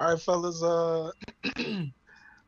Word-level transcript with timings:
All 0.00 0.08
right, 0.08 0.20
fellas. 0.20 0.62
Uh, 0.62 1.10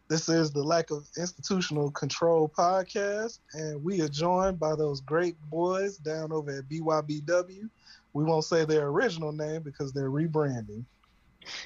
this 0.09 0.31
is 0.31 0.53
the 0.53 0.63
Lack 0.63 0.91
of 0.91 1.07
Institutional 1.19 1.91
Control 1.91 2.51
podcast, 2.57 3.41
and 3.53 3.85
we 3.85 4.01
are 4.01 4.09
joined 4.09 4.59
by 4.59 4.75
those 4.75 5.03
great 5.03 5.39
boys 5.51 5.99
down 5.99 6.33
over 6.33 6.51
at 6.51 6.69
BYBW. 6.71 7.69
We 8.15 8.25
won't 8.25 8.47
say 8.47 8.65
their 8.65 8.87
original 8.87 9.33
name 9.33 9.61
because 9.63 9.93
they're 9.93 10.11
rebranding. 10.11 10.87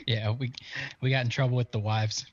Yeah, 0.09 0.33
we 0.33 0.53
we 1.03 1.11
got 1.11 1.25
in 1.25 1.31
trouble 1.31 1.57
with 1.57 1.71
the 1.71 1.79
wives. 1.79 2.27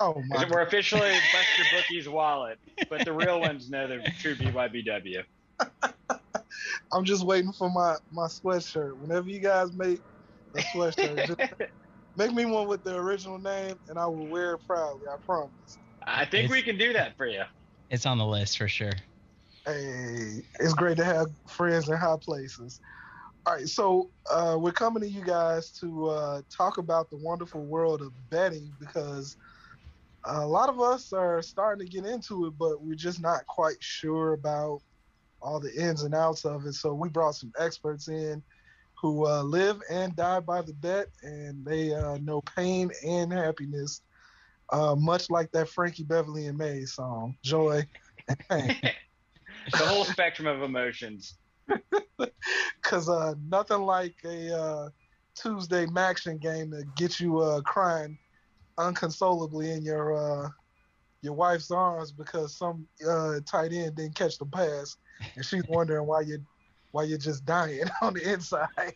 Oh 0.00 0.22
my! 0.28 0.46
We're 0.50 0.62
officially 0.62 1.10
Buster 1.32 1.76
Bookie's 1.76 2.08
wallet, 2.08 2.58
but 2.88 3.04
the 3.04 3.12
real 3.12 3.40
ones 3.40 3.68
know 3.68 3.86
the 3.86 4.10
true 4.20 4.36
BYBW. 4.36 5.22
I'm 6.94 7.04
just 7.04 7.26
waiting 7.26 7.52
for 7.52 7.68
my 7.68 7.96
my 8.10 8.26
sweatshirt. 8.26 8.96
Whenever 8.96 9.28
you 9.28 9.40
guys 9.40 9.74
make 9.74 10.00
a 10.56 10.60
sweatshirt, 10.60 11.26
just 11.26 11.52
make 12.18 12.32
me 12.32 12.44
one 12.44 12.66
with 12.66 12.82
the 12.82 12.96
original 12.96 13.38
name, 13.38 13.76
and 13.88 13.98
I 13.98 14.06
will 14.06 14.26
wear 14.26 14.54
it 14.54 14.60
proudly. 14.66 15.06
I 15.10 15.16
promise. 15.24 15.78
I 16.06 16.24
think 16.24 16.44
It's- 16.46 16.50
we 16.50 16.62
can 16.62 16.76
do 16.76 16.92
that 16.92 17.16
for 17.16 17.26
you. 17.26 17.44
It's 17.90 18.04
on 18.04 18.18
the 18.18 18.26
list 18.26 18.58
for 18.58 18.68
sure. 18.68 18.92
Hey, 19.64 20.42
it's 20.58 20.74
great 20.74 20.96
to 20.96 21.04
have 21.04 21.28
friends 21.48 21.88
in 21.88 21.96
high 21.96 22.16
places. 22.20 22.80
All 23.46 23.54
right, 23.54 23.68
so 23.68 24.10
uh, 24.30 24.56
we're 24.58 24.72
coming 24.72 25.02
to 25.02 25.08
you 25.08 25.24
guys 25.24 25.70
to 25.80 26.08
uh, 26.08 26.42
talk 26.54 26.78
about 26.78 27.08
the 27.08 27.16
wonderful 27.16 27.64
world 27.64 28.02
of 28.02 28.12
betting 28.30 28.70
because 28.78 29.36
a 30.24 30.46
lot 30.46 30.68
of 30.68 30.80
us 30.80 31.12
are 31.12 31.40
starting 31.40 31.86
to 31.86 31.90
get 31.90 32.04
into 32.04 32.46
it, 32.46 32.54
but 32.58 32.82
we're 32.82 32.94
just 32.94 33.20
not 33.20 33.46
quite 33.46 33.76
sure 33.80 34.32
about 34.32 34.80
all 35.40 35.60
the 35.60 35.72
ins 35.80 36.02
and 36.02 36.14
outs 36.14 36.44
of 36.44 36.66
it. 36.66 36.74
So 36.74 36.92
we 36.92 37.08
brought 37.08 37.36
some 37.36 37.52
experts 37.58 38.08
in 38.08 38.42
who 39.00 39.26
uh, 39.26 39.42
live 39.42 39.80
and 39.90 40.14
die 40.16 40.40
by 40.40 40.62
the 40.62 40.74
bet, 40.74 41.06
and 41.22 41.64
they 41.64 41.94
uh, 41.94 42.18
know 42.18 42.40
pain 42.40 42.90
and 43.06 43.32
happiness, 43.32 44.02
uh, 44.70 44.94
much 44.96 45.30
like 45.30 45.50
that 45.52 45.68
Frankie 45.68 46.04
Beverly 46.04 46.46
and 46.46 46.58
Maze 46.58 46.94
song, 46.94 47.36
Joy 47.44 47.86
and 48.28 48.38
Pain. 48.48 48.76
the 49.72 49.78
whole 49.78 50.04
spectrum 50.04 50.48
of 50.48 50.62
emotions. 50.62 51.34
Cause 52.82 53.08
uh, 53.08 53.34
nothing 53.46 53.82
like 53.82 54.16
a 54.24 54.56
uh, 54.56 54.88
Tuesday 55.34 55.86
MACtion 55.86 56.40
game 56.40 56.70
to 56.70 56.84
get 56.96 57.20
you 57.20 57.38
uh, 57.38 57.60
crying 57.60 58.18
unconsolably 58.78 59.72
in 59.72 59.82
your 59.82 60.16
uh, 60.16 60.48
your 61.22 61.34
wife's 61.34 61.70
arms 61.70 62.12
because 62.12 62.56
some 62.56 62.86
uh, 63.08 63.40
tight 63.46 63.72
end 63.72 63.96
didn't 63.96 64.14
catch 64.14 64.38
the 64.38 64.46
pass, 64.46 64.96
and 65.36 65.44
she's 65.44 65.64
wondering 65.68 66.06
why 66.06 66.22
you 66.22 66.38
why 66.92 67.04
you're 67.04 67.18
just 67.18 67.44
dying 67.44 67.84
on 68.02 68.14
the 68.14 68.32
inside. 68.32 68.94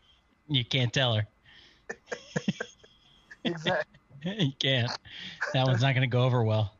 You 0.48 0.64
can't 0.64 0.92
tell 0.92 1.14
her. 1.14 1.26
exactly. 3.44 4.00
you 4.24 4.52
can't. 4.58 4.90
That 5.52 5.66
one's 5.66 5.82
not 5.82 5.94
going 5.94 6.08
to 6.08 6.12
go 6.12 6.22
over 6.22 6.44
well. 6.44 6.74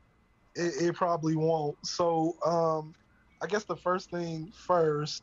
It, 0.54 0.82
it 0.82 0.94
probably 0.94 1.36
won't. 1.36 1.76
So 1.84 2.36
um, 2.44 2.94
I 3.42 3.46
guess 3.46 3.64
the 3.64 3.76
first 3.76 4.10
thing 4.10 4.52
first, 4.54 5.22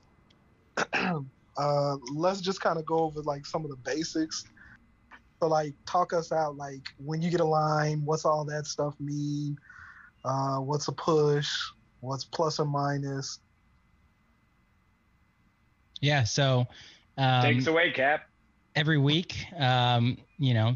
uh, 0.94 1.98
let's 2.14 2.42
just 2.42 2.62
kind 2.62 2.78
of 2.78 2.86
go 2.86 3.00
over 3.00 3.22
like 3.22 3.46
some 3.46 3.64
of 3.64 3.70
the 3.70 3.78
basics. 3.78 4.46
So 5.40 5.48
like 5.48 5.74
talk 5.86 6.14
us 6.14 6.32
out 6.32 6.58
like 6.58 6.82
when 6.98 7.22
you 7.22 7.32
get 7.32 7.40
a 7.40 7.46
line, 7.46 8.02
what's 8.04 8.26
all 8.26 8.44
that 8.46 8.66
stuff 8.66 8.96
mean? 9.00 9.58
Uh, 10.26 10.58
what's 10.58 10.88
a 10.90 10.92
push? 10.92 11.50
What's 12.02 12.26
plus 12.26 12.60
or 12.60 12.66
minus? 12.66 13.40
Yeah. 16.02 16.24
So 16.24 16.68
um, 17.18 17.42
Take 17.44 17.58
us 17.58 17.68
away, 17.68 17.92
Cap. 17.92 18.28
every 18.76 18.98
week, 18.98 19.46
um, 19.58 20.18
you 20.38 20.54
know, 20.54 20.76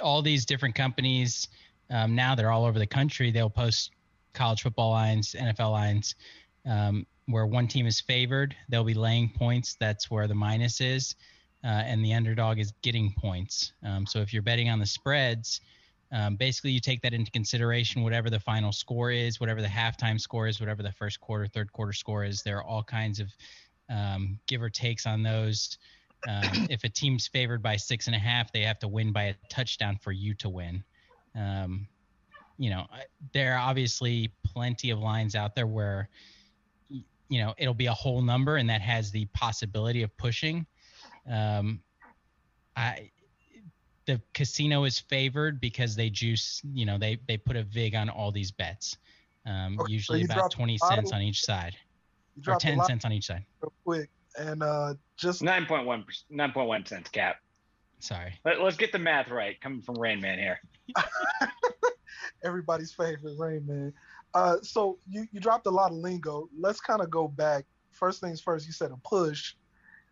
all 0.00 0.22
these 0.22 0.44
different 0.44 0.74
companies 0.74 1.48
um, 1.90 2.14
now 2.14 2.34
they're 2.34 2.50
all 2.50 2.64
over 2.64 2.78
the 2.78 2.86
country. 2.86 3.30
They'll 3.30 3.50
post 3.50 3.92
college 4.34 4.62
football 4.62 4.90
lines, 4.90 5.34
NFL 5.38 5.72
lines, 5.72 6.14
um, 6.66 7.06
where 7.26 7.46
one 7.46 7.66
team 7.66 7.86
is 7.86 8.00
favored. 8.00 8.54
They'll 8.68 8.84
be 8.84 8.94
laying 8.94 9.30
points. 9.30 9.76
That's 9.80 10.10
where 10.10 10.26
the 10.26 10.34
minus 10.34 10.80
is, 10.80 11.14
uh, 11.64 11.68
and 11.68 12.04
the 12.04 12.14
underdog 12.14 12.58
is 12.58 12.72
getting 12.82 13.12
points. 13.18 13.72
Um, 13.84 14.06
so 14.06 14.20
if 14.20 14.32
you're 14.32 14.42
betting 14.42 14.68
on 14.68 14.78
the 14.78 14.86
spreads, 14.86 15.60
um, 16.10 16.36
basically 16.36 16.70
you 16.70 16.80
take 16.80 17.02
that 17.02 17.12
into 17.12 17.30
consideration. 17.30 18.02
Whatever 18.02 18.30
the 18.30 18.40
final 18.40 18.72
score 18.72 19.10
is, 19.10 19.40
whatever 19.40 19.60
the 19.60 19.68
halftime 19.68 20.20
score 20.20 20.46
is, 20.46 20.60
whatever 20.60 20.82
the 20.82 20.92
first 20.92 21.20
quarter, 21.20 21.46
third 21.46 21.72
quarter 21.72 21.92
score 21.92 22.24
is, 22.24 22.42
there 22.42 22.58
are 22.58 22.64
all 22.64 22.82
kinds 22.82 23.20
of 23.20 23.28
um, 23.88 24.38
give 24.46 24.62
or 24.62 24.70
takes 24.70 25.06
on 25.06 25.22
those. 25.22 25.78
Um, 26.26 26.42
if 26.70 26.84
a 26.84 26.88
team's 26.88 27.26
favored 27.26 27.62
by 27.62 27.76
six 27.76 28.06
and 28.06 28.16
a 28.16 28.18
half, 28.18 28.52
they 28.52 28.62
have 28.62 28.78
to 28.80 28.88
win 28.88 29.12
by 29.12 29.24
a 29.24 29.34
touchdown 29.48 29.98
for 30.02 30.12
you 30.12 30.34
to 30.34 30.48
win. 30.48 30.84
Um, 31.34 31.86
you 32.58 32.70
know, 32.70 32.86
I- 32.90 33.06
there 33.32 33.54
are 33.54 33.58
obviously 33.58 34.32
plenty 34.44 34.90
of 34.90 34.98
lines 34.98 35.34
out 35.34 35.54
there 35.54 35.66
where, 35.66 36.08
you 36.88 37.40
know, 37.40 37.54
it'll 37.58 37.74
be 37.74 37.86
a 37.86 37.94
whole 37.94 38.22
number 38.22 38.56
and 38.56 38.68
that 38.68 38.80
has 38.80 39.10
the 39.10 39.26
possibility 39.26 40.02
of 40.02 40.16
pushing. 40.16 40.66
Um, 41.30 41.82
I, 42.76 43.10
the 44.06 44.20
casino 44.32 44.84
is 44.84 44.98
favored 44.98 45.60
because 45.60 45.94
they 45.94 46.08
juice, 46.08 46.62
you 46.72 46.86
know, 46.86 46.96
they, 46.98 47.18
they 47.28 47.36
put 47.36 47.56
a 47.56 47.62
vig 47.62 47.94
on 47.94 48.08
all 48.08 48.32
these 48.32 48.50
bets. 48.50 48.96
Um, 49.46 49.78
Okay, 49.78 49.92
usually 49.92 50.20
you 50.20 50.24
about 50.24 50.50
20 50.50 50.78
cents 50.78 51.12
on 51.12 51.20
each 51.22 51.42
side 51.42 51.76
or 52.46 52.56
10 52.56 52.82
cents 52.84 53.04
on 53.04 53.12
each 53.12 53.26
side. 53.26 53.44
real 53.60 53.72
quick, 53.84 54.10
and 54.38 54.62
uh, 54.62 54.94
just 55.16 55.42
9.1 55.42 56.04
9.1 56.32 56.88
cents, 56.88 57.10
Cap. 57.10 57.36
Sorry. 58.00 58.38
Let, 58.44 58.60
let's 58.60 58.76
get 58.76 58.92
the 58.92 58.98
math 58.98 59.28
right. 59.28 59.60
Coming 59.60 59.82
from 59.82 59.96
Rain 59.98 60.20
Man 60.20 60.38
here. 60.38 60.60
everybody's 62.44 62.92
favorite 62.92 63.36
Rain 63.38 63.66
Man. 63.66 63.92
Uh, 64.34 64.56
so 64.62 64.98
you, 65.08 65.26
you 65.32 65.40
dropped 65.40 65.66
a 65.66 65.70
lot 65.70 65.90
of 65.90 65.98
lingo. 65.98 66.48
Let's 66.58 66.80
kind 66.80 67.00
of 67.00 67.10
go 67.10 67.28
back. 67.28 67.64
First 67.92 68.20
things 68.20 68.40
first, 68.40 68.66
you 68.66 68.72
said 68.72 68.92
a 68.92 68.96
push, 68.98 69.54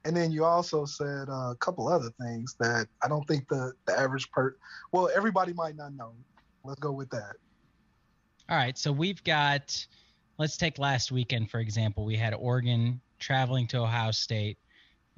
and 0.05 0.17
then 0.17 0.33
you 0.33 0.45
also 0.45 0.85
said 0.85 1.29
uh, 1.29 1.51
a 1.51 1.57
couple 1.61 1.89
other 1.89 2.11
things 2.21 2.57
that 2.59 2.89
I 3.03 3.09
don't 3.09 3.27
think 3.29 3.49
the, 3.49 3.73
the 3.87 3.99
average 3.99 4.31
per 4.31 4.57
well 4.93 5.09
everybody 5.15 5.53
might 5.53 5.77
not 5.77 5.95
know. 5.95 6.13
Let's 6.65 6.81
go 6.81 6.91
with 6.91 7.11
that. 7.11 7.37
All 8.49 8.57
right, 8.57 8.77
so 8.79 8.93
we've 8.93 9.23
got 9.25 9.87
let's 10.39 10.57
take 10.57 10.79
last 10.79 11.13
weekend 11.13 11.51
for 11.51 11.61
example. 11.61 12.05
We 12.05 12.17
had 12.17 12.35
Oregon 12.35 13.01
traveling 13.19 13.67
to 13.69 13.79
Ohio 13.79 14.11
State. 14.11 14.59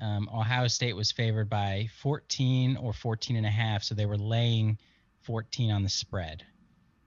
Um, 0.00 0.28
Ohio 0.32 0.68
State 0.68 0.94
was 0.94 1.10
favored 1.10 1.50
by 1.50 1.88
14 2.00 2.76
or 2.76 2.92
14 2.92 3.36
and 3.36 3.46
a 3.46 3.50
half, 3.50 3.82
so 3.82 3.94
they 3.94 4.06
were 4.06 4.16
laying 4.18 4.78
14 5.22 5.70
on 5.70 5.82
the 5.82 5.88
spread. 5.88 6.44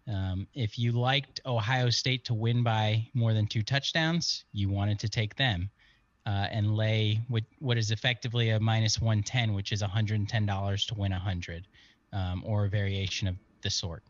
Um, 0.08 0.48
if 0.54 0.78
you 0.78 0.92
liked 0.92 1.40
Ohio 1.46 1.90
State 1.90 2.26
to 2.26 2.34
win 2.34 2.64
by 2.64 3.08
more 3.14 3.34
than 3.34 3.48
two 3.48 3.62
touchdowns, 3.62 4.44
you 4.52 4.70
wanted 4.70 5.00
to 5.00 5.10
take 5.10 5.36
them 5.36 5.70
uh, 6.26 6.48
and 6.52 6.76
lay 6.76 7.22
what, 7.30 7.44
what 7.60 7.78
is 7.78 7.92
effectively 7.92 8.50
a 8.50 8.60
minus 8.60 9.00
110, 9.00 9.54
which 9.54 9.72
is 9.72 9.82
$110 9.82 10.88
to 10.88 10.96
win 10.96 11.12
100, 11.12 11.68
um, 12.14 12.44
or 12.46 12.66
a 12.66 12.70
variation 12.70 13.28
of 13.28 13.36
the 13.62 13.70
sort. 13.70 14.04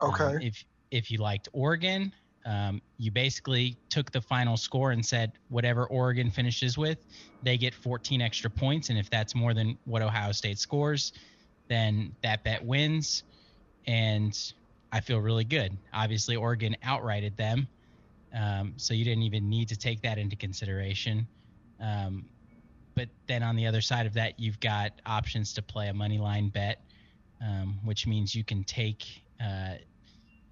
Okay. 0.00 0.24
Um, 0.24 0.42
if 0.42 0.64
if 0.90 1.10
you 1.10 1.18
liked 1.18 1.48
Oregon, 1.54 2.12
um, 2.44 2.82
you 2.98 3.10
basically 3.10 3.76
took 3.88 4.10
the 4.10 4.20
final 4.20 4.56
score 4.56 4.90
and 4.90 5.04
said 5.04 5.32
whatever 5.48 5.86
Oregon 5.86 6.30
finishes 6.30 6.76
with, 6.76 6.98
they 7.42 7.56
get 7.56 7.74
14 7.74 8.20
extra 8.20 8.50
points, 8.50 8.90
and 8.90 8.98
if 8.98 9.08
that's 9.10 9.34
more 9.34 9.54
than 9.54 9.78
what 9.84 10.02
Ohio 10.02 10.32
State 10.32 10.58
scores, 10.58 11.12
then 11.68 12.14
that 12.22 12.42
bet 12.44 12.64
wins. 12.64 13.22
And 13.86 14.36
I 14.92 15.00
feel 15.00 15.18
really 15.18 15.44
good. 15.44 15.76
Obviously, 15.92 16.36
Oregon 16.36 16.76
outrighted 16.84 17.36
them, 17.36 17.68
um, 18.34 18.74
so 18.76 18.94
you 18.94 19.04
didn't 19.04 19.22
even 19.22 19.48
need 19.48 19.68
to 19.68 19.76
take 19.76 20.02
that 20.02 20.18
into 20.18 20.36
consideration. 20.36 21.26
Um, 21.80 22.24
but 22.94 23.08
then 23.26 23.42
on 23.42 23.56
the 23.56 23.66
other 23.66 23.80
side 23.80 24.06
of 24.06 24.14
that, 24.14 24.38
you've 24.38 24.60
got 24.60 24.92
options 25.06 25.52
to 25.54 25.62
play 25.62 25.88
a 25.88 25.94
money 25.94 26.18
line 26.18 26.48
bet, 26.48 26.82
um, 27.40 27.78
which 27.84 28.06
means 28.06 28.34
you 28.34 28.44
can 28.44 28.64
take 28.64 29.22
uh, 29.40 29.74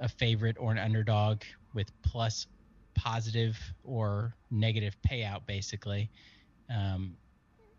a 0.00 0.08
favorite 0.08 0.56
or 0.58 0.72
an 0.72 0.78
underdog 0.78 1.42
with 1.74 1.90
plus 2.02 2.46
positive 2.94 3.58
or 3.84 4.34
negative 4.50 4.96
payout, 5.08 5.46
basically, 5.46 6.10
um, 6.68 7.16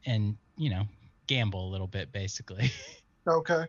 and 0.06 0.38
you 0.58 0.70
know 0.70 0.84
gamble 1.28 1.68
a 1.68 1.72
little 1.72 1.88
bit, 1.88 2.12
basically. 2.12 2.72
Okay. 3.28 3.66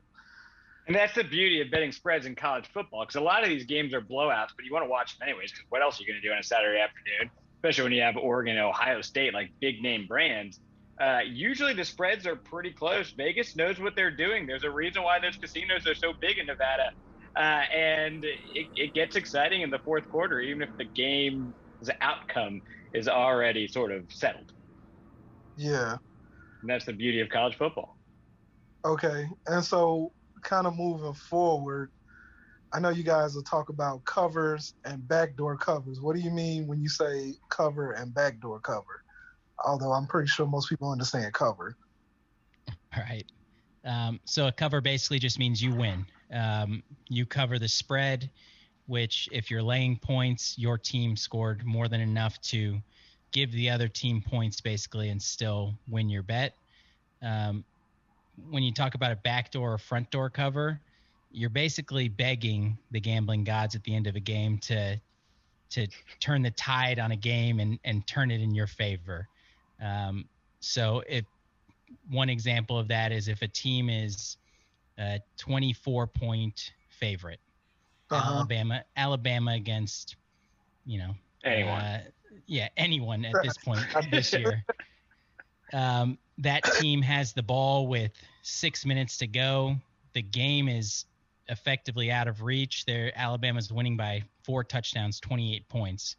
And 0.86 0.96
that's 0.96 1.14
the 1.14 1.24
beauty 1.24 1.60
of 1.60 1.70
betting 1.70 1.92
spreads 1.92 2.26
in 2.26 2.34
college 2.34 2.66
football, 2.72 3.02
because 3.02 3.16
a 3.16 3.20
lot 3.20 3.42
of 3.42 3.48
these 3.48 3.64
games 3.64 3.94
are 3.94 4.00
blowouts, 4.00 4.48
but 4.56 4.64
you 4.64 4.72
want 4.72 4.84
to 4.84 4.90
watch 4.90 5.18
them 5.18 5.28
anyways. 5.28 5.52
Because 5.52 5.66
what 5.68 5.82
else 5.82 5.98
are 5.98 6.02
you 6.02 6.08
going 6.08 6.20
to 6.20 6.26
do 6.26 6.32
on 6.32 6.38
a 6.38 6.42
Saturday 6.42 6.80
afternoon, 6.80 7.30
especially 7.58 7.84
when 7.84 7.92
you 7.92 8.02
have 8.02 8.16
Oregon 8.16 8.56
and 8.56 8.66
Ohio 8.66 9.00
State, 9.00 9.32
like 9.32 9.50
big 9.60 9.80
name 9.80 10.06
brands? 10.06 10.58
Uh, 11.00 11.20
usually 11.24 11.72
the 11.72 11.84
spreads 11.84 12.26
are 12.26 12.36
pretty 12.36 12.72
close. 12.72 13.10
Vegas 13.12 13.54
knows 13.54 13.78
what 13.78 13.94
they're 13.94 14.14
doing. 14.14 14.46
There's 14.46 14.64
a 14.64 14.70
reason 14.70 15.02
why 15.02 15.18
those 15.20 15.36
casinos 15.36 15.86
are 15.86 15.94
so 15.94 16.12
big 16.12 16.38
in 16.38 16.46
Nevada, 16.46 16.90
uh, 17.36 17.64
and 17.74 18.24
it, 18.24 18.68
it 18.76 18.94
gets 18.94 19.16
exciting 19.16 19.62
in 19.62 19.70
the 19.70 19.78
fourth 19.78 20.08
quarter, 20.08 20.40
even 20.40 20.62
if 20.62 20.70
the 20.76 20.84
game's 20.84 21.54
outcome 22.00 22.60
is 22.94 23.08
already 23.08 23.66
sort 23.66 23.90
of 23.90 24.04
settled. 24.10 24.52
Yeah. 25.56 25.96
And 26.60 26.70
that's 26.70 26.84
the 26.84 26.92
beauty 26.92 27.20
of 27.20 27.28
college 27.28 27.56
football. 27.56 27.96
Okay. 28.84 29.26
And 29.46 29.64
so 29.64 30.12
kind 30.42 30.66
of 30.66 30.76
moving 30.76 31.14
forward, 31.14 31.90
I 32.72 32.80
know 32.80 32.90
you 32.90 33.02
guys 33.02 33.34
will 33.34 33.42
talk 33.42 33.68
about 33.68 34.04
covers 34.04 34.74
and 34.84 35.06
backdoor 35.06 35.56
covers. 35.56 36.00
What 36.00 36.16
do 36.16 36.22
you 36.22 36.30
mean 36.30 36.66
when 36.66 36.80
you 36.80 36.88
say 36.88 37.34
cover 37.48 37.92
and 37.92 38.14
backdoor 38.14 38.60
cover? 38.60 39.04
Although 39.64 39.92
I'm 39.92 40.06
pretty 40.06 40.28
sure 40.28 40.46
most 40.46 40.68
people 40.68 40.90
understand 40.90 41.32
cover. 41.34 41.76
All 42.96 43.02
right. 43.02 43.24
Um, 43.84 44.20
so 44.24 44.46
a 44.46 44.52
cover 44.52 44.80
basically 44.80 45.18
just 45.18 45.38
means 45.38 45.62
you 45.62 45.74
win. 45.74 46.06
Um, 46.32 46.82
you 47.08 47.26
cover 47.26 47.58
the 47.58 47.68
spread, 47.68 48.30
which 48.86 49.28
if 49.32 49.50
you're 49.50 49.62
laying 49.62 49.98
points, 49.98 50.58
your 50.58 50.78
team 50.78 51.16
scored 51.16 51.64
more 51.64 51.88
than 51.88 52.00
enough 52.00 52.40
to 52.42 52.78
give 53.32 53.52
the 53.52 53.70
other 53.70 53.88
team 53.88 54.22
points 54.22 54.60
basically 54.60 55.08
and 55.08 55.20
still 55.20 55.74
win 55.88 56.08
your 56.08 56.22
bet. 56.22 56.54
Um, 57.22 57.64
when 58.50 58.62
you 58.62 58.72
talk 58.72 58.94
about 58.94 59.12
a 59.12 59.16
backdoor 59.16 59.74
or 59.74 59.78
front 59.78 60.10
door 60.10 60.30
cover, 60.30 60.80
you're 61.30 61.50
basically 61.50 62.08
begging 62.08 62.78
the 62.90 63.00
gambling 63.00 63.44
gods 63.44 63.74
at 63.74 63.82
the 63.84 63.94
end 63.94 64.06
of 64.06 64.16
a 64.16 64.20
game 64.20 64.58
to 64.58 65.00
to 65.70 65.86
turn 66.20 66.42
the 66.42 66.50
tide 66.50 66.98
on 66.98 67.12
a 67.12 67.16
game 67.16 67.58
and 67.58 67.78
and 67.84 68.06
turn 68.06 68.30
it 68.30 68.40
in 68.40 68.54
your 68.54 68.66
favor. 68.66 69.28
Um, 69.82 70.26
so 70.60 71.02
if 71.08 71.24
one 72.10 72.28
example 72.28 72.78
of 72.78 72.88
that 72.88 73.12
is 73.12 73.28
if 73.28 73.42
a 73.42 73.48
team 73.48 73.88
is 73.88 74.36
a 74.98 75.20
24 75.38 76.06
point 76.06 76.72
favorite, 76.88 77.40
uh-huh. 78.10 78.34
Alabama 78.34 78.84
Alabama 78.96 79.52
against 79.52 80.16
you 80.84 80.98
know 80.98 81.14
anyone, 81.44 81.80
uh, 81.80 82.02
yeah 82.46 82.68
anyone 82.76 83.24
at 83.24 83.34
this 83.42 83.56
point 83.64 83.80
this 84.10 84.32
year. 84.32 84.64
Um, 85.72 86.18
that 86.38 86.64
team 86.78 87.02
has 87.02 87.32
the 87.32 87.42
ball 87.42 87.86
with 87.86 88.12
six 88.42 88.84
minutes 88.84 89.16
to 89.18 89.26
go. 89.26 89.76
The 90.12 90.22
game 90.22 90.68
is 90.68 91.06
effectively 91.48 92.10
out 92.10 92.28
of 92.28 92.42
reach. 92.42 92.84
There, 92.84 93.12
Alabama's 93.16 93.72
winning 93.72 93.96
by 93.96 94.22
four 94.44 94.64
touchdowns, 94.64 95.20
28 95.20 95.68
points. 95.68 96.16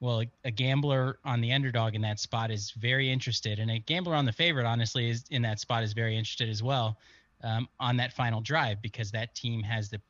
Well, 0.00 0.24
a, 0.44 0.50
gambler 0.50 1.18
on 1.24 1.40
the 1.40 1.52
underdog 1.52 1.94
in 1.94 2.02
that 2.02 2.18
spot 2.18 2.50
is 2.50 2.72
very 2.72 3.10
interested, 3.10 3.60
and 3.60 3.70
a 3.70 3.78
gambler 3.78 4.14
on 4.14 4.24
the 4.24 4.32
favorite, 4.32 4.66
honestly, 4.66 5.08
is 5.08 5.24
in 5.30 5.42
that 5.42 5.60
spot 5.60 5.84
is 5.84 5.92
very 5.92 6.16
interested 6.16 6.48
as 6.48 6.62
well 6.62 6.98
um, 7.42 7.68
on 7.80 7.96
that 7.96 8.12
final 8.12 8.40
drive 8.40 8.80
because 8.82 9.10
that 9.10 9.34
team 9.34 9.62
has 9.62 9.90
the 9.90 10.00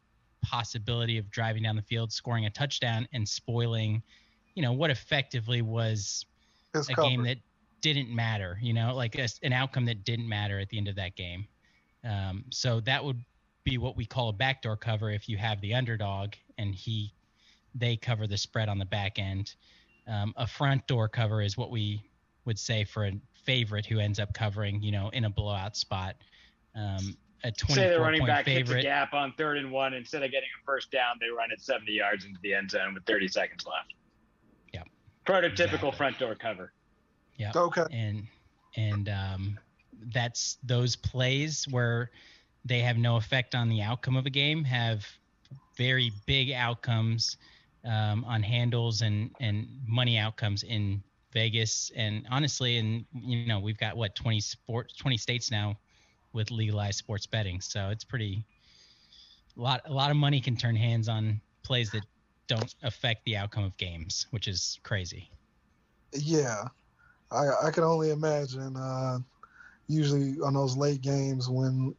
possibility 0.43 1.19
of 1.19 1.31
driving 1.31 1.63
down 1.63 1.77
the 1.77 1.83
field, 1.83 2.13
scoring 2.13 2.47
a 2.47 2.51
touchdown, 2.51 3.07
and 3.13 3.29
spoiling, 3.29 4.03
you 4.55 4.63
know, 4.63 4.73
what 4.73 4.91
effectively 4.91 5.63
was 5.63 6.27
a 6.75 6.95
game 6.95 7.23
that 7.23 7.39
didn't 7.81 8.09
matter. 8.09 8.59
You 8.61 8.73
know, 8.73 8.95
like 8.95 9.17
a, 9.17 9.29
an 9.43 9.53
outcome 9.53 9.85
that 9.87 10.05
didn't 10.05 10.29
matter 10.29 10.59
at 10.59 10.69
the 10.69 10.79
end 10.79 10.89
of 10.89 10.97
that 10.97 11.17
game. 11.17 11.47
Um, 12.05 12.45
so 12.51 12.81
that 12.81 13.05
would 13.05 13.23
be 13.65 13.79
what 13.79 13.97
we 13.97 14.05
call 14.05 14.29
a 14.29 14.33
backdoor 14.33 14.77
cover 14.77 15.11
if 15.11 15.29
you 15.29 15.37
have 15.37 15.61
the 15.61 15.75
underdog 15.75 16.33
and 16.59 16.75
he 16.75 17.13
they 17.75 17.97
cover 17.97 18.27
the 18.27 18.37
spread 18.37 18.69
on 18.69 18.79
the 18.79 18.85
back 18.85 19.19
end. 19.19 19.55
Um, 20.07 20.35
a 20.37 20.47
front 20.47 20.87
door 20.87 21.09
cover 21.09 21.41
is 21.41 21.57
what 21.57 21.71
we 21.71 22.03
would 22.45 22.59
say 22.59 22.85
for 22.85 23.07
a 23.07 23.13
favorite 23.45 23.87
who 23.87 23.99
ends 23.99 24.19
up 24.19 24.35
covering, 24.35 24.83
you 24.83 24.93
know, 24.93 25.09
in 25.11 25.25
a 25.25 25.31
blowout 25.31 25.77
spot. 25.77 26.17
Um, 26.75 27.17
a 27.45 27.51
24 27.51 27.75
Say 27.75 27.91
the 27.91 28.01
running 28.01 28.21
point 28.21 28.29
back 28.29 28.45
favorite. 28.45 28.77
hits 28.77 28.85
a 28.85 28.89
gap 28.89 29.15
on 29.15 29.33
third 29.37 29.59
and 29.59 29.71
one. 29.73 29.95
Instead 29.95 30.23
of 30.23 30.31
getting 30.31 30.49
a 30.61 30.65
first 30.65 30.91
down, 30.91 31.17
they 31.21 31.29
run 31.29 31.51
it 31.51 31.61
70 31.61 31.91
yards 31.93 32.25
into 32.25 32.39
the 32.43 32.55
end 32.55 32.71
zone 32.71 32.95
with 32.95 33.05
30 33.05 33.29
seconds 33.29 33.67
left. 33.67 33.95
Yep. 34.73 34.87
Prototypical 35.27 35.63
Exactly. 35.75 35.91
front 35.93 36.19
door 36.19 36.35
cover. 36.35 36.73
Yeah. 37.37 37.51
Okay. 37.55 37.85
And 37.91 38.27
and 38.77 39.09
um, 39.09 39.59
that's 40.13 40.59
those 40.63 40.95
plays 40.97 41.67
where 41.69 42.11
they 42.65 42.79
have 42.81 42.97
no 42.97 43.17
effect 43.17 43.55
on 43.55 43.69
the 43.69 43.83
outcome 43.83 44.17
of 44.17 44.27
a 44.27 44.31
game 44.31 44.63
have 44.65 45.05
very 45.77 46.13
big 46.27 46.53
outcomes 46.53 47.37
um, 47.85 48.25
on 48.25 48.43
handles 48.43 49.03
and 49.03 49.31
and 49.41 49.67
money 49.87 50.17
outcomes 50.17 50.63
in 50.63 51.03
Vegas 51.33 51.91
and 51.97 52.25
honestly 52.31 52.79
and 52.79 53.05
you 53.15 53.47
know 53.47 53.59
we've 53.59 53.79
got 53.79 53.97
what 53.97 54.15
20 54.15 54.39
sports 54.41 54.95
20 54.97 55.17
states 55.17 55.51
now 55.51 55.77
with 56.33 56.51
legalized 56.51 56.99
sports 56.99 57.27
betting 57.27 57.61
so 57.61 57.89
it's 57.91 58.05
pretty 58.05 58.45
a 59.57 59.61
lot 59.61 59.83
a 59.87 59.93
lot 59.93 60.11
of 60.11 60.17
money 60.17 60.41
can 60.41 60.57
turn 60.57 60.75
hands 60.75 61.09
on 61.09 61.41
plays 61.63 61.91
that 61.91 62.03
don't 62.49 62.75
affect 62.83 63.25
the 63.25 63.37
outcome 63.37 63.65
of 63.65 63.77
games 63.77 64.27
which 64.31 64.49
is 64.49 64.79
crazy 64.83 65.31
Yeah, 66.13 66.65
I 67.31 67.49
I 67.65 67.71
can 67.71 67.85
only 67.85 68.11
imagine. 68.11 68.77
Uh, 68.77 69.19
usually 69.89 70.37
on 70.45 70.55
those 70.55 70.77
late 70.77 71.01
games 71.01 71.49
when 71.49 71.95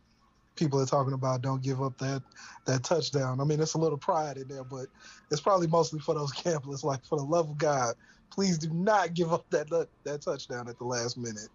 people 0.55 0.79
are 0.79 0.85
talking 0.85 1.13
about 1.13 1.41
don't 1.41 1.61
give 1.61 1.81
up 1.81 1.97
that 1.97 2.21
that 2.65 2.83
touchdown. 2.83 3.41
I 3.41 3.43
mean, 3.43 3.59
it's 3.59 3.73
a 3.73 3.77
little 3.77 3.97
pride 3.97 4.37
in 4.37 4.47
there, 4.47 4.63
but 4.63 4.87
it's 5.31 5.41
probably 5.41 5.67
mostly 5.67 5.99
for 5.99 6.13
those 6.15 6.31
gamblers. 6.43 6.83
Like 6.83 7.03
for 7.05 7.17
the 7.17 7.25
love 7.25 7.49
of 7.49 7.57
God, 7.57 7.95
please 8.31 8.57
do 8.57 8.69
not 8.71 9.13
give 9.13 9.33
up 9.33 9.49
that 9.49 9.69
that, 9.69 9.87
that 10.03 10.21
touchdown 10.21 10.69
at 10.69 10.77
the 10.77 10.85
last 10.85 11.17
minute. 11.17 11.49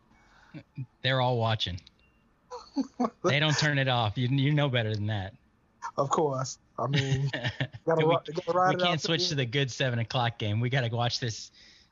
they're 1.03 1.21
all 1.21 1.39
watching 1.39 1.79
they 3.25 3.41
don't 3.41 3.57
turn 3.59 3.79
it 3.79 3.89
off 3.89 4.17
you 4.17 4.29
you 4.29 4.53
know 4.53 4.69
better 4.69 4.95
than 4.95 5.07
that 5.07 5.35
Of 5.97 6.11
course. 6.11 6.59
I 6.79 6.87
mean, 6.87 7.31
gotta, 7.87 8.07
we, 8.07 8.15
gotta 8.15 8.53
ride 8.53 8.77
we 8.77 8.83
can't 8.83 9.01
switch 9.01 9.25
the 9.25 9.29
to 9.31 9.35
the 9.37 9.47
good 9.47 9.71
seven 9.71 9.99
o'clock 9.99 10.39
game. 10.39 10.61
We 10.61 10.71
got 10.71 10.83
to 10.83 10.95
watch 10.95 11.21
this 11.21 11.51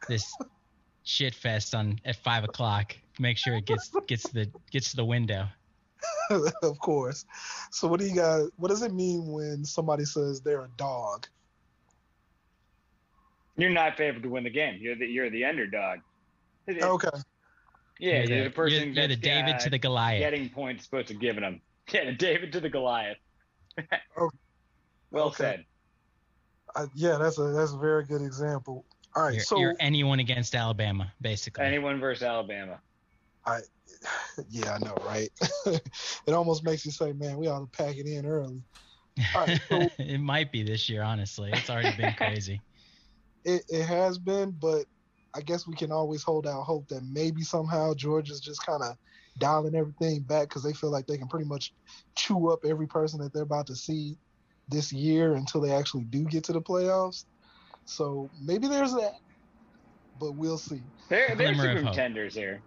this 0.09 0.33
shit 1.03 1.35
fest 1.35 1.75
on 1.75 2.01
at 2.05 2.17
five 2.17 2.45
o'clock. 2.45 2.97
Make 3.19 3.39
sure 3.39 3.55
it 3.55 3.67
gets 3.67 3.91
gets 4.07 4.29
the 4.29 4.51
gets 4.71 4.91
to 4.91 4.97
the 4.97 5.05
window. 5.05 5.49
of 6.63 6.79
course. 6.79 7.25
So 7.71 7.89
what 7.89 8.01
do 8.01 8.07
you 8.07 8.15
guys? 8.15 8.49
What 8.57 8.69
does 8.69 8.83
it 8.83 8.93
mean 8.93 9.27
when 9.27 9.65
somebody 9.65 10.05
says 10.05 10.41
they're 10.41 10.65
a 10.65 10.71
dog? 10.77 11.27
You're 13.57 13.71
not 13.71 13.97
favored 13.97 14.23
to 14.23 14.29
win 14.29 14.45
the 14.45 14.51
game. 14.51 14.79
You're 14.81 14.97
the 14.97 15.07
you're 15.07 15.31
the 15.31 15.45
underdog. 15.45 16.01
Okay. 16.69 17.09
Yeah, 17.99 18.23
you're 18.23 18.25
you're 18.25 18.39
the, 18.39 18.45
the 18.45 18.51
person 18.51 18.79
you're, 18.79 18.87
you're 18.87 19.09
the 19.09 19.15
that's, 19.15 19.21
David 19.21 19.55
uh, 19.55 19.59
to 19.59 19.71
the 19.71 19.79
Goliath. 19.79 20.21
getting 20.21 20.49
points 20.51 20.85
supposed 20.85 21.09
to 21.09 21.15
giving 21.15 21.43
them. 21.43 21.61
Yeah, 21.93 22.07
the 22.07 22.13
David 22.13 22.53
to 22.53 22.61
the 22.61 22.69
Goliath. 22.69 23.19
Oh, 24.19 24.31
well 25.11 25.27
okay. 25.27 25.37
said. 25.37 25.65
Uh, 26.75 26.87
yeah, 26.95 27.17
that's 27.17 27.39
a 27.39 27.45
that's 27.53 27.73
a 27.73 27.79
very 27.79 28.05
good 28.05 28.23
example. 28.23 28.85
All 29.15 29.25
right, 29.25 29.35
You're, 29.35 29.43
so 29.43 29.59
you're 29.59 29.77
anyone 29.81 30.19
against 30.19 30.55
Alabama, 30.55 31.13
basically. 31.21 31.65
Anyone 31.65 32.01
versus 32.01 32.23
Alabama. 32.23 32.81
I, 33.47 33.61
yeah, 34.51 34.75
I 34.75 34.79
know, 34.79 34.95
right? 35.07 35.31
it 35.67 36.33
almost 36.35 36.65
makes 36.65 36.85
you 36.85 36.91
say, 36.91 37.13
man, 37.13 37.37
we 37.37 37.47
ought 37.47 37.61
to 37.61 37.67
pack 37.67 37.97
it 37.97 38.07
in 38.07 38.27
early. 38.27 38.63
All 39.35 39.47
right, 39.47 39.61
so- 39.69 39.89
it 39.99 40.21
might 40.21 40.53
be 40.53 40.63
this 40.63 40.89
year, 40.89 41.03
honestly. 41.03 41.51
It's 41.53 41.71
already 41.71 41.97
been 41.97 42.15
crazy. 42.15 42.61
It 43.45 43.63
it 43.69 43.85
has 43.85 44.19
been, 44.19 44.51
but 44.51 44.87
I 45.37 45.43
guess 45.43 45.67
we 45.67 45.77
can 45.77 45.93
always 45.93 46.23
hold 46.23 46.47
out 46.47 46.63
hope 46.63 46.89
that 46.89 47.03
maybe 47.05 47.43
somehow 47.43 47.93
Georgia's 47.95 48.41
just 48.41 48.65
kind 48.65 48.83
of 48.83 48.97
dialing 49.39 49.75
everything 49.75 50.23
back 50.23 50.49
because 50.49 50.63
they 50.63 50.73
feel 50.73 50.91
like 50.91 51.07
they 51.07 51.19
can 51.19 51.29
pretty 51.29 51.47
much 51.47 51.75
chew 52.17 52.51
up 52.51 52.61
every 52.65 52.87
person 52.87 53.21
that 53.21 53.35
they're 53.35 53.43
about 53.43 53.67
to 53.67 53.77
see 53.77 54.17
this 54.69 54.93
year 54.93 55.35
until 55.35 55.61
they 55.61 55.73
actually 55.73 56.05
do 56.05 56.25
get 56.25 56.43
to 56.45 56.53
the 56.53 56.61
playoffs. 56.61 57.25
So 57.85 58.31
maybe 58.43 58.67
there's 58.67 58.93
that, 58.93 59.15
but 60.19 60.33
we'll 60.33 60.59
see. 60.59 60.81
They're, 61.09 61.35
they're 61.37 61.53
Glimmer 61.53 61.53
of 61.53 61.59
super 61.59 61.75
hope. 61.75 61.85
contenders 61.85 62.35
here. 62.35 62.63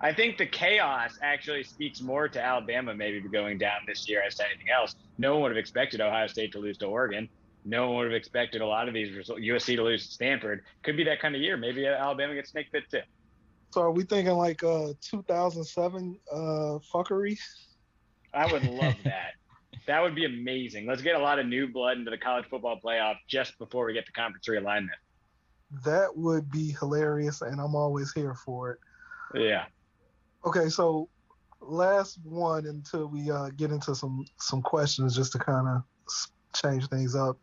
I 0.00 0.12
think 0.12 0.38
the 0.38 0.46
chaos 0.46 1.18
actually 1.22 1.64
speaks 1.64 2.00
more 2.00 2.28
to 2.28 2.42
Alabama 2.42 2.94
maybe 2.94 3.20
going 3.20 3.58
down 3.58 3.80
this 3.86 4.08
year 4.08 4.22
as 4.22 4.36
to 4.36 4.44
anything 4.44 4.68
else. 4.74 4.94
No 5.18 5.34
one 5.34 5.42
would 5.42 5.50
have 5.52 5.58
expected 5.58 6.00
Ohio 6.00 6.26
State 6.26 6.52
to 6.52 6.58
lose 6.58 6.78
to 6.78 6.86
Oregon. 6.86 7.28
No 7.64 7.88
one 7.88 7.96
would 7.98 8.04
have 8.06 8.14
expected 8.14 8.60
a 8.60 8.66
lot 8.66 8.88
of 8.88 8.94
these 8.94 9.14
results. 9.14 9.40
USC 9.40 9.76
to 9.76 9.84
lose 9.84 10.06
to 10.06 10.12
Stanford. 10.12 10.64
Could 10.82 10.96
be 10.96 11.04
that 11.04 11.20
kind 11.20 11.34
of 11.34 11.40
year. 11.40 11.56
Maybe 11.56 11.86
Alabama 11.86 12.34
gets 12.34 12.50
snake 12.50 12.72
bit 12.72 12.90
too. 12.90 13.00
So 13.70 13.82
are 13.82 13.90
we 13.90 14.04
thinking 14.04 14.34
like 14.34 14.62
uh 14.62 14.92
2007 15.00 16.18
uh 16.30 16.36
fuckery? 16.92 17.38
I 18.34 18.50
would 18.50 18.64
love 18.64 18.96
that. 19.04 19.32
That 19.86 20.00
would 20.00 20.14
be 20.14 20.26
amazing. 20.26 20.86
Let's 20.86 21.02
get 21.02 21.16
a 21.16 21.18
lot 21.18 21.40
of 21.40 21.46
new 21.46 21.66
blood 21.66 21.98
into 21.98 22.10
the 22.12 22.18
college 22.18 22.44
football 22.48 22.78
playoff 22.78 23.16
just 23.26 23.58
before 23.58 23.84
we 23.86 23.92
get 23.92 24.06
to 24.06 24.12
conference 24.12 24.46
realignment. 24.46 24.90
That 25.84 26.16
would 26.16 26.52
be 26.52 26.76
hilarious, 26.78 27.42
and 27.42 27.60
I'm 27.60 27.74
always 27.74 28.12
here 28.12 28.34
for 28.34 28.70
it. 28.72 28.78
Yeah. 29.34 29.64
Okay, 30.44 30.68
so 30.68 31.08
last 31.60 32.20
one 32.22 32.66
until 32.66 33.08
we 33.08 33.30
uh, 33.30 33.50
get 33.56 33.72
into 33.72 33.94
some 33.94 34.24
some 34.38 34.62
questions, 34.62 35.16
just 35.16 35.32
to 35.32 35.38
kind 35.38 35.66
of 35.66 35.82
change 36.54 36.88
things 36.88 37.14
up. 37.14 37.38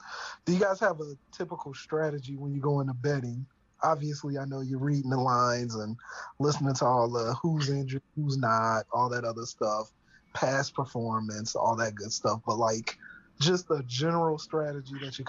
Do 0.45 0.53
you 0.53 0.59
guys 0.59 0.79
have 0.79 0.99
a 0.99 1.13
typical 1.31 1.73
strategy 1.73 2.35
when 2.35 2.53
you 2.53 2.61
go 2.61 2.79
into 2.79 2.93
betting? 2.93 3.45
Obviously, 3.81 4.37
I 4.37 4.45
know 4.45 4.61
you're 4.61 4.79
reading 4.79 5.09
the 5.09 5.19
lines 5.19 5.75
and 5.75 5.95
listening 6.39 6.73
to 6.75 6.85
all 6.85 7.09
the 7.09 7.35
who's 7.41 7.69
injured, 7.69 8.03
who's 8.15 8.37
not, 8.37 8.85
all 8.91 9.09
that 9.09 9.23
other 9.23 9.45
stuff, 9.45 9.89
past 10.35 10.75
performance, 10.75 11.55
all 11.55 11.75
that 11.77 11.95
good 11.95 12.11
stuff. 12.11 12.41
But 12.45 12.57
like, 12.57 12.97
just 13.39 13.71
a 13.71 13.81
general 13.85 14.37
strategy 14.37 14.95
that 15.01 15.17
you 15.17 15.25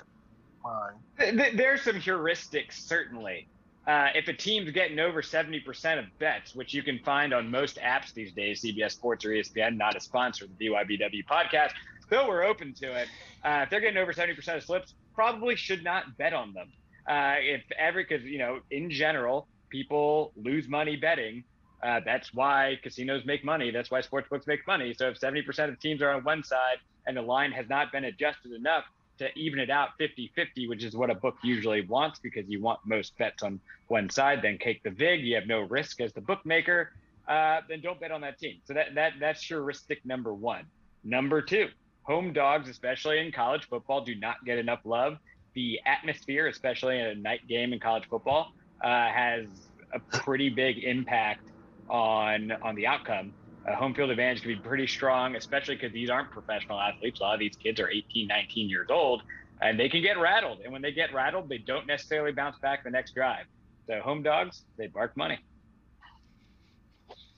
find. 0.62 0.96
Th- 1.18 1.37
th- 1.37 1.56
There's 1.56 1.82
some 1.82 1.96
heuristics, 1.96 2.72
certainly. 2.72 3.49
Uh, 3.87 4.08
if 4.14 4.28
a 4.28 4.32
team's 4.32 4.70
getting 4.72 4.99
over 4.99 5.22
70% 5.22 5.99
of 5.99 6.04
bets, 6.18 6.54
which 6.54 6.75
you 6.75 6.82
can 6.82 6.99
find 6.99 7.32
on 7.32 7.50
most 7.50 7.78
apps 7.78 8.12
these 8.12 8.32
days, 8.32 8.62
CBS 8.62 8.92
Sports 8.92 9.25
or 9.25 9.30
ESPN, 9.30 9.76
not 9.76 9.96
a 9.96 10.00
sponsor 10.00 10.44
of 10.44 10.56
the 10.58 10.66
BYBW 10.66 11.25
podcast, 11.26 11.70
though 12.10 12.28
we're 12.28 12.44
open 12.44 12.75
to 12.75 12.92
it. 12.92 13.08
Uh, 13.44 13.60
if 13.62 13.70
they're 13.70 13.80
getting 13.80 13.96
over 13.96 14.12
70% 14.12 14.56
of 14.56 14.62
slips, 14.62 14.94
probably 15.14 15.56
should 15.56 15.82
not 15.82 16.16
bet 16.18 16.34
on 16.34 16.52
them. 16.52 16.68
Uh, 17.08 17.37
if 17.38 17.62
every, 17.78 18.04
because, 18.04 18.25
you 18.25 18.38
know, 18.38 18.60
in 18.70 18.90
general, 18.90 19.49
people 19.70 20.32
lose 20.37 20.68
money 20.68 20.96
betting. 20.96 21.42
Uh, 21.82 22.00
that's 22.04 22.34
why 22.34 22.78
casinos 22.82 23.25
make 23.25 23.44
money. 23.44 23.70
That's 23.70 23.90
why 23.90 24.02
sportsbooks 24.02 24.46
make 24.46 24.66
money. 24.66 24.92
So 24.92 25.08
if 25.08 25.18
70% 25.18 25.70
of 25.70 25.80
teams 25.80 26.02
are 26.02 26.10
on 26.10 26.22
one 26.25 26.44
side 26.44 26.76
and 27.06 27.16
the 27.16 27.22
line 27.22 27.52
has 27.52 27.68
not 27.68 27.90
been 27.90 28.04
adjusted 28.04 28.52
enough 28.52 28.84
to 29.21 29.29
even 29.39 29.59
it 29.59 29.71
out 29.71 29.91
50 29.99 30.33
50, 30.35 30.69
which 30.69 30.83
is 30.83 30.97
what 30.97 31.11
a 31.11 31.15
book 31.15 31.37
usually 31.45 31.83
wants 31.83 32.19
because 32.19 32.49
you 32.49 32.61
want 32.61 32.81
most 32.85 33.17
bets 33.19 33.43
on 33.43 33.61
one 33.89 34.11
side, 34.11 34.41
then 34.43 34.59
take 34.59 34.83
the 34.83 34.91
VIG. 34.91 35.21
You 35.21 35.37
have 35.37 35.47
no 35.47 35.61
risk 35.61 36.00
as 36.00 36.12
the 36.12 36.21
bookmaker. 36.21 36.93
Uh, 37.29 37.61
then 37.69 37.81
don't 37.81 38.00
bet 38.00 38.11
on 38.11 38.23
that 38.23 38.39
team. 38.39 38.57
So 38.65 38.75
that, 38.75 38.95
that 38.95 39.12
that's 39.21 39.43
heuristic 39.43 40.05
number 40.05 40.35
one. 40.35 40.65
Number 41.05 41.41
two, 41.41 41.69
home 42.03 42.33
dogs, 42.33 42.69
especially 42.69 43.19
in 43.19 43.31
college 43.31 43.69
football, 43.69 44.05
do 44.05 44.15
not 44.15 44.45
get 44.45 44.59
enough 44.59 44.81
love. 44.85 45.19
The 45.55 45.81
atmosphere, 45.87 46.47
especially 46.47 46.99
in 46.99 47.07
a 47.07 47.15
night 47.15 47.47
game 47.47 47.73
in 47.73 47.81
college 47.81 48.05
football, 48.09 48.53
uh, 48.83 49.09
has 49.09 49.47
a 49.93 50.00
pretty 50.19 50.49
big 50.49 50.83
impact 50.83 51.45
on 51.89 52.53
on 52.62 52.75
the 52.75 52.87
outcome 52.87 53.33
uh, 53.67 53.75
home 53.75 53.95
field 53.95 54.11
advantage 54.11 54.43
can 54.43 54.52
be 54.52 54.57
pretty 54.57 54.87
strong, 54.87 55.37
especially 55.37 55.75
because 55.76 55.93
these 55.93 56.11
aren't 56.11 56.31
professional 56.31 56.81
athletes. 56.81 57.21
A 57.21 57.23
lot 57.23 57.35
of 57.35 57.40
these 57.40 57.57
kids 57.57 57.81
are 57.81 57.90
18, 57.90 58.26
19 58.26 58.69
years 58.69 58.88
old, 58.90 59.23
and 59.61 59.79
they 59.79 59.88
can 59.88 60.02
get 60.02 60.19
rattled. 60.19 60.61
And 60.64 60.73
when 60.73 60.83
they 60.83 60.93
get 60.93 61.12
rattled, 61.12 61.49
they 61.49 61.59
don't 61.59 61.87
necessarily 61.87 62.33
bounce 62.33 62.59
back 62.59 62.85
the 62.85 62.90
next 62.90 63.14
drive. 63.14 63.47
So 63.87 64.00
home 64.00 64.23
dogs, 64.23 64.62
they 64.76 64.87
bark 64.87 65.17
money. 65.17 65.38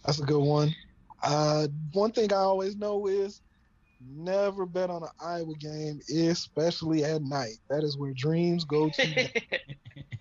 That's 0.05 0.21
a 0.21 0.25
good 0.25 0.43
one. 0.43 0.75
Uh, 1.23 1.69
one 1.93 2.13
thing 2.13 2.33
I 2.33 2.37
always 2.37 2.77
know 2.77 3.07
is 3.07 3.41
never 4.05 4.67
bet 4.67 4.91
on 4.91 5.03
an 5.03 5.09
Iowa 5.21 5.55
game, 5.55 6.01
especially 6.13 7.05
at 7.05 7.23
night. 7.23 7.59
That 7.71 7.85
is 7.85 7.97
where 7.97 8.13
dreams 8.13 8.65
go 8.65 8.91
to. 8.91 9.29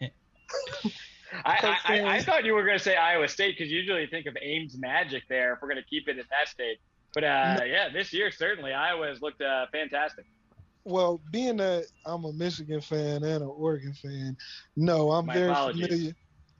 I, 1.45 1.77
I, 1.85 2.15
I, 2.15 2.21
thought 2.21 2.45
you 2.45 2.53
were 2.53 2.65
going 2.65 2.77
to 2.77 2.83
say 2.83 2.95
Iowa 2.95 3.27
State 3.27 3.57
because 3.57 3.71
usually 3.71 4.01
you 4.01 4.07
think 4.07 4.25
of 4.25 4.37
Ames 4.41 4.77
Magic 4.77 5.23
there 5.29 5.53
if 5.53 5.61
we're 5.61 5.69
going 5.69 5.81
to 5.81 5.89
keep 5.89 6.07
it 6.07 6.17
in 6.17 6.25
that 6.29 6.49
state. 6.49 6.77
But 7.13 7.23
uh, 7.23 7.55
no. 7.59 7.65
yeah, 7.65 7.89
this 7.89 8.13
year 8.13 8.31
certainly 8.31 8.73
Iowa 8.73 9.07
has 9.07 9.21
looked 9.21 9.41
uh, 9.41 9.65
fantastic. 9.71 10.25
Well, 10.83 11.21
being 11.31 11.57
that 11.57 11.85
I'm 12.05 12.25
a 12.25 12.33
Michigan 12.33 12.81
fan 12.81 13.23
and 13.23 13.43
an 13.43 13.43
Oregon 13.43 13.93
fan, 13.93 14.35
no, 14.75 15.11
I'm 15.11 15.25
My 15.25 15.33
very 15.33 15.49
apologies. 15.51 15.87
familiar. 15.87 16.15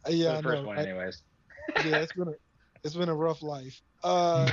Uh, 0.05 0.09
yeah, 0.11 0.37
the 0.37 0.43
first 0.43 0.57
I 0.57 0.61
know. 0.61 0.67
one, 0.67 0.79
I- 0.79 0.83
anyways. 0.83 1.23
yeah, 1.85 1.97
it's 1.97 2.13
been 2.13 2.27
a 2.27 2.33
it's 2.83 2.95
been 2.95 3.09
a 3.09 3.15
rough 3.15 3.41
life. 3.41 3.81
Uh, 4.03 4.49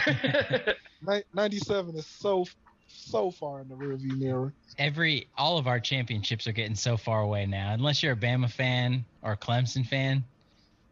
97 1.32 1.96
is 1.96 2.04
so 2.04 2.44
so 2.88 3.30
far 3.30 3.60
in 3.60 3.68
the 3.68 3.74
rearview 3.74 4.18
mirror. 4.18 4.52
Every 4.78 5.28
all 5.36 5.58
of 5.58 5.66
our 5.66 5.80
championships 5.80 6.46
are 6.46 6.52
getting 6.52 6.74
so 6.76 6.96
far 6.96 7.20
away 7.22 7.46
now. 7.46 7.72
Unless 7.72 8.02
you're 8.02 8.12
a 8.12 8.16
Bama 8.16 8.50
fan 8.50 9.04
or 9.22 9.32
a 9.32 9.36
Clemson 9.36 9.86
fan 9.86 10.24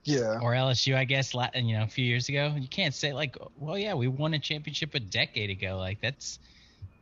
Yeah, 0.05 0.39
or 0.41 0.53
LSU, 0.55 0.97
I 0.97 1.05
guess. 1.05 1.35
la- 1.35 1.51
You 1.55 1.77
know, 1.77 1.83
a 1.85 1.89
few 1.89 2.05
years 2.05 2.29
ago, 2.29 2.55
you 2.59 2.69
can't 2.69 2.95
say 2.95 3.13
like, 3.13 3.37
"Well, 3.57 3.79
yeah, 3.79 3.95
we 3.95 4.09
won 4.09 4.35
a 4.35 4.39
championship 4.39 4.95
a 4.95 5.01
decade 5.01 5.51
ago." 5.51 5.79
Like 5.79 6.01
that's, 6.01 6.39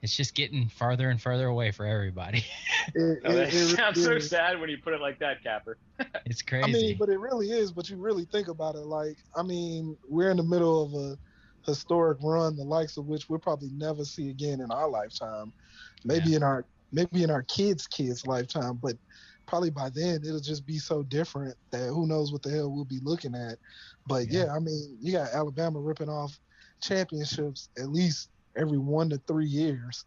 it's 0.03 0.17
just 0.17 0.35
getting 0.35 0.69
farther 0.69 1.11
and 1.11 1.21
further 1.21 1.47
away 1.49 1.71
for 1.71 1.87
everybody. 1.87 2.45
it, 2.95 3.19
Oh, 3.25 3.33
that 3.35 3.49
it- 3.49 3.55
it 3.55 3.77
sounds 3.77 3.97
really 4.07 4.21
so 4.21 4.27
sad 4.29 4.61
when 4.61 4.69
you 4.71 4.79
put 4.79 4.93
it 4.95 5.01
like 5.01 5.19
that, 5.21 5.43
Capper. 5.43 5.79
it's 6.27 6.43
crazy. 6.43 6.65
I 6.65 6.73
mean, 6.73 6.97
but 6.99 7.09
it 7.09 7.19
really 7.19 7.51
is. 7.51 7.73
But 7.73 7.89
you 7.89 7.97
really 7.97 8.25
think 8.27 8.49
about 8.49 8.75
it, 8.75 8.87
like 8.87 9.17
I 9.37 9.43
mean, 9.43 9.97
we're 10.09 10.31
in 10.31 10.37
the 10.37 10.43
middle 10.43 10.83
of 10.85 10.95
a 10.95 11.19
historic 11.67 12.19
run, 12.23 12.57
the 12.57 12.65
likes 12.65 12.97
of 12.97 13.07
which 13.07 13.29
we'll 13.29 13.39
probably 13.39 13.71
never 13.73 14.05
see 14.05 14.31
again 14.31 14.61
in 14.61 14.71
our 14.71 14.89
lifetime. 14.89 15.53
Maybe 16.05 16.35
in 16.35 16.43
our 16.43 16.67
maybe 16.93 17.23
in 17.25 17.31
our 17.31 17.43
kids' 17.43 17.87
kids' 17.87 18.27
lifetime, 18.27 18.79
but 18.81 18.97
probably 19.47 19.71
by 19.71 19.91
then 19.91 20.21
it'll 20.25 20.41
just 20.41 20.65
be 20.65 20.79
so 20.79 21.03
different 21.03 21.57
that 21.71 21.89
who 21.89 22.07
knows 22.07 22.33
what 22.33 22.43
the 22.43 22.51
hell 22.51 22.71
we'll 22.71 22.85
be 22.85 23.01
looking 23.03 23.35
at. 23.35 23.59
But 24.07 24.29
Yeah. 24.29 24.45
yeah, 24.45 24.55
I 24.55 24.59
mean, 24.59 24.97
you 25.01 25.13
got 25.13 25.33
Alabama 25.33 25.81
ripping 25.81 26.09
off 26.09 26.39
championships 26.81 27.69
at 27.79 27.91
least 27.91 28.29
every 28.57 28.79
one 28.79 29.11
to 29.11 29.19
three 29.27 29.47
years. 29.47 30.05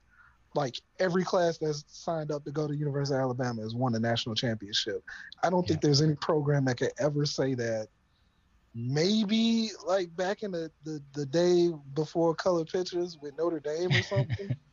Like 0.56 0.80
every 1.00 1.24
class 1.24 1.58
that's 1.58 1.84
signed 1.88 2.32
up 2.32 2.44
to 2.46 2.52
go 2.52 2.68
to 2.68 2.76
University 2.76 3.16
of 3.16 3.22
Alabama 3.22 3.62
has 3.62 3.76
won 3.76 3.94
a 3.96 4.00
national 4.00 4.34
championship. 4.34 5.04
I 5.44 5.50
don't 5.50 5.68
think 5.68 5.82
there's 5.82 6.02
any 6.02 6.16
program 6.16 6.66
that 6.66 6.78
could 6.78 6.94
ever 7.00 7.26
say 7.26 7.54
that. 7.56 7.90
Maybe 8.80 9.72
like 9.88 10.16
back 10.16 10.44
in 10.44 10.52
the, 10.52 10.72
the, 10.84 11.02
the 11.14 11.26
day 11.26 11.72
before 11.96 12.36
color 12.36 12.64
pictures 12.64 13.18
with 13.20 13.36
Notre 13.36 13.60
Dame 13.60 13.90
or 13.92 14.04
something. 14.04 14.56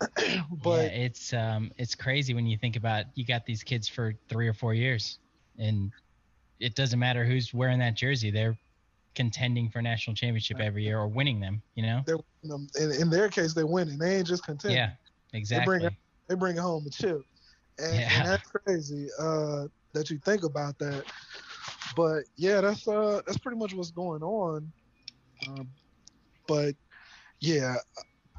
but 0.62 0.84
yeah, 0.84 0.98
it's 1.04 1.32
um, 1.34 1.70
it's 1.76 1.94
crazy 1.94 2.32
when 2.32 2.46
you 2.46 2.56
think 2.56 2.76
about 2.76 3.04
you 3.14 3.24
got 3.26 3.44
these 3.44 3.62
kids 3.62 3.86
for 3.86 4.14
three 4.28 4.48
or 4.48 4.54
four 4.54 4.72
years, 4.72 5.18
and 5.58 5.92
it 6.58 6.74
doesn't 6.74 6.98
matter 6.98 7.24
who's 7.24 7.52
wearing 7.52 7.78
that 7.78 7.94
jersey. 7.94 8.30
They're 8.30 8.56
contending 9.14 9.68
for 9.68 9.80
national 9.80 10.16
championship 10.16 10.58
every 10.58 10.82
year 10.82 10.98
or 10.98 11.06
winning 11.06 11.38
them. 11.38 11.62
You 11.74 11.86
know? 11.86 12.02
they're 12.06 12.18
um, 12.52 12.66
in, 12.80 12.92
in 12.92 13.10
their 13.10 13.28
case 13.28 13.54
they're 13.54 13.66
winning. 13.66 13.98
They 13.98 14.16
ain't 14.16 14.26
just 14.26 14.44
content. 14.44 14.74
Yeah, 14.74 14.90
exactly. 15.32 15.90
They 16.28 16.34
bring 16.34 16.56
it 16.56 16.60
home 16.60 16.86
a 16.86 16.90
chip, 16.90 17.20
and, 17.78 17.96
Yeah. 17.96 18.10
and 18.18 18.28
that's 18.28 18.50
crazy 18.50 19.08
uh, 19.18 19.66
that 19.92 20.10
you 20.10 20.18
think 20.24 20.42
about 20.44 20.78
that. 20.78 21.04
But 21.96 22.24
yeah, 22.36 22.60
that's 22.60 22.86
uh 22.88 23.20
that's 23.26 23.38
pretty 23.38 23.58
much 23.58 23.74
what's 23.74 23.90
going 23.90 24.22
on. 24.22 24.72
Um, 25.48 25.68
but 26.48 26.74
yeah, 27.40 27.76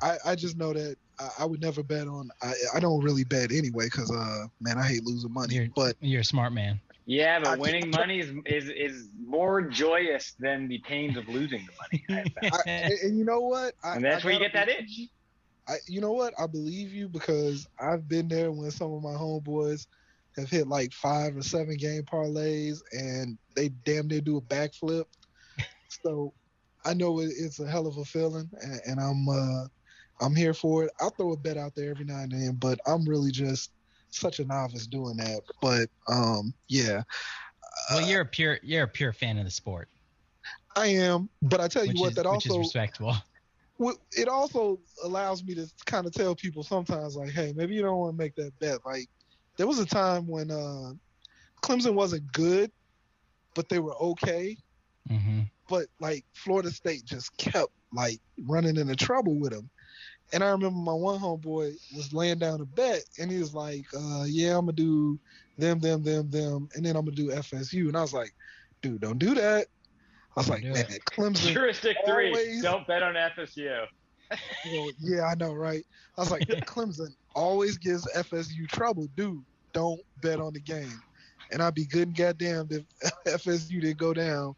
I 0.02 0.18
I 0.26 0.36
just 0.36 0.58
know 0.58 0.74
that 0.74 0.98
I, 1.20 1.30
I 1.40 1.46
would 1.46 1.62
never 1.62 1.84
bet 1.84 2.08
on. 2.08 2.30
I 2.42 2.54
I 2.76 2.80
don't 2.80 3.04
really 3.04 3.24
bet 3.24 3.52
anyway 3.52 3.86
because 3.86 4.12
uh 4.12 4.48
man 4.60 4.78
I 4.78 4.86
hate 4.88 5.04
losing 5.06 5.34
money. 5.34 5.56
You're- 5.56 5.72
but 5.76 5.96
You're 6.02 6.22
a 6.22 6.26
smart 6.26 6.54
man. 6.54 6.80
Yeah, 7.08 7.40
but 7.40 7.48
I- 7.50 7.56
winning 7.58 7.92
money 7.92 8.20
is, 8.20 8.32
is 8.48 8.70
is 8.70 9.10
more 9.24 9.62
joyous 9.62 10.34
than 10.40 10.68
the 10.68 10.80
pains 10.80 11.18
of 11.18 11.28
losing 11.30 11.68
the 11.68 12.16
money. 12.16 12.26
I. 12.42 12.48
I, 12.52 12.62
and, 12.70 12.94
and 13.04 13.18
you 13.18 13.26
know 13.26 13.42
what? 13.42 13.76
I, 13.84 13.96
And 13.96 14.04
that's 14.04 14.24
I 14.24 14.28
where 14.28 14.34
you 14.34 14.40
get 14.40 14.54
that 14.54 14.68
believe- 14.68 14.82
itch. 15.04 15.10
I, 15.68 15.78
you 15.88 16.00
know 16.00 16.12
what? 16.12 16.32
I 16.40 16.46
believe 16.46 16.94
you 16.94 17.08
because 17.10 17.68
I've 17.80 18.08
been 18.08 18.28
there 18.28 18.52
when 18.52 18.70
some 18.70 18.94
of 18.94 19.02
my 19.02 19.14
homeboys 19.14 19.88
have 20.38 20.50
hit 20.50 20.68
like 20.68 20.94
five 20.94 21.36
or 21.36 21.42
seven 21.42 21.78
game 21.78 22.04
parlays 22.04 22.80
and 22.92 23.38
they 23.56 23.70
damn 23.86 24.08
near 24.08 24.22
do 24.22 24.38
a 24.38 24.42
backflip. 24.42 25.06
so 26.04 26.34
I 26.86 26.94
know 26.94 27.20
it, 27.20 27.32
it's 27.38 27.60
a 27.60 27.68
hell 27.68 27.88
of 27.88 27.98
a 27.98 28.06
feeling, 28.06 28.50
and, 28.62 28.80
and 28.86 29.00
I'm 29.00 29.28
uh, 29.28 29.66
I'm 30.22 30.36
here 30.36 30.54
for 30.54 30.84
it. 30.84 30.92
I'll 31.00 31.10
throw 31.10 31.34
a 31.34 31.38
bet 31.38 31.58
out 31.58 31.74
there 31.76 31.90
every 31.90 32.06
now 32.06 32.20
and 32.20 32.32
then, 32.32 32.56
but 32.60 32.80
I'm 32.86 33.06
really 33.06 33.32
just 33.32 33.72
such 34.12 34.40
a 34.40 34.46
novice 34.46 34.88
doing 34.88 35.18
that. 35.18 35.42
But 35.62 35.90
um, 36.08 36.54
yeah, 36.70 37.02
Well, 37.90 38.08
you're 38.08 38.22
a 38.22 38.26
pure 38.26 38.60
you're 38.62 38.84
a 38.84 38.88
pure 38.88 39.14
fan 39.14 39.38
of 39.38 39.46
the 39.46 39.52
sport, 39.52 39.90
I 40.76 40.88
am. 40.88 41.30
But 41.42 41.60
I 41.60 41.68
tell 41.68 41.86
you 41.86 41.90
which 41.90 42.00
what, 42.00 42.10
is 42.10 42.16
that 42.16 42.30
which 42.30 42.46
is 42.46 42.52
also 42.52 42.60
respectable. 42.60 43.16
it 44.12 44.28
also 44.28 44.80
allows 45.04 45.44
me 45.44 45.56
to 45.56 45.68
kind 45.86 46.06
of 46.06 46.14
tell 46.14 46.36
people 46.36 46.64
sometimes 46.64 47.16
like 47.16 47.32
hey 47.32 47.52
maybe 47.56 47.76
you 47.76 47.82
don't 47.82 47.98
want 47.98 48.14
to 48.14 48.18
make 48.18 48.36
that 48.36 48.58
bet 48.60 48.80
like 48.86 49.10
there 49.58 49.68
was 49.68 49.80
a 49.80 49.86
time 49.86 50.28
when 50.28 50.52
uh 50.52 50.92
clemson 51.64 51.94
wasn't 51.94 52.32
good 52.34 52.72
but 53.56 53.68
they 53.70 53.80
were 53.80 53.96
okay 53.98 54.58
hmm 55.08 55.42
but 55.68 55.88
like 56.00 56.24
florida 56.34 56.70
state 56.70 57.04
just 57.06 57.36
kept 57.38 57.72
like 57.92 58.20
running 58.46 58.78
into 58.78 58.96
trouble 58.96 59.36
with 59.40 59.52
them 59.52 59.70
and 60.34 60.44
i 60.44 60.50
remember 60.50 60.78
my 60.80 60.94
one 60.94 61.20
homeboy 61.20 61.74
was 61.96 62.14
laying 62.14 62.38
down 62.38 62.62
a 62.62 62.66
bet 62.66 63.02
and 63.20 63.32
he 63.32 63.40
was 63.40 63.54
like 63.54 63.86
uh 63.98 64.24
yeah 64.28 64.58
i'm 64.58 64.66
gonna 64.66 64.74
do 64.74 65.20
them 65.58 65.80
them 65.80 66.04
them 66.04 66.30
them 66.30 66.68
and 66.76 66.86
then 66.86 66.96
i'm 66.96 67.06
gonna 67.06 67.16
do 67.16 67.30
fsu 67.30 67.88
and 67.88 67.98
i 67.98 68.02
was 68.02 68.14
like 68.14 68.32
dude 68.82 69.02
don't 69.02 69.18
do 69.20 69.34
that 69.34 69.66
i 70.36 70.40
was 70.40 70.50
like 70.50 70.62
do 70.62 70.72
man 70.74 70.86
it." 70.90 71.04
clemson 71.06 71.52
Heuristic 71.52 71.98
three: 72.06 72.62
don't 72.62 72.86
bet 72.88 73.02
on 73.02 73.16
FSU. 73.16 73.86
Well, 74.66 74.92
yeah, 75.00 75.26
I 75.26 75.36
know, 75.36 75.54
right? 75.54 75.84
I 76.18 76.22
was 76.22 76.32
like, 76.32 76.48
Clemson 76.66 77.14
always 77.36 77.78
gives 77.78 78.08
FSU 78.16 78.68
trouble, 78.68 79.08
dude. 79.16 79.44
Don't 79.74 80.00
bet 80.22 80.40
on 80.40 80.54
the 80.54 80.60
game. 80.62 81.02
And 81.52 81.62
I'd 81.62 81.76
be 81.76 81.86
good 81.86 82.08
and 82.08 82.18
goddamned 82.18 82.72
if 82.72 82.84
FSU 83.44 83.82
didn't 83.82 83.98
go 83.98 84.14
down 84.14 84.56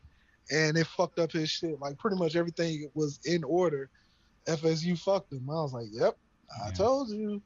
and 0.51 0.77
it 0.77 0.88
fucked 0.88 1.19
up 1.19 1.31
his 1.31 1.50
shit. 1.50 1.79
Like 1.81 1.98
pretty 1.98 2.17
much 2.17 2.36
everything 2.36 2.89
was 2.93 3.19
in 3.25 3.43
order. 3.43 3.89
FSU 4.48 4.98
fucked 4.98 5.34
him. 5.34 5.50
I 5.50 5.53
was 5.53 5.74
like, 5.74 5.88
Yep, 5.91 6.15
I 6.63 6.67
Yeah. 6.67 6.74
told 6.74 7.10
you. 7.10 7.41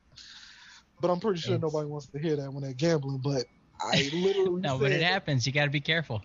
But 1.00 1.10
I'm 1.10 1.20
pretty 1.20 1.40
sure 1.40 1.56
It's- 1.56 1.62
nobody 1.64 1.88
wants 1.90 2.08
to 2.10 2.20
hear 2.20 2.36
that 2.36 2.52
when 2.54 2.62
they're 2.64 2.74
gambling. 2.74 3.22
But 3.24 3.46
I 3.82 4.10
literally 4.14 4.62
no, 4.62 4.74
said, 4.78 4.82
but 4.82 4.92
it 4.92 5.02
happens. 5.02 5.48
You 5.48 5.54
got 5.54 5.66
to 5.66 5.72
be 5.72 5.82
careful. 5.82 6.22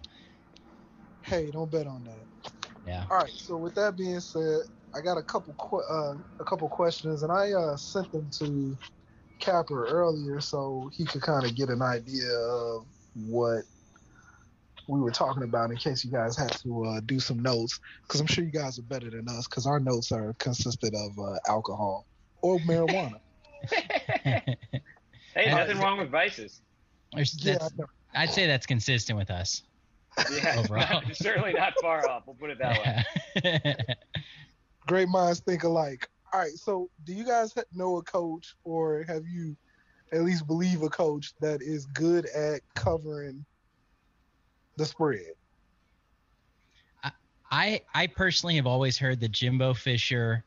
hey, 1.23 1.51
don't 1.51 1.71
bet 1.71 1.87
on 1.87 2.05
that. 2.05 2.53
Yeah. 2.87 3.05
All 3.11 3.17
right. 3.19 3.31
So 3.31 3.57
with 3.57 3.75
that 3.77 3.97
being 3.97 4.21
said, 4.21 4.59
I 4.95 5.01
got 5.01 5.17
a 5.17 5.23
couple 5.23 5.55
uh, 5.91 6.15
a 6.41 6.45
couple 6.45 6.69
questions, 6.69 7.23
and 7.23 7.33
I 7.33 7.53
uh, 7.53 7.77
sent 7.77 8.11
them 8.13 8.29
to 8.39 8.77
Capper 9.39 9.87
earlier 9.87 10.41
so 10.41 10.91
he 10.93 11.05
could 11.05 11.23
kind 11.23 11.45
of 11.45 11.55
get 11.55 11.69
an 11.69 11.83
idea 11.83 12.33
of 12.33 12.87
what 13.15 13.63
we 14.89 15.01
were 15.01 15.11
talking 15.11 15.43
about 15.43 15.71
in 15.71 15.77
case 15.77 16.05
you 16.05 16.11
guys 16.11 16.37
had 16.37 16.53
to 16.53 16.85
uh, 16.85 17.01
do 17.07 17.19
some 17.19 17.41
notes 17.41 17.81
because 18.03 18.21
I'm 18.21 18.27
sure 18.27 18.45
you 18.45 18.51
guys 18.51 18.79
are 18.79 18.83
better 18.83 19.11
than 19.11 19.29
us 19.29 19.47
because 19.47 19.67
our 19.67 19.81
notes 19.81 20.13
are 20.13 20.35
consisted 20.39 20.95
of 20.95 21.19
uh, 21.19 21.37
alcohol 21.49 22.07
or 22.43 22.59
marijuana. 22.61 23.21
hey, 24.23 24.57
nothing 25.47 25.79
wrong 25.79 25.99
with 25.99 26.11
vices. 26.11 26.63
Yeah, 27.15 27.59
I'd 28.15 28.31
say 28.31 28.47
that's 28.47 28.67
consistent 28.67 29.19
with 29.19 29.31
us. 29.31 29.63
Yeah, 30.31 30.57
overall. 30.59 31.03
certainly 31.13 31.53
not 31.53 31.75
far 31.81 32.09
off. 32.09 32.23
We'll 32.27 32.37
put 32.37 32.51
it 32.51 32.59
that 32.59 33.05
way. 33.43 33.95
Great 34.87 35.09
minds 35.09 35.41
think 35.41 35.65
alike. 35.65 36.09
All 36.37 36.43
right, 36.43 36.53
so 36.53 36.91
do 37.05 37.15
you 37.15 37.25
guys 37.25 37.55
know 37.73 37.97
a 37.97 38.03
coach 38.03 38.57
or 38.63 39.05
have 39.09 39.27
you 39.27 39.57
at 40.13 40.21
least 40.21 40.47
believe 40.47 40.83
a 40.83 40.91
coach 40.91 41.33
that 41.41 41.63
is 41.63 41.87
good 41.87 42.27
at 42.27 42.61
covering 42.75 43.43
the 44.77 44.85
spread? 44.85 45.33
I 47.51 47.81
I 47.95 48.07
personally 48.09 48.57
have 48.57 48.67
always 48.67 48.99
heard 48.99 49.19
that 49.21 49.33
Jimbo 49.33 49.73
Fisher 49.73 50.45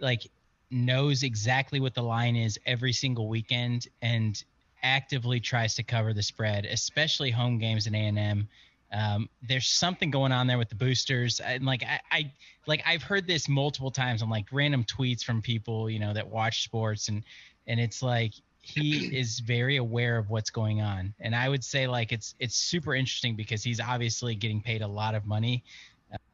like 0.00 0.22
knows 0.70 1.24
exactly 1.24 1.78
what 1.78 1.92
the 1.92 2.02
line 2.02 2.34
is 2.34 2.58
every 2.64 2.94
single 2.94 3.28
weekend 3.28 3.88
and 4.00 4.42
actively 4.82 5.40
tries 5.40 5.74
to 5.74 5.82
cover 5.82 6.14
the 6.14 6.22
spread, 6.22 6.64
especially 6.64 7.30
home 7.30 7.58
games 7.58 7.86
in 7.86 7.94
A&M. 7.94 8.48
Um, 8.92 9.28
there's 9.42 9.66
something 9.66 10.10
going 10.10 10.32
on 10.32 10.46
there 10.46 10.58
with 10.58 10.68
the 10.68 10.74
boosters, 10.74 11.40
and 11.40 11.64
like 11.64 11.82
I, 11.82 12.00
I, 12.10 12.32
like 12.66 12.82
I've 12.86 13.02
heard 13.02 13.26
this 13.26 13.48
multiple 13.48 13.90
times 13.90 14.22
on 14.22 14.28
like 14.28 14.46
random 14.52 14.84
tweets 14.84 15.24
from 15.24 15.40
people 15.40 15.88
you 15.88 15.98
know 15.98 16.12
that 16.12 16.28
watch 16.28 16.64
sports, 16.64 17.08
and 17.08 17.24
and 17.66 17.80
it's 17.80 18.02
like 18.02 18.34
he 18.60 19.06
is 19.16 19.40
very 19.40 19.76
aware 19.76 20.18
of 20.18 20.28
what's 20.28 20.50
going 20.50 20.82
on, 20.82 21.14
and 21.20 21.34
I 21.34 21.48
would 21.48 21.64
say 21.64 21.86
like 21.86 22.12
it's 22.12 22.34
it's 22.38 22.54
super 22.54 22.94
interesting 22.94 23.34
because 23.34 23.64
he's 23.64 23.80
obviously 23.80 24.34
getting 24.34 24.60
paid 24.60 24.82
a 24.82 24.88
lot 24.88 25.14
of 25.14 25.24
money 25.24 25.64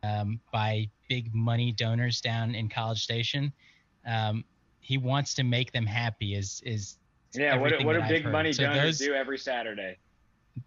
um, 0.02 0.40
by 0.52 0.88
big 1.08 1.34
money 1.34 1.72
donors 1.72 2.20
down 2.20 2.54
in 2.54 2.68
College 2.68 3.02
Station. 3.02 3.52
Um, 4.06 4.44
he 4.80 4.98
wants 4.98 5.34
to 5.34 5.44
make 5.44 5.72
them 5.72 5.86
happy. 5.86 6.34
Is 6.34 6.62
is 6.64 6.96
yeah? 7.34 7.56
What 7.56 7.84
what 7.84 7.94
do 7.94 8.02
big 8.08 8.24
money 8.26 8.52
so 8.52 8.64
donors 8.64 8.98
those, 8.98 9.06
do 9.06 9.14
every 9.14 9.38
Saturday? 9.38 9.98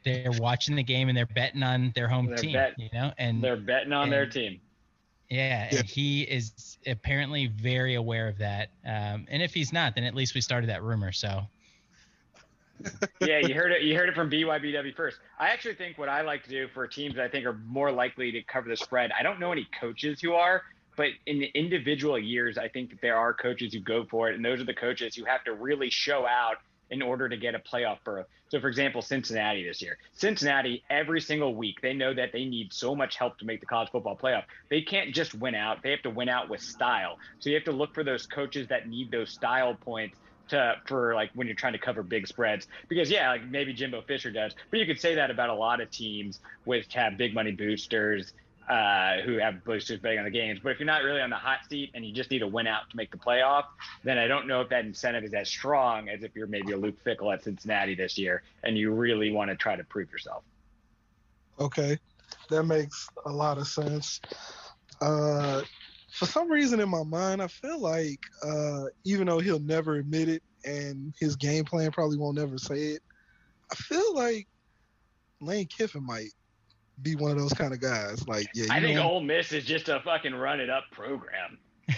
They're 0.03 0.31
watching 0.39 0.75
the 0.75 0.83
game 0.83 1.09
and 1.09 1.17
they're 1.17 1.25
betting 1.25 1.63
on 1.63 1.91
their 1.95 2.07
home 2.07 2.27
they're 2.27 2.37
team, 2.37 2.53
bet, 2.53 2.77
you 2.77 2.89
know, 2.93 3.11
and 3.17 3.43
they're 3.43 3.57
betting 3.57 3.93
on 3.93 4.03
and, 4.03 4.11
their 4.11 4.25
team. 4.25 4.59
Yeah, 5.29 5.69
yeah, 5.71 5.79
and 5.79 5.87
he 5.87 6.23
is 6.23 6.77
apparently 6.85 7.47
very 7.47 7.95
aware 7.95 8.27
of 8.27 8.37
that. 8.39 8.69
Um, 8.85 9.25
and 9.29 9.41
if 9.41 9.53
he's 9.53 9.71
not, 9.71 9.95
then 9.95 10.03
at 10.03 10.13
least 10.13 10.35
we 10.35 10.41
started 10.41 10.69
that 10.69 10.83
rumor. 10.83 11.11
So. 11.11 11.41
yeah, 13.21 13.39
you 13.39 13.53
heard 13.53 13.71
it. 13.71 13.83
You 13.83 13.95
heard 13.95 14.09
it 14.09 14.15
from 14.15 14.29
BYBW 14.29 14.95
first. 14.95 15.19
I 15.39 15.49
actually 15.49 15.75
think 15.75 15.97
what 15.97 16.09
I 16.09 16.21
like 16.21 16.43
to 16.43 16.49
do 16.49 16.67
for 16.73 16.87
teams 16.87 17.15
that 17.15 17.23
I 17.23 17.27
think 17.27 17.45
are 17.45 17.59
more 17.65 17.91
likely 17.91 18.31
to 18.31 18.41
cover 18.43 18.69
the 18.69 18.75
spread. 18.75 19.11
I 19.17 19.23
don't 19.23 19.39
know 19.39 19.51
any 19.51 19.67
coaches 19.79 20.19
who 20.19 20.33
are, 20.33 20.63
but 20.97 21.09
in 21.27 21.39
the 21.39 21.51
individual 21.53 22.17
years, 22.17 22.57
I 22.57 22.67
think 22.67 22.89
that 22.89 23.01
there 23.01 23.15
are 23.15 23.33
coaches 23.33 23.73
who 23.73 23.79
go 23.79 24.05
for 24.09 24.29
it, 24.29 24.35
and 24.35 24.43
those 24.43 24.59
are 24.59 24.65
the 24.65 24.73
coaches 24.73 25.15
who 25.15 25.25
have 25.25 25.43
to 25.45 25.53
really 25.53 25.89
show 25.89 26.25
out 26.25 26.57
in 26.91 27.01
order 27.01 27.27
to 27.27 27.37
get 27.37 27.55
a 27.55 27.59
playoff 27.59 27.97
berth. 28.03 28.27
So, 28.49 28.59
for 28.59 28.67
example, 28.67 29.01
Cincinnati 29.01 29.65
this 29.65 29.81
year. 29.81 29.97
Cincinnati, 30.13 30.83
every 30.89 31.21
single 31.21 31.55
week, 31.55 31.81
they 31.81 31.93
know 31.93 32.13
that 32.13 32.31
they 32.33 32.45
need 32.45 32.73
so 32.73 32.93
much 32.93 33.15
help 33.15 33.37
to 33.39 33.45
make 33.45 33.61
the 33.61 33.65
college 33.65 33.89
football 33.91 34.17
playoff. 34.17 34.43
They 34.69 34.81
can't 34.81 35.15
just 35.15 35.33
win 35.33 35.55
out, 35.55 35.81
they 35.81 35.91
have 35.91 36.01
to 36.03 36.09
win 36.09 36.29
out 36.29 36.49
with 36.49 36.61
style. 36.61 37.17
So, 37.39 37.49
you 37.49 37.55
have 37.55 37.63
to 37.65 37.71
look 37.71 37.93
for 37.93 38.03
those 38.03 38.27
coaches 38.27 38.67
that 38.67 38.87
need 38.87 39.09
those 39.09 39.31
style 39.31 39.73
points. 39.73 40.17
To, 40.49 40.75
for 40.85 41.15
like 41.15 41.29
when 41.33 41.47
you're 41.47 41.55
trying 41.55 41.73
to 41.73 41.79
cover 41.79 42.03
big 42.03 42.27
spreads 42.27 42.67
because 42.89 43.09
yeah 43.09 43.29
like 43.29 43.45
maybe 43.49 43.71
Jimbo 43.71 44.01
Fisher 44.01 44.31
does 44.31 44.53
but 44.69 44.79
you 44.81 44.85
could 44.85 44.99
say 44.99 45.15
that 45.15 45.31
about 45.31 45.49
a 45.49 45.53
lot 45.53 45.79
of 45.79 45.89
teams 45.91 46.41
which 46.65 46.93
have 46.93 47.15
big 47.17 47.33
money 47.33 47.51
boosters 47.51 48.33
uh, 48.69 49.21
who 49.21 49.37
have 49.37 49.63
boosters 49.63 49.99
betting 49.99 50.19
on 50.19 50.25
the 50.25 50.31
games. 50.31 50.59
But 50.61 50.71
if 50.71 50.79
you're 50.79 50.85
not 50.85 51.03
really 51.03 51.21
on 51.21 51.29
the 51.29 51.35
hot 51.35 51.59
seat 51.69 51.91
and 51.93 52.05
you 52.05 52.13
just 52.13 52.31
need 52.31 52.39
to 52.39 52.47
win 52.47 52.67
out 52.67 52.89
to 52.89 52.97
make 52.97 53.11
the 53.11 53.17
playoff, 53.17 53.65
then 54.03 54.17
I 54.17 54.27
don't 54.27 54.47
know 54.47 54.61
if 54.61 54.69
that 54.69 54.85
incentive 54.85 55.23
is 55.23 55.33
as 55.33 55.49
strong 55.49 56.09
as 56.09 56.23
if 56.23 56.35
you're 56.35 56.47
maybe 56.47 56.71
a 56.71 56.77
Luke 56.77 56.95
Fickell 57.05 57.33
at 57.33 57.43
Cincinnati 57.43 57.95
this 57.95 58.17
year 58.17 58.43
and 58.63 58.77
you 58.77 58.91
really 58.91 59.31
want 59.31 59.49
to 59.49 59.55
try 59.55 59.75
to 59.75 59.83
prove 59.83 60.11
yourself. 60.11 60.43
Okay, 61.59 61.97
that 62.49 62.63
makes 62.63 63.09
a 63.25 63.31
lot 63.31 63.57
of 63.57 63.67
sense. 63.67 64.21
Uh, 65.01 65.61
for 66.11 66.25
some 66.25 66.49
reason 66.51 66.79
in 66.79 66.89
my 66.89 67.03
mind, 67.03 67.41
I 67.41 67.47
feel 67.47 67.79
like 67.79 68.19
uh, 68.43 68.85
even 69.03 69.27
though 69.27 69.39
he'll 69.39 69.59
never 69.59 69.95
admit 69.95 70.29
it 70.29 70.43
and 70.65 71.13
his 71.19 71.35
game 71.35 71.65
plan 71.65 71.91
probably 71.91 72.17
won't 72.17 72.37
ever 72.37 72.57
say 72.57 72.79
it, 72.79 73.01
I 73.71 73.75
feel 73.75 74.15
like 74.15 74.47
Lane 75.39 75.65
Kiffin 75.65 76.05
might 76.05 76.31
be 77.03 77.15
one 77.15 77.31
of 77.31 77.37
those 77.37 77.53
kind 77.53 77.73
of 77.73 77.79
guys. 77.79 78.27
Like, 78.27 78.47
yeah, 78.53 78.67
I 78.69 78.79
think 78.79 78.99
Ole 78.99 79.21
Miss 79.21 79.51
is 79.51 79.65
just 79.65 79.89
a 79.89 79.99
fucking 80.01 80.35
run 80.35 80.59
it 80.59 80.69
up 80.69 80.85
program. 80.91 81.57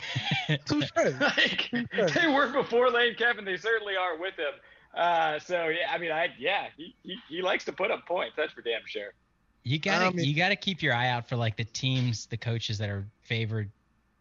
like, 0.50 1.70
they 2.13 2.28
were 2.28 2.52
before 2.52 2.89
Lane 2.89 3.16
Kiffin. 3.16 3.46
They 3.46 3.58
certainly 3.58 3.96
are 3.96 4.18
with 4.18 4.36
him. 4.36 4.54
Uh, 4.96 5.39
so 5.39 5.68
yeah, 5.68 5.92
I 5.92 5.98
mean, 5.98 6.12
I 6.12 6.30
yeah, 6.38 6.68
he, 6.78 6.96
he, 7.04 7.18
he 7.28 7.42
likes 7.42 7.66
to 7.66 7.72
put 7.74 7.92
up 7.92 8.06
points. 8.06 8.36
That's 8.38 8.54
for 8.54 8.62
damn 8.62 8.82
sure. 8.86 9.13
You 9.63 9.80
gotta 9.80 10.06
I 10.06 10.12
mean, 10.12 10.26
you 10.26 10.36
gotta 10.36 10.56
keep 10.56 10.84
your 10.84 10.94
eye 10.94 11.08
out 11.08 11.28
for 11.28 11.36
like 11.36 11.58
the 11.58 11.63
teams, 11.63 12.26
the 12.28 12.38
coaches 12.38 12.78
that 12.78 12.89
are 12.89 13.06
favored 13.22 13.72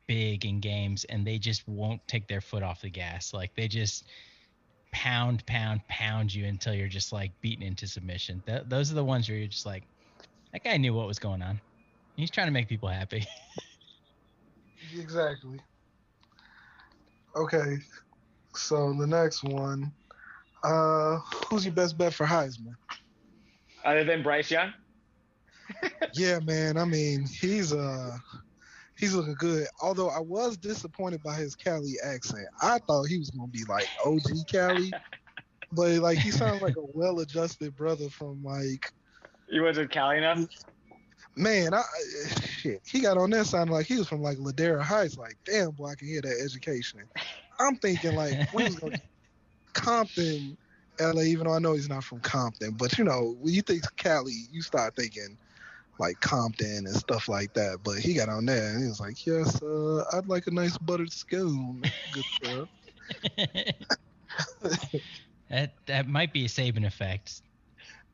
big 0.07 0.45
in 0.45 0.61
games, 0.61 1.05
and 1.05 1.27
they 1.27 1.39
just 1.39 1.67
won't 1.69 2.07
take 2.07 2.27
their 2.27 2.41
foot 2.41 2.63
off 2.63 2.81
the 2.81 2.91
gas. 2.91 3.35
Like 3.35 3.55
they 3.55 3.69
just 3.69 4.05
pound, 4.93 5.45
pound, 5.47 5.81
pound 5.89 6.33
you 6.33 6.47
until 6.47 6.75
you're 6.75 6.89
just 6.89 7.13
like 7.13 7.33
beaten 7.41 7.65
into 7.65 7.87
submission. 7.87 8.43
Th- 8.47 8.63
those 8.69 8.93
are 8.93 8.95
the 8.95 9.05
ones 9.05 9.29
where 9.29 9.39
you're 9.39 9.49
just 9.49 9.67
like, 9.67 9.83
that 10.53 10.65
guy 10.65 10.77
knew 10.77 10.95
what 10.95 11.07
was 11.07 11.19
going 11.19 11.43
on. 11.43 11.61
He's 12.17 12.31
trying 12.31 12.47
to 12.47 12.53
make 12.53 12.69
people 12.69 12.89
happy. 12.89 13.27
exactly. 14.99 15.59
Okay. 17.37 17.79
So 18.55 18.93
the 18.93 19.07
next 19.07 19.43
one, 19.43 19.91
uh, 20.63 21.19
who's 21.49 21.65
your 21.65 21.75
best 21.75 21.97
bet 21.97 22.13
for 22.13 22.27
Heisman? 22.27 22.75
Other 23.85 24.05
than 24.05 24.23
Bryce 24.23 24.51
Young? 24.51 24.73
yeah, 26.15 26.39
man. 26.41 26.77
I 26.77 26.85
mean, 26.85 27.25
he's 27.41 27.73
uh 27.73 28.17
he's 28.99 29.15
looking 29.15 29.37
good. 29.39 29.67
Although 29.83 30.11
I 30.11 30.21
was 30.21 30.57
disappointed 30.57 31.23
by 31.23 31.35
his 31.35 31.57
Cali 31.57 31.95
accent. 32.05 32.47
I 32.61 32.79
thought 32.87 33.05
he 33.05 33.19
was 33.19 33.31
gonna 33.31 33.49
be 33.49 33.65
like 33.69 33.89
OG 34.05 34.47
Cali, 34.51 34.93
but 35.73 35.91
like 36.01 36.19
he 36.19 36.31
sounds 36.31 36.63
like 36.63 36.77
a 36.77 36.85
well-adjusted 36.95 37.75
brother 37.75 38.09
from 38.11 38.43
like 38.45 38.93
he 39.53 39.61
wasn't 39.61 39.91
Cali 39.91 40.17
enough. 40.17 40.49
Man, 41.37 41.75
I 41.75 41.83
shit. 42.59 42.81
He 42.87 43.01
got 43.01 43.19
on 43.19 43.31
that 43.31 43.47
sounding 43.47 43.75
like 43.75 43.87
he 43.87 43.97
was 43.97 44.09
from 44.09 44.23
like 44.23 44.39
Ladera 44.39 44.83
Heights. 44.83 45.19
Like, 45.19 45.37
damn, 45.45 45.71
boy, 45.73 45.89
I 45.89 45.95
can 45.95 46.09
hear 46.09 46.23
that 46.23 46.41
education. 46.43 47.01
I'm 47.61 47.77
thinking 47.77 48.17
like, 48.17 48.51
when 48.53 48.75
going 48.75 49.01
Compton, 49.75 50.57
LA. 50.99 51.23
Even 51.23 51.47
though 51.47 51.55
I 51.55 51.59
know 51.59 51.75
he's 51.75 51.89
not 51.89 52.05
from 52.05 52.21
Compton, 52.21 52.73
but 52.73 52.97
you 52.99 53.05
know, 53.05 53.37
when 53.41 53.53
you 53.53 53.63
think 53.63 53.83
Cali, 53.97 54.33
you 54.51 54.63
start 54.63 54.97
thinking 54.97 55.37
like 55.99 56.19
Compton 56.21 56.87
and 56.87 56.97
stuff 56.97 57.29
like 57.29 57.53
that. 57.55 57.81
But 57.85 57.99
he 57.99 58.15
got 58.15 58.31
on 58.31 58.47
there 58.47 58.71
and 58.71 58.83
he 58.83 58.89
was 58.89 59.01
like, 59.01 59.27
"Yes, 59.27 59.63
uh, 59.63 60.05
I'd 60.15 60.29
like 60.29 60.47
a 60.47 60.51
nice 60.51 60.79
buttered 60.79 61.13
scone." 61.13 61.83
Good 62.11 62.25
stuff. 62.25 62.69
that 65.51 65.75
that 65.87 66.09
might 66.09 66.33
be 66.33 66.47
a 66.47 66.49
Saban 66.49 66.87
effect. 66.87 67.43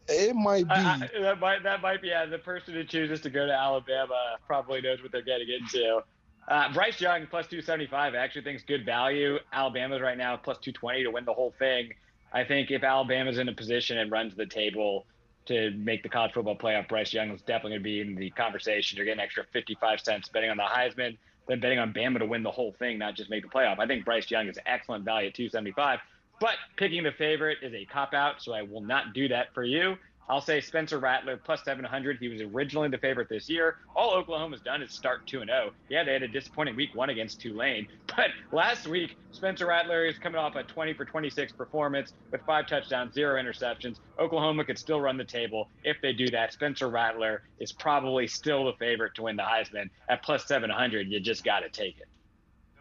It 0.08 0.34
might 0.34 0.66
be. 0.66 0.74
Uh, 0.74 0.98
that 1.20 1.40
might 1.40 1.62
that 1.62 1.82
might 1.82 2.00
be. 2.02 2.08
Yeah, 2.08 2.26
the 2.26 2.38
person 2.38 2.74
who 2.74 2.84
chooses 2.84 3.20
to 3.22 3.30
go 3.30 3.46
to 3.46 3.52
Alabama 3.52 4.36
probably 4.46 4.80
knows 4.80 5.02
what 5.02 5.12
they're 5.12 5.22
getting 5.22 5.48
into. 5.48 6.02
Uh, 6.48 6.72
Bryce 6.72 7.00
Young 7.00 7.26
plus 7.26 7.46
275. 7.46 8.14
I 8.14 8.16
actually 8.16 8.42
think 8.42 8.56
is 8.56 8.64
good 8.64 8.86
value. 8.86 9.38
Alabama's 9.52 10.00
right 10.00 10.16
now 10.16 10.36
plus 10.36 10.56
220 10.58 11.04
to 11.04 11.10
win 11.10 11.24
the 11.26 11.32
whole 11.34 11.54
thing. 11.58 11.92
I 12.32 12.44
think 12.44 12.70
if 12.70 12.82
Alabama's 12.82 13.38
in 13.38 13.48
a 13.48 13.54
position 13.54 13.98
and 13.98 14.10
runs 14.10 14.34
the 14.34 14.46
table 14.46 15.06
to 15.46 15.70
make 15.72 16.02
the 16.02 16.08
college 16.08 16.32
football 16.32 16.56
playoff, 16.56 16.88
Bryce 16.88 17.12
Young 17.12 17.30
is 17.30 17.40
definitely 17.42 17.72
going 17.72 17.80
to 17.80 17.84
be 17.84 18.00
in 18.00 18.14
the 18.14 18.30
conversation. 18.30 18.96
You're 18.96 19.06
getting 19.06 19.20
extra 19.20 19.44
55 19.52 20.00
cents 20.00 20.28
betting 20.28 20.50
on 20.50 20.56
the 20.56 20.62
Heisman, 20.62 21.16
then 21.48 21.60
betting 21.60 21.78
on 21.78 21.92
Bama 21.92 22.18
to 22.18 22.26
win 22.26 22.42
the 22.42 22.50
whole 22.50 22.72
thing, 22.78 22.98
not 22.98 23.14
just 23.14 23.30
make 23.30 23.42
the 23.42 23.48
playoff. 23.48 23.78
I 23.78 23.86
think 23.86 24.04
Bryce 24.04 24.30
Young 24.30 24.48
is 24.48 24.58
excellent 24.66 25.04
value 25.04 25.28
at 25.28 25.34
275. 25.34 26.00
But 26.40 26.56
picking 26.76 27.02
the 27.02 27.12
favorite 27.12 27.58
is 27.62 27.74
a 27.74 27.84
cop 27.86 28.14
out, 28.14 28.42
so 28.42 28.52
I 28.52 28.62
will 28.62 28.82
not 28.82 29.12
do 29.12 29.28
that 29.28 29.52
for 29.54 29.64
you. 29.64 29.96
I'll 30.30 30.42
say 30.42 30.60
Spencer 30.60 30.98
Rattler 30.98 31.38
plus 31.38 31.64
700. 31.64 32.18
He 32.20 32.28
was 32.28 32.42
originally 32.42 32.88
the 32.88 32.98
favorite 32.98 33.28
this 33.30 33.48
year. 33.48 33.76
All 33.96 34.12
Oklahoma's 34.12 34.60
done 34.60 34.82
is 34.82 34.92
start 34.92 35.26
2 35.26 35.44
0. 35.44 35.70
Yeah, 35.88 36.04
they 36.04 36.12
had 36.12 36.22
a 36.22 36.28
disappointing 36.28 36.76
week 36.76 36.90
one 36.94 37.10
against 37.10 37.40
Tulane. 37.40 37.86
But 38.16 38.30
last 38.52 38.86
week, 38.88 39.16
Spencer 39.30 39.66
Rattler 39.66 40.04
is 40.04 40.18
coming 40.18 40.40
off 40.40 40.56
a 40.56 40.64
20 40.64 40.94
for 40.94 41.04
26 41.04 41.52
performance 41.52 42.12
with 42.32 42.40
five 42.46 42.66
touchdowns, 42.66 43.14
zero 43.14 43.40
interceptions. 43.40 43.96
Oklahoma 44.18 44.64
could 44.64 44.78
still 44.78 45.00
run 45.00 45.16
the 45.16 45.24
table. 45.24 45.70
If 45.84 45.98
they 46.02 46.12
do 46.12 46.28
that, 46.30 46.52
Spencer 46.52 46.88
Rattler 46.88 47.42
is 47.60 47.72
probably 47.72 48.26
still 48.26 48.64
the 48.64 48.72
favorite 48.78 49.14
to 49.14 49.22
win 49.22 49.36
the 49.36 49.44
Heisman. 49.44 49.88
At 50.08 50.24
plus 50.24 50.46
700, 50.46 51.06
you 51.08 51.20
just 51.20 51.44
got 51.44 51.60
to 51.60 51.70
take 51.70 51.98
it. 51.98 52.08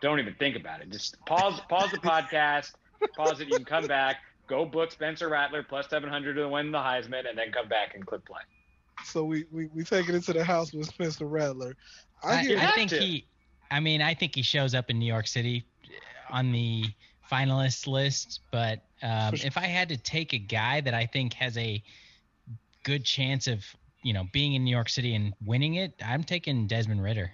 Don't 0.01 0.19
even 0.19 0.33
think 0.39 0.55
about 0.55 0.81
it. 0.81 0.89
Just 0.89 1.15
pause, 1.25 1.59
pause 1.69 1.91
the 1.91 1.97
podcast 1.99 2.71
pause 3.15 3.39
it. 3.39 3.47
You 3.47 3.55
can 3.55 3.65
come 3.65 3.87
back, 3.87 4.17
go 4.47 4.65
book 4.65 4.91
Spencer 4.91 5.29
Rattler 5.29 5.63
plus 5.63 5.89
700 5.89 6.35
to 6.35 6.47
win 6.47 6.71
the 6.71 6.77
Heisman, 6.77 7.29
and 7.29 7.37
then 7.37 7.51
come 7.51 7.67
back 7.67 7.95
and 7.95 8.05
click 8.05 8.25
play. 8.25 8.41
So 9.05 9.23
we 9.23 9.45
we 9.51 9.67
we 9.73 9.83
take 9.83 10.09
it 10.09 10.15
into 10.15 10.33
the 10.33 10.43
house 10.43 10.73
with 10.73 10.87
Spencer 10.87 11.25
Rattler. 11.25 11.75
I, 12.23 12.37
hear- 12.37 12.57
I, 12.57 12.71
think 12.71 12.89
to. 12.91 12.99
he. 12.99 13.25
I 13.69 13.79
mean, 13.79 14.01
I 14.01 14.13
think 14.13 14.35
he 14.35 14.41
shows 14.41 14.73
up 14.73 14.89
in 14.89 14.97
New 14.97 15.05
York 15.05 15.27
City 15.27 15.65
on 16.29 16.51
the 16.51 16.85
finalist 17.31 17.87
list. 17.87 18.41
But 18.51 18.81
um, 19.03 19.35
sure. 19.35 19.47
if 19.47 19.57
I 19.57 19.65
had 19.65 19.89
to 19.89 19.97
take 19.97 20.33
a 20.33 20.37
guy 20.37 20.81
that 20.81 20.93
I 20.93 21.05
think 21.05 21.33
has 21.33 21.57
a 21.57 21.83
good 22.83 23.03
chance 23.03 23.47
of, 23.47 23.63
you 24.03 24.13
know, 24.13 24.25
being 24.31 24.53
in 24.53 24.63
New 24.63 24.71
York 24.71 24.89
City 24.89 25.15
and 25.15 25.33
winning 25.45 25.75
it, 25.75 25.93
I'm 26.03 26.23
taking 26.23 26.67
Desmond 26.67 27.03
Ridder. 27.03 27.31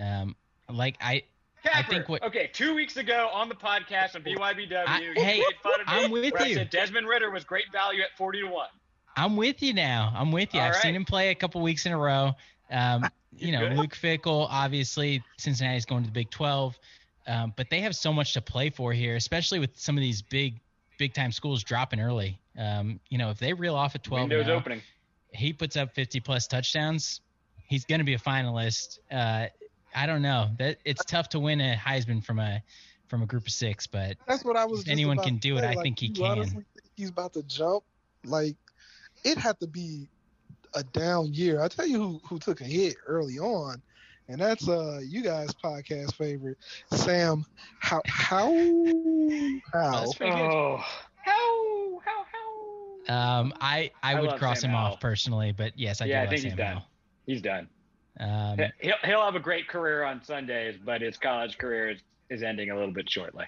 Um, 0.00 0.36
like 0.70 0.96
I, 1.00 1.24
I 1.72 1.82
think 1.82 2.08
what- 2.08 2.22
okay, 2.22 2.50
two 2.52 2.74
weeks 2.74 2.96
ago 2.96 3.28
on 3.32 3.48
the 3.48 3.54
podcast 3.54 4.14
on 4.14 4.22
BYBW, 4.22 4.84
I- 4.86 5.00
you 5.00 5.12
hey, 5.14 5.38
made 5.38 5.44
fun 5.62 5.80
of 5.80 5.86
me 5.88 6.04
I'm 6.04 6.10
with 6.10 6.32
where 6.32 6.42
I 6.42 6.46
you. 6.46 6.54
said 6.54 6.70
Desmond 6.70 7.06
Ridder 7.08 7.30
was 7.30 7.44
great 7.44 7.70
value 7.72 8.02
at 8.02 8.16
40 8.16 8.40
to 8.42 8.46
1. 8.46 8.68
I'm 9.16 9.36
with 9.36 9.62
you 9.62 9.74
now. 9.74 10.12
I'm 10.14 10.30
with 10.30 10.54
you. 10.54 10.60
All 10.60 10.68
I've 10.68 10.76
seen 10.76 10.94
him 10.94 11.04
play 11.04 11.30
a 11.30 11.34
couple 11.34 11.60
weeks 11.60 11.86
in 11.86 11.92
a 11.92 11.98
row. 11.98 12.34
Um, 12.70 13.08
you 13.36 13.52
know. 13.52 13.66
Luke 13.68 13.94
Fickell, 13.94 14.46
obviously, 14.50 15.22
Cincinnati's 15.38 15.84
going 15.84 16.02
to 16.04 16.08
the 16.08 16.12
Big 16.12 16.30
12, 16.30 16.78
um, 17.26 17.52
but 17.56 17.68
they 17.70 17.80
have 17.80 17.96
so 17.96 18.12
much 18.12 18.32
to 18.34 18.40
play 18.40 18.70
for 18.70 18.92
here, 18.92 19.16
especially 19.16 19.58
with 19.58 19.70
some 19.76 19.96
of 19.96 20.02
these 20.02 20.22
big, 20.22 20.60
big 20.98 21.14
time 21.14 21.32
schools 21.32 21.62
dropping 21.64 22.00
early. 22.00 22.38
Um, 22.58 23.00
you 23.08 23.18
know, 23.18 23.30
if 23.30 23.38
they 23.38 23.52
reel 23.52 23.74
off 23.74 23.94
at 23.94 24.02
12, 24.04 24.28
now, 24.28 24.50
opening. 24.52 24.82
he 25.32 25.52
puts 25.52 25.76
up 25.76 25.94
50 25.94 26.20
plus 26.20 26.46
touchdowns. 26.46 27.20
He's 27.66 27.84
going 27.84 27.98
to 28.00 28.04
be 28.04 28.14
a 28.14 28.18
finalist. 28.18 28.98
Uh, 29.10 29.46
I 29.98 30.06
don't 30.06 30.22
know 30.22 30.50
that 30.58 30.78
it's 30.84 31.04
tough 31.04 31.30
to 31.30 31.40
win 31.40 31.60
a 31.60 31.74
Heisman 31.74 32.22
from 32.24 32.38
a 32.38 32.62
from 33.08 33.22
a 33.22 33.26
group 33.26 33.46
of 33.46 33.52
six, 33.52 33.88
but 33.88 34.16
That's 34.28 34.44
what 34.44 34.56
I 34.56 34.64
was. 34.64 34.82
If 34.82 34.88
anyone 34.88 35.18
can 35.18 35.38
do 35.38 35.56
it, 35.56 35.62
say. 35.62 35.66
I 35.66 35.74
think 35.74 35.98
he 35.98 36.06
you 36.06 36.12
can. 36.12 36.44
Think 36.44 36.64
he's 36.96 37.10
about 37.10 37.32
to 37.32 37.42
jump. 37.42 37.82
Like 38.24 38.54
it 39.24 39.38
had 39.38 39.58
to 39.58 39.66
be 39.66 40.08
a 40.74 40.84
down 40.84 41.34
year. 41.34 41.60
I 41.60 41.66
tell 41.66 41.86
you 41.86 41.98
who 41.98 42.20
who 42.28 42.38
took 42.38 42.60
a 42.60 42.64
hit 42.64 42.94
early 43.08 43.40
on, 43.40 43.82
and 44.28 44.40
that's 44.40 44.68
uh 44.68 45.00
you 45.02 45.20
guys' 45.20 45.52
podcast 45.52 46.14
favorite, 46.14 46.58
Sam. 46.92 47.44
How 47.80 48.00
how 48.06 48.54
how? 49.72 50.00
That's 50.00 50.14
pretty. 50.14 50.32
Oh, 50.32 50.76
how, 51.24 52.00
how, 52.04 52.24
how? 53.08 53.40
Um, 53.40 53.54
I 53.60 53.90
I, 54.02 54.14
I 54.14 54.20
would 54.20 54.36
cross 54.36 54.60
Sam 54.60 54.70
him 54.70 54.76
Howell. 54.76 54.92
off 54.92 55.00
personally, 55.00 55.50
but 55.50 55.76
yes, 55.76 56.00
I 56.00 56.04
yeah, 56.04 56.22
I 56.22 56.26
do 56.26 56.36
think 56.36 56.38
love 56.38 56.44
he's 56.44 56.50
Sam 56.52 56.56
done. 56.56 56.66
Howell. 56.74 56.86
He's 57.26 57.42
done. 57.42 57.68
Um, 58.20 58.58
He'll, 58.80 58.94
he'll 59.04 59.22
have 59.22 59.36
a 59.36 59.40
great 59.40 59.68
career 59.68 60.04
on 60.04 60.22
Sundays, 60.24 60.76
but 60.84 61.00
his 61.00 61.16
college 61.16 61.58
career 61.58 61.90
is, 61.90 62.00
is 62.30 62.42
ending 62.42 62.70
a 62.70 62.74
little 62.74 62.92
bit 62.92 63.08
shortly. 63.08 63.46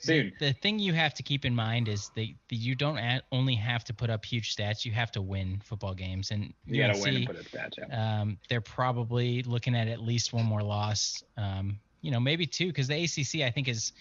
Soon. 0.00 0.32
The, 0.38 0.46
the 0.46 0.52
thing 0.52 0.78
you 0.78 0.92
have 0.92 1.12
to 1.14 1.24
keep 1.24 1.44
in 1.44 1.54
mind 1.54 1.88
is 1.88 2.10
that, 2.14 2.28
you 2.50 2.74
don't 2.76 2.98
a- 2.98 3.22
only 3.32 3.56
have 3.56 3.82
to 3.84 3.94
put 3.94 4.10
up 4.10 4.24
huge 4.24 4.54
stats; 4.54 4.84
you 4.84 4.92
have 4.92 5.10
to 5.12 5.20
win 5.20 5.60
football 5.64 5.92
games. 5.92 6.30
And 6.30 6.52
You 6.66 6.86
got 6.86 6.94
to 6.94 7.00
win 7.00 7.16
and 7.16 7.26
put 7.26 7.36
it 7.36 7.50
stats 7.50 7.72
yeah. 7.78 8.20
um, 8.20 8.38
they're 8.48 8.60
probably 8.60 9.42
looking 9.42 9.74
at 9.74 9.88
at 9.88 10.00
least 10.00 10.32
one 10.32 10.44
more 10.44 10.62
loss. 10.62 11.22
Um, 11.36 11.80
you 12.00 12.12
know, 12.12 12.20
maybe 12.20 12.46
two, 12.46 12.68
because 12.68 12.86
the 12.86 13.02
ACC 13.02 13.42
I 13.42 13.50
think 13.50 13.66
is 13.66 13.92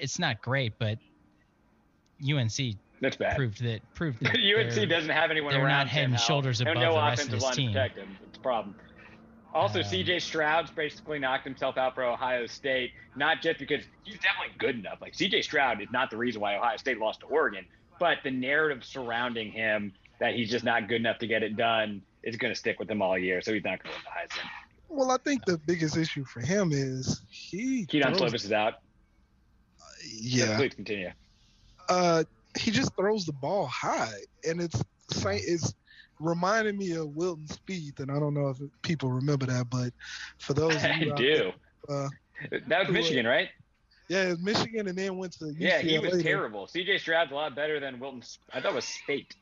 it's 0.00 0.18
not 0.18 0.42
great, 0.42 0.78
but 0.78 0.98
UNC 2.22 2.76
That's 3.00 3.16
bad. 3.16 3.36
proved 3.36 3.62
that 3.62 3.80
proved 3.94 4.20
that 4.22 4.36
UNC 4.36 4.88
doesn't 4.88 5.10
have 5.10 5.30
anyone 5.30 5.52
they're 5.52 5.64
around 5.64 5.86
not 5.86 5.88
head 5.88 6.04
and 6.04 6.18
shoulders 6.18 6.60
above 6.60 6.74
no 6.74 6.94
the 6.94 7.00
rest 7.00 7.24
of 7.24 7.30
this 7.30 7.50
team. 7.50 7.72
protect 7.72 7.98
him. 7.98 8.16
It's 8.28 8.38
a 8.38 8.40
problem. 8.40 8.74
Also, 9.54 9.80
Um, 9.80 9.84
CJ 9.84 10.20
Stroud's 10.22 10.70
basically 10.70 11.18
knocked 11.18 11.44
himself 11.44 11.76
out 11.76 11.94
for 11.94 12.02
Ohio 12.04 12.46
State, 12.46 12.92
not 13.16 13.42
just 13.42 13.58
because 13.58 13.84
he's 14.04 14.14
definitely 14.18 14.54
good 14.58 14.78
enough. 14.78 15.00
Like 15.00 15.12
CJ 15.14 15.42
Stroud 15.44 15.82
is 15.82 15.88
not 15.92 16.10
the 16.10 16.16
reason 16.16 16.40
why 16.40 16.56
Ohio 16.56 16.76
State 16.78 16.98
lost 16.98 17.20
to 17.20 17.26
Oregon, 17.26 17.66
but 18.00 18.18
the 18.24 18.30
narrative 18.30 18.84
surrounding 18.84 19.52
him 19.52 19.92
that 20.20 20.34
he's 20.34 20.50
just 20.50 20.64
not 20.64 20.88
good 20.88 21.00
enough 21.00 21.18
to 21.18 21.26
get 21.26 21.42
it 21.42 21.56
done 21.56 22.00
is 22.22 22.36
going 22.36 22.52
to 22.52 22.58
stick 22.58 22.78
with 22.78 22.90
him 22.90 23.02
all 23.02 23.18
year. 23.18 23.42
So 23.42 23.52
he's 23.52 23.64
not 23.64 23.82
going 23.82 23.94
to 23.94 23.98
win 23.98 24.04
the 24.04 24.34
Heisman. 24.34 24.48
Well, 24.88 25.10
I 25.10 25.16
think 25.18 25.44
the 25.44 25.58
biggest 25.58 25.96
issue 25.96 26.24
for 26.24 26.40
him 26.40 26.70
is 26.72 27.22
he. 27.28 27.84
Kedon 27.86 28.14
throws- 28.14 28.32
Slovis 28.32 28.44
is 28.44 28.52
out. 28.52 28.74
Yeah. 30.10 30.56
Please 30.56 30.74
continue. 30.74 31.10
uh, 31.88 32.24
he 32.58 32.70
just 32.70 32.94
throws 32.96 33.24
the 33.24 33.32
ball 33.32 33.66
high, 33.66 34.12
and 34.48 34.60
it's 34.60 34.80
sa- 35.10 35.30
it's 35.30 35.74
reminding 36.18 36.76
me 36.76 36.92
of 36.92 37.08
Wilton 37.14 37.46
Speed, 37.48 38.00
and 38.00 38.10
I 38.10 38.18
don't 38.18 38.34
know 38.34 38.48
if 38.48 38.58
people 38.82 39.10
remember 39.10 39.46
that, 39.46 39.68
but 39.70 39.92
for 40.38 40.54
those 40.54 40.76
of 40.76 40.84
I 40.84 40.94
you 41.00 41.12
out 41.12 41.16
do. 41.18 41.52
there, 41.88 41.96
uh, 42.04 42.08
That 42.68 42.80
was 42.80 42.90
Michigan, 42.90 43.26
right? 43.26 43.48
yeah, 44.08 44.24
it's 44.24 44.42
Michigan, 44.42 44.88
and 44.88 44.96
then 44.98 45.16
went 45.16 45.32
to 45.34 45.44
UCLA. 45.46 45.56
Yeah, 45.58 45.78
he 45.80 45.98
was 45.98 46.22
terrible. 46.22 46.66
CJ 46.66 47.00
Stroud's 47.00 47.32
a 47.32 47.34
lot 47.34 47.54
better 47.54 47.80
than 47.80 47.98
Wilton. 47.98 48.22
I 48.52 48.60
thought 48.60 48.72
it 48.72 48.74
was 48.74 48.84
Speight. 48.84 49.34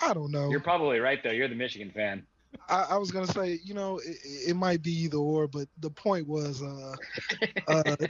I 0.00 0.12
don't 0.14 0.32
know. 0.32 0.50
You're 0.50 0.60
probably 0.60 0.98
right 0.98 1.22
though. 1.22 1.30
You're 1.30 1.48
the 1.48 1.54
Michigan 1.54 1.90
fan. 1.94 2.26
I, 2.68 2.86
I 2.90 2.96
was 2.96 3.10
gonna 3.10 3.26
say, 3.26 3.60
you 3.64 3.74
know, 3.74 3.98
it, 3.98 4.16
it 4.48 4.56
might 4.56 4.82
be 4.82 4.92
either 4.92 5.16
or, 5.18 5.46
but 5.46 5.68
the 5.80 5.90
point 5.90 6.26
was, 6.26 6.62
uh, 6.62 6.94
uh, 7.68 7.96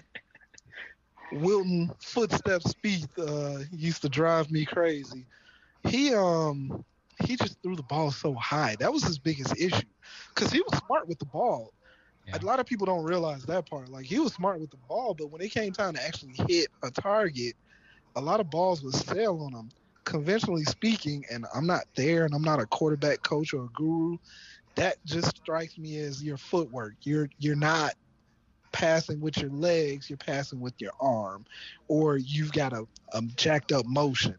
Wilton 1.32 1.90
footstep 2.00 2.62
speed 2.62 3.06
uh, 3.18 3.58
used 3.70 4.02
to 4.02 4.08
drive 4.08 4.50
me 4.50 4.64
crazy. 4.64 5.26
He 5.88 6.14
um 6.14 6.84
he 7.24 7.36
just 7.36 7.60
threw 7.62 7.76
the 7.76 7.82
ball 7.82 8.10
so 8.10 8.34
high. 8.34 8.76
That 8.78 8.92
was 8.92 9.02
his 9.02 9.18
biggest 9.18 9.56
issue, 9.58 9.86
because 10.34 10.52
he 10.52 10.60
was 10.60 10.80
smart 10.86 11.08
with 11.08 11.18
the 11.18 11.26
ball. 11.26 11.72
Yeah. 12.26 12.38
A 12.40 12.44
lot 12.44 12.60
of 12.60 12.66
people 12.66 12.86
don't 12.86 13.04
realize 13.04 13.42
that 13.44 13.68
part. 13.68 13.88
Like 13.88 14.06
he 14.06 14.18
was 14.18 14.32
smart 14.32 14.60
with 14.60 14.70
the 14.70 14.76
ball, 14.88 15.14
but 15.14 15.30
when 15.30 15.40
it 15.40 15.50
came 15.50 15.72
time 15.72 15.94
to 15.94 16.06
actually 16.06 16.34
hit 16.48 16.68
a 16.82 16.90
target, 16.90 17.54
a 18.14 18.20
lot 18.20 18.40
of 18.40 18.50
balls 18.50 18.82
would 18.82 18.94
sail 18.94 19.40
on 19.42 19.52
him. 19.58 19.70
Conventionally 20.04 20.64
speaking, 20.64 21.24
and 21.30 21.46
I'm 21.54 21.66
not 21.66 21.84
there, 21.94 22.24
and 22.24 22.34
I'm 22.34 22.42
not 22.42 22.60
a 22.60 22.66
quarterback 22.66 23.22
coach 23.22 23.54
or 23.54 23.64
a 23.64 23.68
guru. 23.68 24.18
That 24.74 24.96
just 25.04 25.36
strikes 25.36 25.78
me 25.78 25.98
as 25.98 26.22
your 26.22 26.36
footwork. 26.36 26.94
You're 27.02 27.28
you're 27.38 27.54
not 27.54 27.94
passing 28.72 29.20
with 29.20 29.36
your 29.36 29.50
legs, 29.50 30.10
you're 30.10 30.16
passing 30.16 30.60
with 30.60 30.74
your 30.80 30.92
arm, 31.00 31.44
or 31.88 32.16
you've 32.16 32.52
got 32.52 32.72
a, 32.72 32.86
a 33.12 33.22
jacked 33.36 33.70
up 33.70 33.86
motion. 33.86 34.36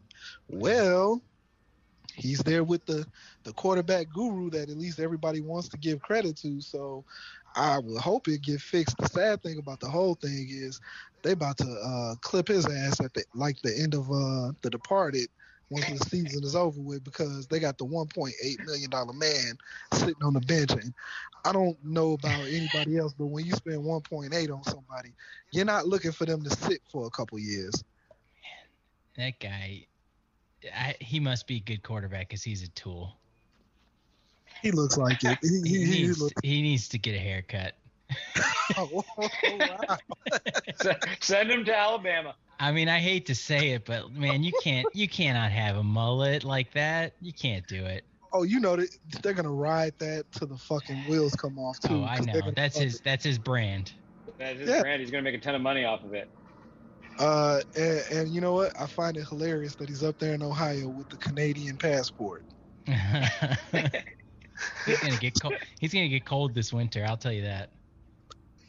Well, 0.48 1.22
he's 2.14 2.38
there 2.40 2.64
with 2.64 2.84
the 2.86 3.06
the 3.44 3.52
quarterback 3.52 4.08
guru 4.12 4.50
that 4.50 4.70
at 4.70 4.76
least 4.76 5.00
everybody 5.00 5.40
wants 5.40 5.68
to 5.70 5.78
give 5.78 6.00
credit 6.00 6.36
to. 6.38 6.60
So 6.60 7.04
I 7.56 7.78
would 7.78 8.00
hope 8.00 8.28
it 8.28 8.42
get 8.42 8.60
fixed. 8.60 8.98
The 8.98 9.06
sad 9.08 9.42
thing 9.42 9.58
about 9.58 9.80
the 9.80 9.88
whole 9.88 10.14
thing 10.14 10.48
is 10.50 10.80
they 11.22 11.32
about 11.32 11.58
to 11.58 11.66
uh, 11.66 12.14
clip 12.20 12.48
his 12.48 12.66
ass 12.66 13.00
at 13.00 13.12
the 13.14 13.24
like 13.34 13.60
the 13.62 13.76
end 13.78 13.94
of 13.94 14.10
uh, 14.10 14.52
The 14.62 14.70
Departed 14.70 15.28
once 15.70 15.86
the 15.86 15.98
season 15.98 16.44
is 16.44 16.54
over 16.54 16.80
with 16.80 17.04
because 17.04 17.46
they 17.48 17.58
got 17.58 17.78
the 17.78 17.86
1.8 17.86 18.32
million 18.64 18.90
dollar 18.90 19.12
man 19.12 19.56
sitting 19.92 20.22
on 20.22 20.34
the 20.34 20.40
bench 20.40 20.72
and 20.72 20.92
I 21.44 21.52
don't 21.52 21.76
know 21.84 22.12
about 22.12 22.44
anybody 22.48 22.96
else, 22.98 23.14
but 23.14 23.26
when 23.26 23.44
you 23.44 23.52
spend 23.52 23.82
1.8 23.84 24.50
on 24.50 24.64
somebody, 24.64 25.14
you're 25.50 25.64
not 25.64 25.86
looking 25.86 26.12
for 26.12 26.26
them 26.26 26.42
to 26.44 26.50
sit 26.50 26.80
for 26.90 27.06
a 27.06 27.10
couple 27.10 27.38
years. 27.38 27.82
that 29.16 29.38
guy, 29.40 29.86
I, 30.72 30.94
he 31.00 31.20
must 31.20 31.46
be 31.46 31.56
a 31.56 31.60
good 31.60 31.82
quarterback 31.82 32.28
because 32.28 32.42
he's 32.42 32.62
a 32.62 32.68
tool. 32.68 33.12
He 34.62 34.70
looks 34.70 34.96
like 34.96 35.22
it. 35.24 35.38
He, 35.42 35.48
He, 35.48 35.60
he, 35.68 35.84
he 35.84 36.02
needs, 36.02 36.20
looks. 36.20 36.34
he 36.42 36.62
needs 36.62 36.88
to 36.88 36.98
get 36.98 37.14
a 37.14 37.18
haircut. 37.18 37.74
Oh, 38.76 39.04
wow. 39.46 39.98
Send 41.20 41.50
him 41.50 41.64
to 41.64 41.76
Alabama. 41.76 42.34
I 42.58 42.72
mean, 42.72 42.88
I 42.88 42.98
hate 42.98 43.26
to 43.26 43.34
say 43.34 43.70
it, 43.70 43.84
but 43.84 44.10
man, 44.12 44.42
you 44.42 44.52
can't 44.62 44.88
you 44.94 45.06
cannot 45.06 45.52
have 45.52 45.76
a 45.76 45.82
mullet 45.82 46.44
like 46.44 46.72
that. 46.72 47.14
You 47.20 47.32
can't 47.32 47.66
do 47.68 47.84
it. 47.84 48.04
oh, 48.32 48.42
you 48.42 48.58
know 48.58 48.74
that 48.74 48.88
they're 49.22 49.32
gonna 49.32 49.50
ride 49.52 49.92
that 49.98 50.24
till 50.32 50.48
the 50.48 50.56
fucking 50.56 51.04
wheels 51.06 51.34
come 51.36 51.58
off 51.58 51.78
too. 51.80 51.94
Oh, 51.94 52.04
I 52.04 52.16
'cause 52.16 52.26
they're 52.26 52.42
know. 52.42 52.52
That's 52.56 52.76
fuck 52.76 52.84
his 52.84 53.00
that's 53.00 53.24
his 53.24 53.38
brand. 53.38 53.92
That's 54.38 54.58
his 54.58 54.68
Yeah. 54.68 54.80
brand. 54.80 55.00
He's 55.00 55.10
going 55.10 55.22
to 55.24 55.30
make 55.30 55.38
a 55.38 55.42
ton 55.42 55.54
of 55.54 55.62
money 55.62 55.84
off 55.84 56.02
of 56.04 56.14
it. 56.14 56.28
Uh, 57.18 57.60
and, 57.76 58.02
and 58.12 58.28
you 58.28 58.40
know 58.40 58.54
what? 58.54 58.72
I 58.78 58.86
find 58.86 59.16
it 59.16 59.26
hilarious 59.28 59.74
that 59.76 59.88
he's 59.88 60.02
up 60.02 60.18
there 60.18 60.34
in 60.34 60.42
Ohio 60.42 60.88
with 60.88 61.08
the 61.08 61.18
Canadian 61.18 61.78
passport. 61.78 62.44
he's 62.86 62.96
gonna 65.00 65.16
get 65.16 65.34
cold. 65.40 65.54
He's 65.80 65.92
gonna 65.92 66.08
get 66.08 66.24
cold 66.24 66.54
this 66.54 66.72
winter. 66.72 67.04
I'll 67.06 67.16
tell 67.16 67.32
you 67.32 67.42
that. 67.42 67.70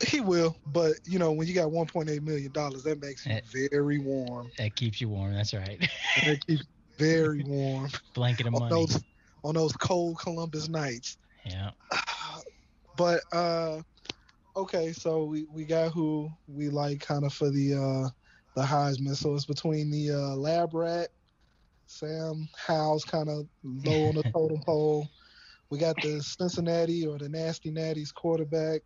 He 0.05 0.19
will, 0.19 0.57
but 0.67 0.93
you 1.05 1.19
know, 1.19 1.31
when 1.31 1.47
you 1.47 1.53
got 1.53 1.69
1.8 1.69 2.21
million 2.21 2.51
dollars, 2.51 2.83
that 2.83 3.01
makes 3.01 3.25
you 3.25 3.33
Eh. 3.33 3.67
very 3.69 3.99
warm. 3.99 4.51
That 4.57 4.75
keeps 4.75 4.99
you 4.99 5.09
warm. 5.09 5.33
That's 5.33 5.53
right. 5.53 5.79
That 6.25 6.45
keeps 6.45 6.65
very 6.97 7.43
warm 7.43 7.89
Blanket 8.13 8.47
of 8.47 8.53
on 8.53 8.59
money. 8.59 8.75
those 8.75 9.03
on 9.43 9.55
those 9.55 9.73
cold 9.73 10.19
Columbus 10.19 10.69
nights. 10.69 11.17
Yeah. 11.45 11.71
But 12.97 13.19
uh, 13.33 13.81
okay, 14.55 14.93
so 14.93 15.25
we, 15.25 15.45
we 15.51 15.65
got 15.65 15.91
who 15.91 16.29
we 16.47 16.69
like 16.69 17.01
kind 17.01 17.25
of 17.25 17.33
for 17.33 17.49
the 17.49 17.73
uh 17.73 18.09
the 18.55 18.61
Heisman. 18.63 19.15
So 19.15 19.33
it's 19.35 19.45
between 19.45 19.89
the 19.91 20.11
uh, 20.11 20.35
lab 20.35 20.73
rat, 20.73 21.09
Sam 21.87 22.47
Howell's 22.57 23.05
kind 23.05 23.29
of 23.29 23.47
low 23.63 24.07
on 24.09 24.15
the 24.15 24.23
totem 24.33 24.61
pole. 24.65 25.07
We 25.69 25.77
got 25.79 25.95
the 26.01 26.21
Cincinnati 26.21 27.05
or 27.05 27.17
the 27.17 27.27
Nasty 27.29 27.71
Natties 27.71 28.13
quarterback. 28.13 28.81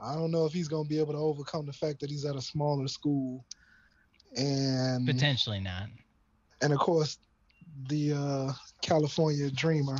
I 0.00 0.14
don't 0.14 0.30
know 0.30 0.44
if 0.46 0.52
he's 0.52 0.68
gonna 0.68 0.88
be 0.88 0.98
able 0.98 1.12
to 1.12 1.18
overcome 1.18 1.66
the 1.66 1.72
fact 1.72 2.00
that 2.00 2.10
he's 2.10 2.24
at 2.24 2.36
a 2.36 2.42
smaller 2.42 2.88
school. 2.88 3.44
And 4.36 5.06
Potentially 5.06 5.60
not. 5.60 5.88
and 6.62 6.72
of 6.72 6.78
course 6.78 7.18
the 7.88 8.12
uh 8.12 8.52
California 8.82 9.50
dreamer 9.50 9.96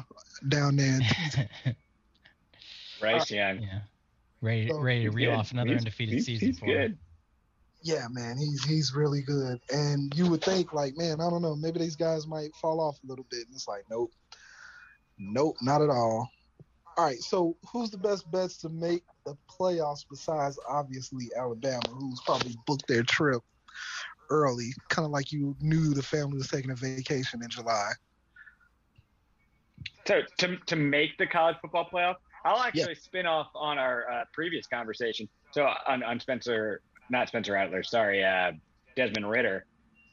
down 0.49 0.77
there. 0.77 0.99
Bryce 3.01 3.31
Young. 3.31 3.63
Yeah. 3.63 3.81
Ready, 4.41 4.69
So, 4.69 4.79
ready 4.81 5.05
to 5.05 5.11
reel 5.11 5.31
good. 5.33 5.39
off 5.39 5.53
another 5.53 5.69
He's- 5.71 5.81
undefeated 5.81 6.13
he's- 6.15 6.27
season 6.27 6.49
he's 6.49 6.59
for 6.59 6.67
him. 6.67 6.99
Yeah, 7.83 8.07
man, 8.11 8.37
he's 8.37 8.65
he's 8.65 8.95
really 8.95 9.23
good. 9.23 9.59
And 9.71 10.13
you 10.17 10.31
would 10.31 10.43
think 10.43 10.73
like, 10.73 10.97
man, 10.97 11.21
I 11.21 11.29
don't 11.31 11.43
know, 11.43 11.57
maybe 11.57 11.81
these 11.81 11.97
guys 11.97 12.27
might 12.27 12.55
fall 12.57 12.81
off 12.81 12.99
a 13.03 13.07
little 13.07 13.27
bit. 13.31 13.47
And 13.47 13.55
it's 13.55 13.69
like, 13.69 13.85
nope, 13.91 14.13
nope, 15.19 15.57
not 15.63 15.83
at 15.83 15.91
all. 15.91 16.29
All 16.97 17.05
right, 17.05 17.19
so 17.19 17.57
who's 17.73 17.91
the 17.91 17.99
best 17.99 18.31
bets 18.31 18.59
to 18.59 18.69
make 18.69 19.03
the 19.25 19.37
playoffs 19.51 20.05
besides 20.11 20.59
obviously 20.69 21.31
Alabama, 21.37 21.89
who's 21.89 22.21
probably 22.27 22.55
booked 22.67 22.87
their 22.87 23.03
trip 23.03 23.43
early, 24.31 24.73
kind 24.89 25.07
of 25.07 25.11
like 25.11 25.33
you 25.33 25.57
knew 25.61 25.95
the 25.95 26.03
family 26.03 26.37
was 26.37 26.49
taking 26.49 26.71
a 26.71 26.77
vacation 26.77 27.43
in 27.43 27.49
July. 27.49 27.93
to, 30.05 30.23
to 30.39 30.57
to 30.67 30.77
make 30.77 31.17
the 31.19 31.27
college 31.27 31.57
football 31.61 31.89
playoff. 31.93 32.17
I'll 32.45 32.63
actually 32.63 32.97
spin 32.97 33.27
off 33.27 33.49
on 33.55 33.79
our 33.79 34.11
uh, 34.11 34.25
previous 34.33 34.67
conversation. 34.67 35.29
So 35.53 35.69
on, 35.87 36.03
on 36.03 36.19
Spencer, 36.19 36.83
not 37.13 37.29
Spencer 37.29 37.53
Rattler, 37.53 37.85
sorry, 37.85 38.25
uh, 38.25 38.53
Desmond 38.97 39.31
Ridder. 39.31 39.67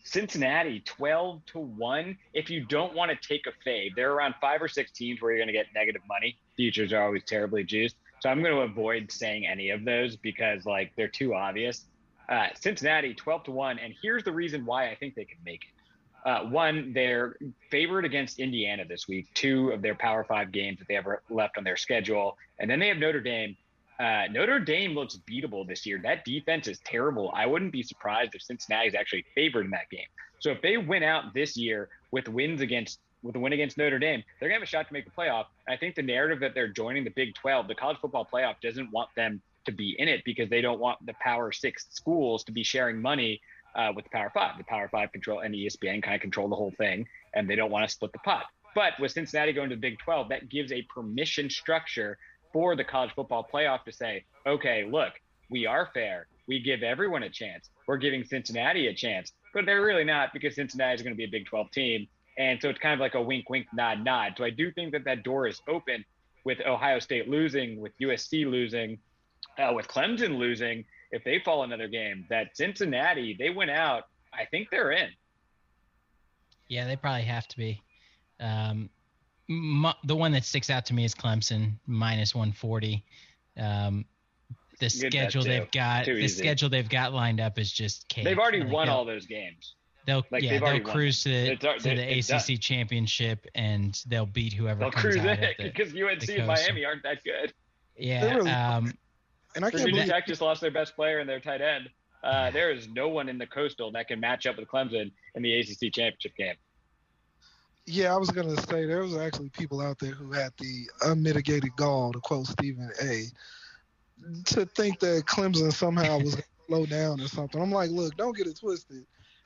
Cincinnati, 0.03 0.81
twelve 0.85 1.43
to 1.47 1.59
one. 1.59 2.17
If 2.33 2.49
you 2.49 2.65
don't 2.65 2.93
want 2.93 3.11
to 3.11 3.27
take 3.27 3.47
a 3.47 3.51
fade, 3.63 3.93
there 3.95 4.11
are 4.11 4.15
around 4.15 4.35
five 4.39 4.61
or 4.61 4.67
six 4.67 4.91
teams 4.91 5.21
where 5.21 5.31
you're 5.31 5.39
going 5.39 5.47
to 5.47 5.53
get 5.53 5.67
negative 5.73 6.01
money. 6.07 6.37
Futures 6.55 6.93
are 6.93 7.03
always 7.03 7.23
terribly 7.25 7.63
juiced, 7.63 7.95
so 8.21 8.29
I'm 8.29 8.41
going 8.41 8.55
to 8.55 8.61
avoid 8.61 9.11
saying 9.11 9.47
any 9.47 9.71
of 9.71 9.83
those 9.83 10.15
because 10.15 10.65
like 10.65 10.93
they're 10.95 11.07
too 11.07 11.33
obvious. 11.33 11.85
Uh, 12.29 12.47
Cincinnati, 12.59 13.13
twelve 13.13 13.43
to 13.45 13.51
one, 13.51 13.79
and 13.79 13.93
here's 14.01 14.23
the 14.23 14.31
reason 14.31 14.65
why 14.65 14.89
I 14.89 14.95
think 14.95 15.15
they 15.15 15.25
can 15.25 15.39
make 15.45 15.63
it. 15.63 16.29
Uh, 16.29 16.43
one, 16.49 16.91
they're 16.93 17.37
favored 17.71 18.03
against 18.03 18.39
Indiana 18.39 18.83
this 18.85 19.07
week, 19.07 19.27
two 19.33 19.71
of 19.71 19.81
their 19.81 19.95
Power 19.95 20.23
Five 20.23 20.51
games 20.51 20.79
that 20.79 20.87
they 20.87 20.93
have 20.95 21.07
left 21.29 21.57
on 21.57 21.63
their 21.63 21.77
schedule. 21.77 22.37
And 22.59 22.69
then 22.69 22.79
they 22.79 22.89
have 22.89 22.97
Notre 22.97 23.21
Dame. 23.21 23.55
Uh, 23.99 24.23
Notre 24.31 24.59
Dame 24.59 24.93
looks 24.93 25.17
beatable 25.29 25.67
this 25.67 25.85
year. 25.85 25.99
That 26.01 26.23
defense 26.23 26.67
is 26.67 26.79
terrible. 26.85 27.31
I 27.35 27.45
wouldn't 27.45 27.73
be 27.73 27.83
surprised 27.83 28.33
if 28.33 28.41
Cincinnati 28.41 28.87
is 28.87 28.95
actually 28.95 29.25
favored 29.35 29.65
in 29.65 29.71
that 29.71 29.89
game. 29.89 30.07
So 30.39 30.51
if 30.51 30.61
they 30.61 30.77
win 30.77 31.03
out 31.03 31.33
this 31.33 31.57
year 31.57 31.89
with 32.11 32.29
wins 32.29 32.61
against 32.61 32.99
with 33.21 33.35
a 33.35 33.39
win 33.39 33.51
against 33.51 33.77
Notre 33.77 33.99
Dame, 33.99 34.23
they're 34.39 34.47
gonna 34.47 34.59
have 34.59 34.63
a 34.63 34.65
shot 34.65 34.87
to 34.87 34.93
make 34.93 35.03
the 35.03 35.11
playoff. 35.11 35.47
I 35.67 35.75
think 35.75 35.95
the 35.95 36.01
narrative 36.01 36.39
that 36.39 36.53
they're 36.53 36.69
joining 36.69 37.03
the 37.03 37.09
Big 37.09 37.35
12, 37.35 37.67
the 37.67 37.75
college 37.75 37.97
football 37.97 38.25
playoff, 38.31 38.55
doesn't 38.61 38.89
want 38.91 39.09
them 39.17 39.41
to 39.65 39.73
be 39.73 39.97
in 39.99 40.07
it 40.07 40.23
because 40.23 40.49
they 40.49 40.61
don't 40.61 40.79
want 40.79 41.05
the 41.05 41.13
Power 41.19 41.51
Six 41.51 41.87
schools 41.89 42.45
to 42.45 42.53
be 42.53 42.63
sharing 42.63 43.01
money 43.01 43.41
uh, 43.75 43.91
with 43.93 44.05
the 44.05 44.11
Power 44.11 44.31
Five. 44.33 44.57
The 44.57 44.63
Power 44.63 44.87
Five 44.87 45.11
control 45.11 45.39
and 45.39 45.53
ESPN 45.53 46.01
kind 46.01 46.15
of 46.15 46.21
control 46.21 46.47
the 46.47 46.55
whole 46.55 46.71
thing, 46.77 47.05
and 47.33 47.49
they 47.49 47.57
don't 47.57 47.71
want 47.71 47.85
to 47.85 47.93
split 47.93 48.13
the 48.13 48.19
pot. 48.19 48.45
But 48.73 48.93
with 48.99 49.11
Cincinnati 49.11 49.51
going 49.51 49.69
to 49.69 49.75
the 49.75 49.81
Big 49.81 49.99
12, 49.99 50.29
that 50.29 50.47
gives 50.47 50.71
a 50.71 50.81
permission 50.83 51.49
structure 51.49 52.17
for 52.51 52.75
the 52.75 52.83
college 52.83 53.11
football 53.15 53.47
playoff 53.51 53.83
to 53.85 53.91
say, 53.91 54.25
okay, 54.45 54.87
look, 54.89 55.13
we 55.49 55.65
are 55.65 55.89
fair. 55.93 56.27
We 56.47 56.59
give 56.59 56.83
everyone 56.83 57.23
a 57.23 57.29
chance. 57.29 57.69
We're 57.87 57.97
giving 57.97 58.23
Cincinnati 58.23 58.87
a 58.87 58.93
chance, 58.93 59.31
but 59.53 59.65
they're 59.65 59.81
really 59.81 60.03
not 60.03 60.33
because 60.33 60.55
Cincinnati 60.55 60.95
is 60.95 61.01
going 61.01 61.13
to 61.13 61.17
be 61.17 61.25
a 61.25 61.29
Big 61.29 61.45
12 61.45 61.71
team. 61.71 62.07
And 62.37 62.61
so 62.61 62.69
it's 62.69 62.79
kind 62.79 62.93
of 62.93 62.99
like 62.99 63.15
a 63.15 63.21
wink, 63.21 63.49
wink, 63.49 63.67
nod, 63.73 64.03
nod. 64.03 64.33
So 64.37 64.43
I 64.43 64.49
do 64.49 64.71
think 64.71 64.91
that 64.93 65.03
that 65.05 65.23
door 65.23 65.47
is 65.47 65.61
open 65.67 66.05
with 66.45 66.59
Ohio 66.65 66.99
State 66.99 67.27
losing, 67.27 67.79
with 67.79 67.91
USC 68.01 68.49
losing, 68.49 68.97
uh, 69.57 69.73
with 69.73 69.87
Clemson 69.87 70.37
losing. 70.37 70.85
If 71.11 71.23
they 71.23 71.39
fall 71.39 71.63
another 71.63 71.87
game, 71.87 72.25
that 72.29 72.55
Cincinnati, 72.55 73.35
they 73.37 73.49
went 73.49 73.71
out. 73.71 74.03
I 74.33 74.45
think 74.45 74.69
they're 74.69 74.91
in. 74.91 75.09
Yeah, 76.67 76.85
they 76.85 76.95
probably 76.95 77.23
have 77.23 77.47
to 77.47 77.57
be. 77.57 77.81
Um, 78.39 78.89
mu- 79.49 79.91
the 80.05 80.15
one 80.15 80.31
that 80.31 80.45
sticks 80.45 80.69
out 80.69 80.85
to 80.85 80.93
me 80.93 81.03
is 81.03 81.13
Clemson 81.13 81.73
minus 81.85 82.33
140. 82.33 83.03
Um, 83.57 84.05
the 84.79 84.85
Good 84.85 84.91
schedule 85.11 85.43
they've 85.43 85.69
got, 85.71 86.05
Too 86.05 86.15
the 86.15 86.21
easy. 86.21 86.41
schedule 86.41 86.69
they've 86.69 86.87
got 86.87 87.11
lined 87.13 87.41
up 87.41 87.59
is 87.59 87.69
just 87.69 88.07
cake. 88.07 88.23
They've 88.23 88.39
already 88.39 88.61
Like, 88.63 88.71
won 88.71 88.87
all 88.89 89.03
those 89.03 89.25
games. 89.25 89.75
They'll 90.05 90.25
like, 90.31 90.41
yeah 90.41 90.51
they've 90.51 90.59
they'll 90.61 90.69
already 90.69 90.83
won. 90.85 90.93
cruise 90.93 91.23
to, 91.23 91.29
It's 91.31 91.65
al- 91.65 91.77
to 91.77 91.83
they- 91.83 91.95
the 91.95 92.17
it's 92.17 92.29
ACC 92.29 92.57
championship 92.61 93.45
and 93.55 94.01
they'll 94.07 94.25
beat 94.25 94.53
whoever 94.53 94.79
They'll 94.79 94.91
comes 94.91 95.01
cruise 95.03 95.17
out 95.17 95.25
in 95.39 95.43
of 95.43 95.57
the, 95.57 95.63
because 95.65 95.93
UNC 95.93 96.29
and. 96.29 96.47
Miami 96.47 96.85
aren't 96.85 97.03
that 97.03 97.21
good. 97.25 97.53
yeah. 97.97 98.23
Really- 98.35 98.49
um, 98.49 98.93
And 99.55 99.65
I 99.65 99.69
can't 99.71 99.81
Virginia 99.81 99.91
believe 100.03 100.09
Tech 100.09 100.27
just 100.27 100.41
lost 100.41 100.61
their 100.61 100.71
best 100.71 100.95
player 100.95 101.19
and 101.19 101.27
their 101.29 101.41
tight 101.41 101.59
end. 101.61 101.89
Uh, 102.23 102.49
there 102.51 102.71
is 102.71 102.87
no 102.87 103.09
one 103.09 103.27
in 103.27 103.37
the 103.37 103.47
coastal 103.47 103.91
that 103.91 104.07
can 104.07 104.19
match 104.21 104.45
up 104.45 104.57
with 104.57 104.69
Clemson 104.69 105.11
in 105.35 105.41
the 105.43 105.59
ACC 105.59 105.91
championship 105.93 106.35
game. 106.37 106.55
Yeah, 107.89 108.13
I 108.13 108.17
was 108.17 108.29
gonna 108.29 108.55
say 108.67 108.85
there 108.85 109.01
was 109.01 109.17
actually 109.17 109.49
people 109.49 109.81
out 109.81 109.97
there 109.97 110.11
who 110.11 110.31
had 110.31 110.51
the 110.59 110.87
unmitigated 111.01 111.75
gall, 111.75 112.11
to 112.13 112.19
quote 112.19 112.45
Stephen 112.47 112.91
A, 113.01 113.25
to 114.45 114.65
think 114.67 114.99
that 114.99 115.23
Clemson 115.25 115.73
somehow 115.73 116.19
was 116.19 116.35
gonna 116.35 116.43
slow 116.67 116.85
down 116.85 117.19
or 117.19 117.27
something. 117.27 117.59
I'm 117.59 117.71
like, 117.71 117.89
look, 117.89 118.15
don't 118.15 118.37
get 118.37 118.45
it 118.47 118.59
twisted. 118.59 119.05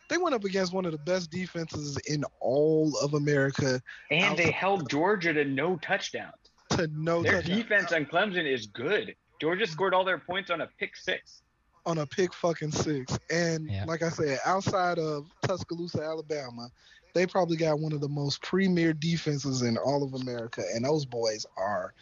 They 0.09 0.17
went 0.17 0.35
up 0.35 0.43
against 0.43 0.73
one 0.73 0.85
of 0.85 0.91
the 0.91 0.97
best 0.97 1.31
defenses 1.31 1.97
in 2.07 2.25
all 2.41 2.93
of 3.01 3.13
America 3.13 3.81
And 4.11 4.37
they 4.37 4.51
held 4.51 4.89
Georgia 4.89 5.33
to 5.33 5.45
no 5.45 5.77
touchdowns. 5.77 6.33
to 6.71 6.87
no 6.93 7.23
Their 7.23 7.41
touchdown 7.41 7.57
defense 7.57 7.91
on 7.93 8.05
Clemson 8.05 8.45
is 8.45 8.67
good. 8.67 9.15
Georgia 9.39 9.63
mm-hmm. 9.63 9.71
scored 9.71 9.93
all 9.93 10.03
their 10.03 10.19
points 10.19 10.51
on 10.51 10.61
a 10.61 10.67
pick 10.77 10.97
six. 10.97 11.43
on 11.85 11.99
a 11.99 12.05
pick 12.05 12.33
fucking 12.33 12.71
six. 12.73 13.17
And 13.31 13.69
Yeah. 13.69 13.85
like 13.85 14.03
I 14.03 14.09
said, 14.09 14.39
outside 14.45 14.99
of 14.99 15.29
Tuscaloosa, 15.43 16.01
Alabama, 16.01 16.69
they 17.13 17.25
probably 17.25 17.57
got 17.57 17.79
one 17.79 17.93
of 17.93 18.01
the 18.01 18.09
most 18.09 18.41
premier 18.41 18.93
defenses 18.93 19.61
in 19.61 19.77
all 19.77 20.03
of 20.03 20.13
America, 20.21 20.63
and 20.73 20.85
those 20.85 21.05
boys 21.05 21.45
are 21.57 21.93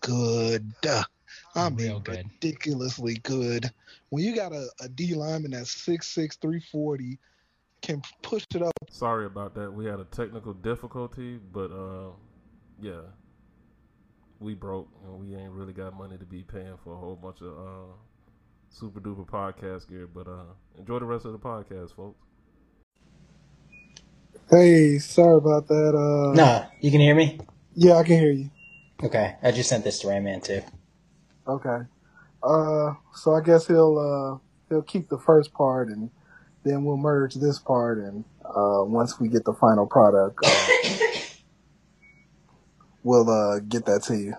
good. 0.00 0.72
I 1.54 1.68
mean, 1.70 1.88
Real 1.88 2.00
good. 2.00 2.24
ridiculously 2.40 3.14
good. 3.22 3.70
When 4.10 4.24
you 4.24 4.34
got 4.34 4.52
a, 4.52 4.68
a 4.80 4.88
D 4.88 5.14
lineman 5.14 5.52
that's 5.52 5.74
6'6", 5.86 6.38
340, 6.40 7.18
can 7.82 8.02
push 8.22 8.44
it 8.54 8.62
up. 8.62 8.72
Sorry 8.90 9.26
about 9.26 9.54
that. 9.54 9.72
We 9.72 9.86
had 9.86 10.00
a 10.00 10.04
technical 10.04 10.52
difficulty, 10.52 11.38
but 11.52 11.70
uh, 11.70 12.10
yeah, 12.80 13.00
we 14.40 14.54
broke 14.54 14.88
and 15.04 15.18
we 15.18 15.34
ain't 15.34 15.52
really 15.52 15.72
got 15.72 15.96
money 15.96 16.16
to 16.18 16.24
be 16.24 16.42
paying 16.42 16.76
for 16.82 16.94
a 16.94 16.96
whole 16.96 17.16
bunch 17.16 17.40
of 17.40 17.52
uh, 17.58 17.92
super 18.68 19.00
duper 19.00 19.26
podcast 19.26 19.88
gear. 19.88 20.06
But 20.06 20.28
uh, 20.28 20.54
enjoy 20.78 20.98
the 20.98 21.04
rest 21.04 21.24
of 21.24 21.32
the 21.32 21.38
podcast, 21.38 21.94
folks. 21.94 22.27
Hey, 24.50 24.98
sorry 24.98 25.36
about 25.36 25.68
that. 25.68 25.94
Uh, 25.94 26.34
No, 26.34 26.66
you 26.80 26.90
can 26.90 27.00
hear 27.00 27.14
me? 27.14 27.38
Yeah, 27.74 27.94
I 27.94 28.02
can 28.02 28.18
hear 28.18 28.32
you. 28.32 28.50
Okay. 29.02 29.36
I 29.42 29.52
just 29.52 29.68
sent 29.68 29.84
this 29.84 30.00
to 30.00 30.08
Rayman 30.08 30.42
too. 30.42 30.62
Okay. 31.46 31.78
Uh, 32.42 32.94
so 33.14 33.34
I 33.34 33.40
guess 33.44 33.66
he'll 33.66 33.98
uh 33.98 34.38
he'll 34.68 34.82
keep 34.82 35.08
the 35.08 35.18
first 35.18 35.52
part 35.52 35.88
and 35.88 36.10
then 36.64 36.84
we'll 36.84 36.96
merge 36.96 37.34
this 37.34 37.58
part 37.58 37.98
and 37.98 38.24
uh 38.44 38.82
once 38.84 39.20
we 39.20 39.28
get 39.28 39.44
the 39.44 39.52
final 39.52 39.86
product, 39.86 40.38
uh, 40.44 40.88
we'll 43.02 43.28
uh 43.30 43.60
get 43.60 43.86
that 43.86 44.02
to 44.04 44.16
you. 44.16 44.34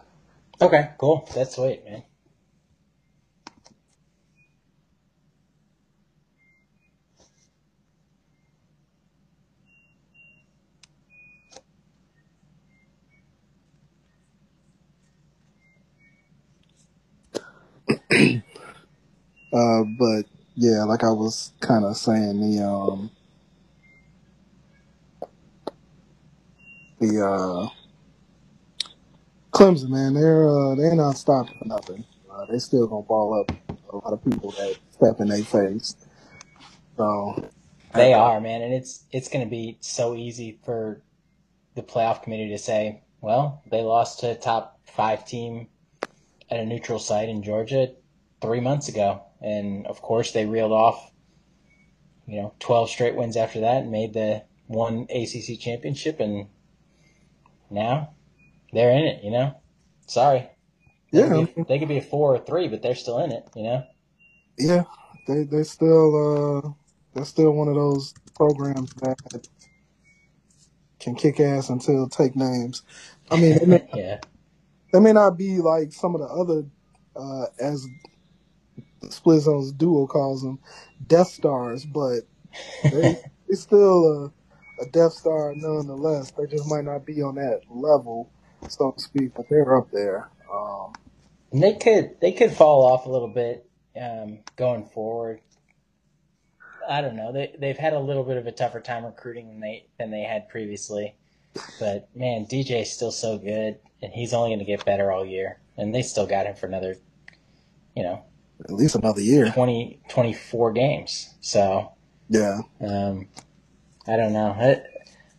Okay, 0.61 0.89
cool. 0.97 1.27
That's 1.35 1.55
sweet, 1.55 1.83
man. 1.85 2.03
Uh, 19.53 19.83
but 19.83 20.23
yeah, 20.55 20.83
like 20.83 21.03
I 21.03 21.11
was 21.11 21.53
kind 21.61 21.85
of 21.85 21.97
saying, 21.97 22.39
the 22.41 22.63
um 22.65 23.11
the 26.99 27.25
uh 27.25 27.69
Clemson 29.53 29.89
man, 29.89 30.13
they're 30.13 30.49
uh 30.49 30.75
they're 30.75 30.95
not 30.95 31.17
stopping 31.17 31.55
for 31.59 31.67
nothing. 31.67 32.05
Uh, 32.31 32.45
they 32.51 32.59
still 32.59 32.87
gonna 32.87 33.03
ball 33.03 33.39
up 33.39 33.55
a 33.91 33.97
lot 33.97 34.13
of 34.13 34.23
people 34.25 34.51
that 34.51 34.77
step 34.91 35.19
in 35.19 35.29
their 35.29 35.43
face. 35.43 35.95
So 36.97 37.49
They 37.93 38.13
are, 38.13 38.39
man, 38.41 38.61
and 38.61 38.73
it's 38.73 39.05
it's 39.11 39.29
to 39.45 39.45
be 39.51 39.77
so 39.81 40.15
easy 40.15 40.59
for 40.65 41.03
the 41.75 41.83
playoff 41.83 42.23
committee 42.23 42.49
to 42.49 42.57
say, 42.57 43.03
well, 43.21 43.63
they 43.71 43.81
lost 43.81 44.19
to 44.21 44.31
a 44.31 44.35
top 44.35 44.79
five 44.85 45.25
team 45.25 45.69
at 46.49 46.59
a 46.59 46.65
neutral 46.65 46.99
site 46.99 47.29
in 47.29 47.43
Georgia 47.43 47.89
three 48.41 48.61
months 48.61 48.89
ago, 48.89 49.23
and 49.41 49.87
of 49.87 50.01
course 50.01 50.31
they 50.31 50.45
reeled 50.45 50.71
off, 50.71 51.11
you 52.27 52.41
know, 52.41 52.53
twelve 52.59 52.89
straight 52.89 53.15
wins 53.15 53.37
after 53.37 53.61
that 53.61 53.83
and 53.83 53.91
made 53.91 54.13
the 54.13 54.43
one 54.67 55.07
ACC 55.09 55.59
championship, 55.59 56.19
and 56.19 56.47
now 57.69 58.13
they're 58.73 58.91
in 58.91 59.05
it. 59.05 59.23
You 59.23 59.31
know, 59.31 59.61
sorry, 60.07 60.49
they 61.11 61.19
yeah, 61.19 61.29
could 61.29 61.55
be, 61.55 61.63
they 61.63 61.79
could 61.79 61.87
be 61.87 61.97
a 61.97 62.01
four 62.01 62.35
or 62.35 62.39
three, 62.39 62.67
but 62.67 62.81
they're 62.81 62.95
still 62.95 63.19
in 63.19 63.31
it. 63.31 63.47
You 63.55 63.63
know. 63.63 63.83
Yeah, 64.57 64.83
they 65.27 65.43
they 65.43 65.63
still 65.63 66.65
uh 66.65 66.69
they're 67.13 67.25
still 67.25 67.51
one 67.51 67.67
of 67.67 67.75
those 67.75 68.13
programs 68.35 68.93
that 69.01 69.47
can 70.99 71.15
kick 71.15 71.39
ass 71.39 71.69
until 71.69 72.07
take 72.07 72.35
names. 72.35 72.83
I 73.31 73.39
mean, 73.39 73.57
they 73.57 73.65
may, 73.65 73.87
yeah. 73.93 74.19
they 74.91 74.99
may 74.99 75.13
not 75.13 75.37
be 75.37 75.57
like 75.59 75.93
some 75.93 76.15
of 76.15 76.21
the 76.21 76.27
other, 76.27 76.65
uh, 77.15 77.45
as 77.59 77.87
Split 79.09 79.41
Zones 79.41 79.71
duo 79.71 80.07
calls 80.07 80.41
them, 80.41 80.59
Death 81.05 81.27
Stars, 81.27 81.85
but 81.85 82.21
they, 82.83 83.21
it's 83.47 83.61
still 83.61 84.31
a, 84.79 84.83
a 84.83 84.89
Death 84.91 85.13
Star 85.13 85.53
nonetheless. 85.55 86.31
They 86.31 86.45
just 86.45 86.67
might 86.67 86.85
not 86.85 87.05
be 87.05 87.21
on 87.21 87.35
that 87.35 87.61
level, 87.69 88.31
so 88.67 88.91
to 88.91 88.99
speak, 88.99 89.33
but 89.35 89.45
they're 89.49 89.77
up 89.77 89.91
there. 89.91 90.29
Um, 90.53 90.93
they 91.51 91.73
could 91.73 92.19
they 92.21 92.31
could 92.31 92.51
fall 92.51 92.85
off 92.85 93.05
a 93.05 93.09
little 93.09 93.33
bit 93.33 93.67
um, 93.99 94.39
going 94.55 94.85
forward. 94.85 95.41
I 96.87 97.01
don't 97.01 97.15
know. 97.15 97.31
They 97.31 97.55
they've 97.59 97.77
had 97.77 97.93
a 97.93 97.99
little 97.99 98.23
bit 98.23 98.37
of 98.37 98.47
a 98.47 98.51
tougher 98.51 98.79
time 98.79 99.05
recruiting 99.05 99.47
than 99.47 99.59
they 99.59 99.85
than 99.97 100.11
they 100.11 100.21
had 100.21 100.49
previously. 100.49 101.15
But 101.79 102.09
man, 102.15 102.45
DJ's 102.45 102.91
still 102.91 103.11
so 103.11 103.37
good, 103.37 103.79
and 104.01 104.13
he's 104.13 104.33
only 104.33 104.49
going 104.49 104.59
to 104.59 104.65
get 104.65 104.85
better 104.85 105.11
all 105.11 105.25
year. 105.25 105.59
And 105.77 105.93
they 105.95 106.01
still 106.01 106.27
got 106.27 106.45
him 106.45 106.55
for 106.55 106.67
another, 106.67 106.95
you 107.95 108.03
know, 108.03 108.25
at 108.63 108.71
least 108.71 108.95
another 108.95 109.21
year. 109.21 109.51
20, 109.51 109.99
24 110.09 110.71
games. 110.73 111.33
So 111.41 111.91
Yeah. 112.29 112.59
um, 112.81 113.27
I 114.07 114.15
don't 114.17 114.33
know. 114.33 114.55
It, 114.59 114.83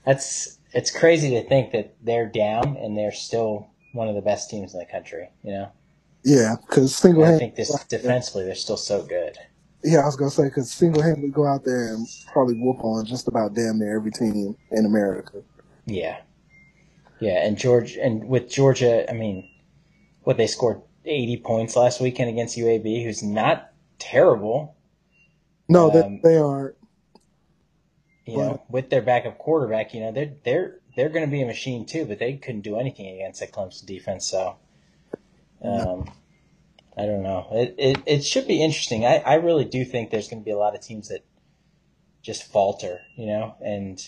that's 0.06 0.58
it's 0.72 0.90
crazy 0.96 1.30
to 1.30 1.42
think 1.48 1.72
that 1.72 1.96
they're 2.02 2.26
down 2.28 2.76
and 2.76 2.96
they're 2.96 3.12
still 3.12 3.68
one 3.92 4.08
of 4.08 4.14
the 4.14 4.20
best 4.22 4.48
teams 4.48 4.72
in 4.72 4.78
the 4.80 4.86
country. 4.86 5.28
You 5.42 5.52
know, 5.52 5.72
Yeah, 6.24 6.56
because 6.66 6.94
single 6.94 7.24
I 7.24 7.36
think 7.38 7.56
this 7.56 7.84
defensively 7.88 8.44
they're 8.44 8.54
still 8.54 8.76
so 8.76 9.02
good. 9.02 9.36
yeah, 9.82 10.00
I 10.00 10.06
was 10.06 10.16
gonna 10.16 10.30
say 10.30 10.44
because 10.44 10.70
single 10.70 11.02
handedly 11.02 11.30
go 11.30 11.46
out 11.46 11.64
there 11.64 11.92
and 11.94 12.06
probably 12.32 12.54
whoop 12.54 12.82
on 12.84 13.04
just 13.04 13.26
about 13.28 13.54
damn 13.54 13.78
near 13.78 13.96
every 13.96 14.12
team 14.12 14.56
in 14.70 14.86
America. 14.86 15.42
Yeah, 15.86 16.20
yeah, 17.18 17.44
and 17.44 17.58
George 17.58 17.96
and 17.96 18.28
with 18.28 18.48
Georgia, 18.48 19.10
I 19.10 19.14
mean, 19.14 19.50
what 20.22 20.36
they 20.36 20.46
scored 20.46 20.80
eighty 21.10 21.38
points 21.38 21.76
last 21.76 22.00
weekend 22.00 22.30
against 22.30 22.58
UAB, 22.58 23.04
who's 23.04 23.22
not 23.22 23.72
terrible. 23.98 24.76
No, 25.68 25.90
Um, 25.90 26.20
they, 26.22 26.30
they 26.30 26.38
aren't. 26.38 26.76
You 28.26 28.38
know, 28.38 28.62
with 28.68 28.90
their 28.90 29.02
backup 29.02 29.38
quarterback, 29.38 29.94
you 29.94 30.00
know 30.00 30.12
they're 30.12 30.34
they're 30.44 30.80
they're 30.96 31.08
going 31.10 31.24
to 31.26 31.30
be 31.30 31.42
a 31.42 31.46
machine 31.46 31.86
too, 31.86 32.06
but 32.06 32.18
they 32.18 32.34
couldn't 32.36 32.62
do 32.62 32.76
anything 32.78 33.08
against 33.08 33.40
that 33.40 33.52
Clemson 33.52 33.86
defense. 33.86 34.26
So, 34.26 34.56
um, 35.62 36.10
I 36.96 37.06
don't 37.06 37.22
know. 37.22 37.48
It, 37.52 37.74
it 37.78 38.02
it 38.06 38.24
should 38.24 38.46
be 38.48 38.62
interesting. 38.62 39.06
I 39.06 39.18
I 39.18 39.34
really 39.34 39.64
do 39.64 39.84
think 39.84 40.10
there's 40.10 40.28
going 40.28 40.42
to 40.42 40.44
be 40.44 40.52
a 40.52 40.58
lot 40.58 40.74
of 40.74 40.80
teams 40.82 41.08
that 41.08 41.24
just 42.22 42.44
falter, 42.44 43.00
you 43.16 43.26
know, 43.26 43.56
and 43.60 44.00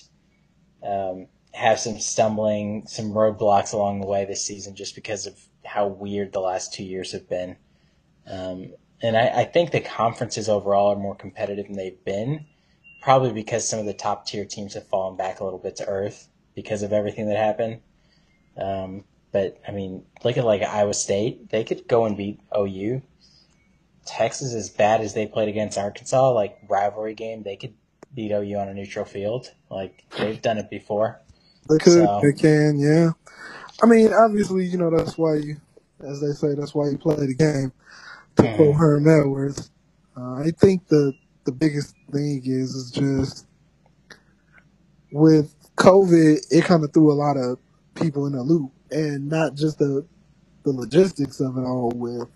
um, 0.83 1.29
have 1.53 1.81
some 1.81 1.99
stumbling, 2.01 2.87
some 2.87 3.13
roadblocks 3.13 3.73
along 3.73 4.01
the 4.01 4.07
way 4.07 4.25
this 4.25 4.45
season, 4.45 4.77
just 4.77 4.95
because 4.95 5.27
of 5.27 5.39
how 5.65 5.87
weird 5.87 6.33
the 6.33 6.41
last 6.41 6.73
two 6.73 6.85
years 6.85 7.13
have 7.13 7.29
been. 7.29 7.57
Um, 8.27 8.73
and 9.01 9.17
I, 9.17 9.41
I 9.41 9.45
think 9.45 9.71
the 9.71 9.81
conferences 9.81 10.49
overall 10.49 10.93
are 10.93 10.97
more 10.97 11.17
competitive 11.17 11.67
than 11.67 11.77
they've 11.77 12.05
been 12.05 12.47
probably 13.03 13.33
because 13.33 13.69
some 13.69 13.81
of 13.81 13.87
the 13.87 13.93
top 13.93 14.27
tier 14.27 14.45
teams 14.45 14.75
have 14.75 14.87
fallen 14.87 15.17
back 15.17 15.41
a 15.41 15.45
little 15.45 15.59
bit 15.59 15.77
to 15.77 15.87
earth 15.87 16.29
because 16.55 16.83
of 16.83 16.93
everything 16.93 17.29
that 17.29 17.37
happened. 17.37 17.81
Um, 18.57 19.05
but 19.33 19.61
I 19.67 19.73
mean, 19.73 20.05
look 20.25 20.37
at 20.37 20.45
like 20.45 20.63
Iowa 20.63 20.95
State; 20.95 21.51
they 21.51 21.65
could 21.65 21.89
go 21.89 22.05
and 22.05 22.17
beat 22.17 22.41
OU. 22.57 23.03
Texas, 24.05 24.53
as 24.53 24.69
bad 24.71 25.01
as 25.01 25.15
they 25.15 25.27
played 25.27 25.49
against 25.49 25.79
Arkansas, 25.79 26.31
like 26.33 26.59
rivalry 26.69 27.15
game, 27.15 27.43
they 27.43 27.57
could 27.57 27.75
beat 28.15 28.31
OU 28.31 28.57
on 28.59 28.69
a 28.69 28.75
neutral 28.75 29.05
field. 29.05 29.53
Like 29.71 30.05
they've 30.19 30.41
done 30.41 30.59
it 30.59 30.69
before. 30.71 31.21
They 31.69 31.79
could, 31.79 31.93
So- 31.93 32.21
they 32.23 32.33
can, 32.33 32.79
yeah. 32.79 33.11
I 33.83 33.87
mean, 33.87 34.13
obviously, 34.13 34.67
you 34.67 34.79
know 34.79 34.91
that's 34.91 35.19
why 35.19 35.37
you, 35.37 35.57
as 36.01 36.21
they 36.21 36.33
say, 36.33 36.55
that's 36.55 36.75
why 36.75 36.89
you 36.91 36.99
play 36.99 37.17
the 37.17 37.35
game. 37.35 37.73
To 38.37 38.45
Mhm. 38.45 38.57
quote 38.57 38.77
Herm 38.77 39.09
Edwards, 39.09 39.71
uh, 40.17 40.35
I 40.37 40.53
think 40.59 40.89
the 40.89 41.15
the 41.45 41.53
biggest 41.53 41.95
thing 42.13 42.43
is 42.45 42.75
is 42.75 42.91
just 42.93 43.47
with 45.13 45.55
COVID, 45.77 46.39
it 46.51 46.65
kind 46.65 46.85
of 46.85 46.93
threw 46.93 47.13
a 47.13 47.15
lot 47.15 47.37
of 47.37 47.59
people 47.95 48.27
in 48.27 48.35
a 48.35 48.43
loop, 48.43 48.73
and 48.91 49.29
not 49.29 49.55
just 49.55 49.79
the 49.79 50.07
the 50.65 50.73
logistics 50.73 51.41
of 51.41 51.59
it 51.59 51.63
all 51.63 51.91
with 51.95 52.29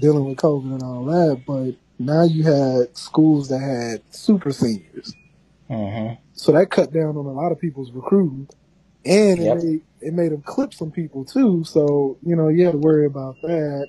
dealing 0.00 0.24
with 0.24 0.38
COVID 0.38 0.72
and 0.74 0.82
all 0.82 1.04
that, 1.06 1.42
but 1.46 1.74
now 1.98 2.24
you 2.24 2.44
had 2.44 2.96
schools 2.96 3.48
that 3.48 3.60
had 3.60 4.02
super 4.14 4.52
seniors. 4.52 5.14
hmm 5.68 6.12
So 6.34 6.52
that 6.52 6.70
cut 6.70 6.92
down 6.92 7.16
on 7.16 7.26
a 7.26 7.32
lot 7.32 7.52
of 7.52 7.60
people's 7.60 7.92
recruiting, 7.92 8.48
and 9.04 9.40
Yep. 9.40 9.42
it 9.42 9.64
made 9.64 9.82
it 10.00 10.14
made 10.14 10.32
them 10.32 10.42
clip 10.42 10.74
some 10.74 10.92
people 10.92 11.24
too. 11.24 11.64
So 11.64 12.18
you 12.24 12.36
know 12.36 12.48
you 12.48 12.64
had 12.66 12.72
to 12.72 12.78
worry 12.78 13.06
about 13.06 13.36
that. 13.42 13.88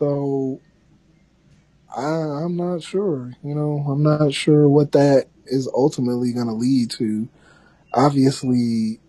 So 0.00 0.60
I, 1.96 2.04
I'm 2.04 2.56
not 2.56 2.82
sure. 2.82 3.32
You 3.44 3.54
know, 3.54 3.84
I'm 3.88 4.02
not 4.02 4.34
sure 4.34 4.68
what 4.68 4.92
that 4.92 5.28
is 5.46 5.68
ultimately 5.74 6.32
going 6.32 6.48
to 6.48 6.52
lead 6.54 6.90
to. 6.92 7.28
Obviously, 7.94 9.00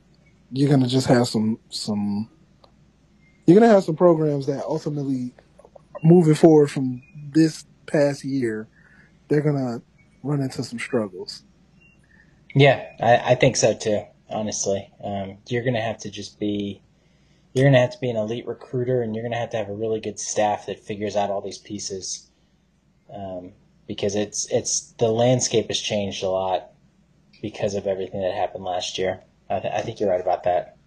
you're 0.52 0.70
going 0.70 0.84
to 0.84 0.90
just 0.90 1.08
have 1.08 1.28
some 1.28 1.60
some. 1.70 2.30
You're 3.48 3.60
going 3.60 3.70
to 3.70 3.76
have 3.76 3.86
some 3.86 3.98
programs 3.98 4.48
that 4.48 4.64
ultimately, 4.66 5.34
moving 6.04 6.36
forward 6.36 6.72
from 6.72 7.04
this 7.32 7.66
past 7.88 8.24
year, 8.26 8.68
they're 9.30 9.42
going 9.42 9.58
to 9.58 9.84
run 10.24 10.42
into 10.42 10.64
some 10.64 10.80
struggles. 10.80 11.44
Yeah, 12.56 12.86
I, 13.02 13.34
I 13.34 13.36
think 13.36 13.58
so 13.58 13.76
too. 13.76 14.04
Honestly, 14.30 14.90
um, 15.04 15.38
you're 15.48 15.64
gonna 15.64 15.82
have 15.82 16.00
to 16.00 16.10
just 16.10 16.40
be, 16.40 16.82
you're 17.54 17.66
gonna 17.66 17.80
have 17.80 17.92
to 17.92 18.00
be 18.00 18.10
an 18.10 18.18
elite 18.18 18.48
recruiter, 18.48 19.02
and 19.02 19.16
you're 19.16 19.24
gonna 19.24 19.38
have 19.38 19.52
to 19.52 19.58
have 19.58 19.70
a 19.70 19.74
really 19.76 20.00
good 20.00 20.20
staff 20.20 20.66
that 20.68 20.80
figures 20.80 21.16
out 21.16 21.30
all 21.30 21.42
these 21.42 21.58
pieces, 21.60 22.30
um, 23.14 23.52
because 23.88 24.16
it's 24.16 24.52
it's 24.52 24.94
the 25.00 25.10
landscape 25.10 25.68
has 25.68 25.80
changed 25.80 26.24
a 26.24 26.30
lot 26.30 26.72
because 27.42 27.76
of 27.76 27.86
everything 27.88 28.22
that 28.22 28.34
happened 28.34 28.64
last 28.64 28.98
year. 28.98 29.22
I, 29.50 29.60
th- 29.60 29.74
I 29.74 29.82
think 29.82 30.00
you're 30.00 30.10
right 30.10 30.22
about 30.22 30.44
that. 30.46 30.78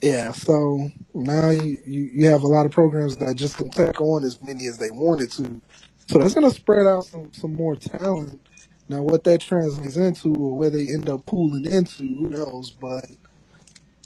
Yeah, 0.00 0.32
so 0.32 0.90
now 1.14 1.50
you, 1.50 1.78
you, 1.86 2.10
you 2.12 2.26
have 2.28 2.42
a 2.42 2.46
lot 2.46 2.66
of 2.66 2.72
programs 2.72 3.16
that 3.16 3.34
just 3.36 3.56
can 3.56 3.70
take 3.70 4.00
on 4.00 4.22
as 4.24 4.40
many 4.42 4.66
as 4.66 4.78
they 4.78 4.90
wanted 4.90 5.30
to. 5.32 5.60
So 6.08 6.18
that's 6.18 6.34
going 6.34 6.48
to 6.48 6.54
spread 6.54 6.86
out 6.86 7.06
some, 7.06 7.32
some 7.32 7.54
more 7.54 7.74
talent. 7.76 8.43
Now, 8.88 9.02
what 9.02 9.24
that 9.24 9.40
translates 9.42 9.96
into 9.96 10.34
or 10.34 10.56
where 10.56 10.70
they 10.70 10.88
end 10.88 11.08
up 11.08 11.26
pooling 11.26 11.66
into, 11.66 12.04
who 12.04 12.30
knows? 12.30 12.70
But 12.70 13.06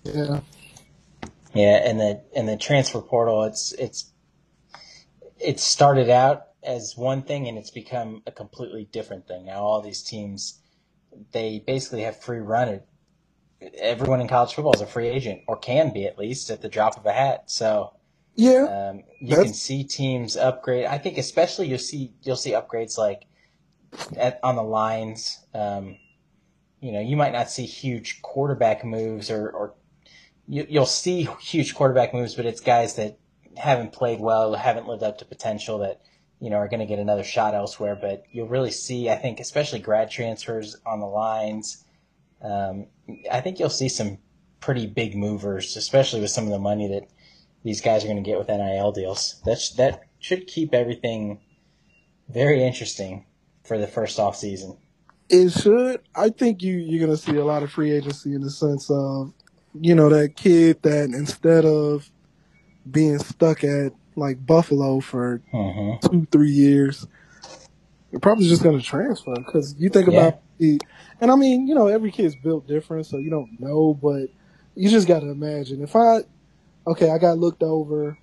yeah, 0.04 0.40
Yeah, 1.54 1.82
and 1.84 2.00
the 2.00 2.22
and 2.36 2.48
the 2.48 2.56
transfer 2.56 3.00
portal, 3.02 3.44
it's 3.44 3.72
it's 3.72 4.12
it 5.40 5.60
started 5.60 6.10
out 6.10 6.48
as 6.62 6.96
one 6.96 7.22
thing, 7.22 7.48
and 7.48 7.58
it's 7.58 7.70
become 7.70 8.22
a 8.26 8.32
completely 8.32 8.88
different 8.92 9.28
thing. 9.28 9.46
Now 9.46 9.62
all 9.62 9.82
these 9.82 10.02
teams, 10.02 10.60
they 11.32 11.62
basically 11.66 12.02
have 12.02 12.20
free 12.20 12.40
run. 12.40 12.68
It 12.68 12.88
everyone 13.78 14.20
in 14.20 14.28
college 14.28 14.54
football 14.54 14.74
is 14.74 14.80
a 14.82 14.86
free 14.86 15.08
agent, 15.08 15.42
or 15.48 15.58
can 15.58 15.92
be 15.92 16.06
at 16.06 16.18
least 16.18 16.50
at 16.50 16.62
the 16.62 16.68
drop 16.68 16.98
of 16.98 17.06
a 17.06 17.12
hat. 17.12 17.50
So 17.50 17.94
yeah, 18.36 18.66
um, 18.68 19.04
you 19.20 19.38
can 19.38 19.54
see 19.54 19.84
teams 19.84 20.36
upgrade. 20.36 20.86
I 20.86 20.98
think 20.98 21.18
especially 21.18 21.68
you'll 21.68 21.78
see 21.78 22.14
you'll 22.22 22.36
see 22.36 22.52
upgrades 22.52 22.98
like 22.98 23.26
at, 24.16 24.40
on 24.42 24.56
the 24.56 24.62
lines. 24.62 25.44
Um, 25.54 25.96
you 26.80 26.92
know, 26.92 27.00
you 27.00 27.16
might 27.16 27.32
not 27.32 27.50
see 27.50 27.66
huge 27.66 28.22
quarterback 28.22 28.84
moves, 28.84 29.30
or, 29.30 29.50
or 29.50 29.74
you, 30.46 30.66
you'll 30.68 30.86
see 30.86 31.28
huge 31.40 31.74
quarterback 31.74 32.14
moves, 32.14 32.34
but 32.34 32.46
it's 32.46 32.60
guys 32.60 32.94
that 32.96 33.18
haven't 33.56 33.92
played 33.92 34.20
well, 34.20 34.54
haven't 34.54 34.86
lived 34.86 35.02
up 35.02 35.18
to 35.18 35.24
potential, 35.24 35.78
that 35.78 36.00
you 36.40 36.50
know 36.50 36.56
are 36.56 36.68
going 36.68 36.80
to 36.80 36.86
get 36.86 36.98
another 36.98 37.24
shot 37.24 37.54
elsewhere. 37.54 37.98
But 38.00 38.24
you'll 38.30 38.48
really 38.48 38.70
see, 38.70 39.10
I 39.10 39.16
think, 39.16 39.40
especially 39.40 39.80
grad 39.80 40.10
transfers 40.10 40.76
on 40.86 41.00
the 41.00 41.06
lines. 41.06 41.84
Um, 42.40 42.86
I 43.30 43.40
think 43.40 43.58
you'll 43.58 43.70
see 43.70 43.88
some 43.88 44.18
pretty 44.60 44.86
big 44.86 45.16
movers, 45.16 45.76
especially 45.76 46.20
with 46.20 46.30
some 46.30 46.44
of 46.44 46.50
the 46.50 46.58
money 46.58 46.86
that 46.88 47.08
these 47.64 47.80
guys 47.80 48.04
are 48.04 48.08
going 48.08 48.22
to 48.22 48.28
get 48.28 48.38
with 48.38 48.48
NIL 48.48 48.92
deals. 48.92 49.40
That 49.44 49.58
sh- 49.58 49.70
that 49.70 50.04
should 50.20 50.46
keep 50.46 50.74
everything 50.74 51.40
very 52.28 52.62
interesting 52.62 53.24
for 53.68 53.78
the 53.78 53.88
first 53.88 54.18
off 54.20 54.36
season. 54.36 54.78
it 55.30 55.50
should. 55.50 56.02
I 56.14 56.30
think 56.30 56.62
you, 56.62 56.76
you're 56.76 57.04
going 57.06 57.16
to 57.16 57.22
see 57.22 57.36
a 57.36 57.44
lot 57.44 57.62
of 57.62 57.72
free 57.72 57.92
agency 57.92 58.34
in 58.34 58.42
the 58.42 58.50
sense 58.50 58.90
of, 58.90 59.32
you 59.80 59.94
know, 59.94 60.08
that 60.10 60.36
kid 60.36 60.82
that 60.82 61.06
instead 61.06 61.64
of 61.66 62.10
being 62.90 63.18
stuck 63.18 63.64
at 63.64 63.92
like 64.16 64.44
Buffalo 64.46 65.00
for 65.00 65.42
Mm-hmm. 65.54 66.06
two, 66.10 66.26
three 66.32 66.50
years, 66.50 67.06
you're 68.10 68.20
probably 68.20 68.48
just 68.48 68.62
going 68.62 68.78
to 68.78 68.84
transfer 68.84 69.34
because 69.36 69.74
you 69.78 69.90
think 69.90 70.08
Yeah. 70.08 70.08
about 70.08 70.42
the, 70.58 70.80
and 71.20 71.30
I 71.30 71.36
mean, 71.36 71.66
you 71.68 71.74
know, 71.74 71.88
every 71.88 72.12
kid's 72.12 72.36
built 72.36 72.66
different, 72.68 73.06
so 73.06 73.18
you 73.18 73.30
don't 73.30 73.60
know, 73.60 73.94
but 73.94 74.28
you 74.76 74.88
just 74.90 75.08
got 75.08 75.20
to 75.20 75.30
imagine 75.30 75.82
if 75.82 75.96
I, 75.96 76.20
okay, 76.86 77.10
I 77.10 77.18
got 77.18 77.38
looked 77.38 77.62
over, 77.62 78.18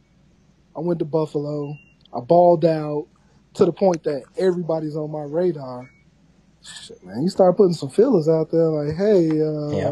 I 0.76 0.82
went 0.82 1.00
to 1.00 1.06
Buffalo, 1.06 1.78
I 2.14 2.22
balled 2.22 2.66
out 2.66 3.08
to 3.56 3.66
the 3.66 3.74
point 3.74 4.04
that 4.06 4.26
everybody's 4.38 4.98
on 4.98 5.12
my 5.12 5.24
radar. 5.24 5.90
Shit, 6.64 7.04
man, 7.04 7.24
you 7.24 7.30
start 7.30 7.58
putting 7.58 7.74
some 7.74 7.90
feelers 7.90 8.30
out 8.30 8.52
there 8.52 8.68
like, 8.68 8.96
hey, 8.98 9.42
uh. 9.42 9.92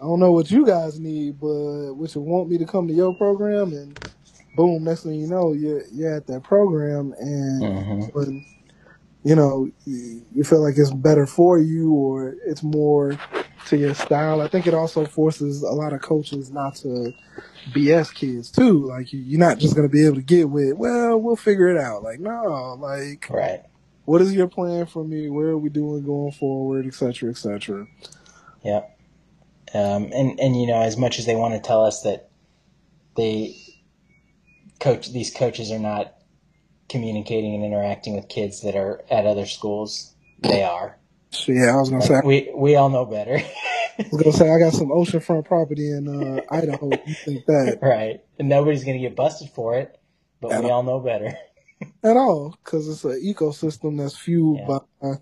I 0.00 0.04
don't 0.04 0.20
know 0.20 0.32
what 0.32 0.52
you 0.52 0.66
guys 0.66 1.00
need, 1.00 1.40
but 1.40 1.94
would 1.94 2.14
you 2.14 2.22
want 2.22 2.50
me 2.50 2.58
to 2.60 2.66
come 2.66 2.88
to 2.88 2.94
your 2.94 3.14
program? 3.16 3.72
And 3.74 3.98
boom, 4.56 4.84
next 4.84 5.04
thing 5.04 5.14
you 5.16 5.26
know, 5.28 5.54
you're, 5.54 5.84
you're 5.92 6.14
at 6.16 6.28
that 6.28 6.44
program 6.44 7.14
and 7.18 7.72
hmm 7.72 8.04
when, 8.12 8.46
you 9.24 9.36
know, 9.36 9.70
you, 9.86 10.24
you 10.34 10.44
feel 10.44 10.62
like 10.62 10.76
it's 10.78 10.92
better 10.92 11.26
for 11.26 11.58
you 11.58 11.92
or 11.92 12.36
it's 12.46 12.62
more 12.62 13.18
to 13.66 13.76
your 13.78 13.94
style. 13.94 14.40
I 14.40 14.48
think 14.48 14.66
it 14.66 14.74
also 14.74 15.06
forces 15.06 15.62
a 15.62 15.70
lot 15.72 15.92
of 15.92 16.02
coaches 16.02 16.50
not 16.50 16.76
to 16.76 17.12
BS 17.72 18.14
kids 18.14 18.50
too. 18.50 18.86
Like 18.86 19.12
you, 19.12 19.20
you're 19.20 19.40
not 19.40 19.58
just 19.58 19.76
going 19.76 19.88
to 19.88 19.92
be 19.92 20.04
able 20.06 20.16
to 20.16 20.22
get 20.22 20.50
with, 20.50 20.74
well, 20.74 21.18
we'll 21.18 21.36
figure 21.36 21.68
it 21.68 21.78
out. 21.78 22.02
Like, 22.02 22.20
no, 22.20 22.76
like, 22.80 23.28
Right. 23.30 23.62
what 24.04 24.22
is 24.22 24.34
your 24.34 24.48
plan 24.48 24.86
for 24.86 25.04
me? 25.04 25.28
Where 25.30 25.48
are 25.48 25.58
we 25.58 25.70
doing 25.70 26.04
going 26.04 26.32
forward, 26.32 26.86
et 26.86 26.94
cetera, 26.94 27.30
et 27.30 27.36
cetera. 27.38 27.86
Yep. 28.64 28.98
Um, 29.74 30.10
and 30.12 30.38
and 30.40 30.60
you 30.60 30.66
know, 30.66 30.80
as 30.82 30.96
much 30.96 31.18
as 31.18 31.26
they 31.26 31.36
want 31.36 31.54
to 31.54 31.60
tell 31.60 31.84
us 31.84 32.02
that 32.02 32.30
they 33.16 33.56
coach 34.80 35.12
these 35.12 35.32
coaches 35.34 35.70
are 35.72 35.78
not 35.78 36.14
communicating 36.88 37.54
and 37.54 37.64
interacting 37.64 38.14
with 38.16 38.28
kids 38.28 38.62
that 38.62 38.76
are 38.76 39.02
at 39.10 39.26
other 39.26 39.46
schools, 39.46 40.14
they 40.40 40.62
are. 40.62 40.98
So, 41.30 41.52
yeah, 41.52 41.74
I 41.74 41.76
was 41.76 41.90
going 41.90 42.02
to 42.02 42.06
say, 42.06 42.20
We 42.24 42.50
we 42.54 42.76
all 42.76 42.88
know 42.88 43.04
better. 43.04 43.38
I 43.98 44.04
was 44.12 44.20
gonna 44.22 44.36
say 44.36 44.50
I 44.50 44.58
got 44.58 44.74
some 44.74 44.88
oceanfront 44.88 45.46
property 45.46 45.90
in 45.90 46.06
uh, 46.06 46.42
Idaho. 46.50 46.90
You 47.06 47.14
think 47.14 47.46
that 47.46 47.78
right. 47.80 48.20
And 48.38 48.46
nobody's 48.46 48.84
gonna 48.84 48.98
get 48.98 49.16
busted 49.16 49.48
for 49.48 49.74
it, 49.78 49.98
but 50.40 50.52
At 50.52 50.62
we 50.64 50.68
all 50.70 50.82
know 50.82 51.00
better. 51.00 51.34
at 52.02 52.14
all? 52.16 52.54
Because 52.62 52.88
it's 52.90 53.04
an 53.04 53.22
ecosystem 53.24 53.96
that's 53.96 54.14
fueled 54.14 54.58
Yeah. 54.68 54.78
by 55.00 55.14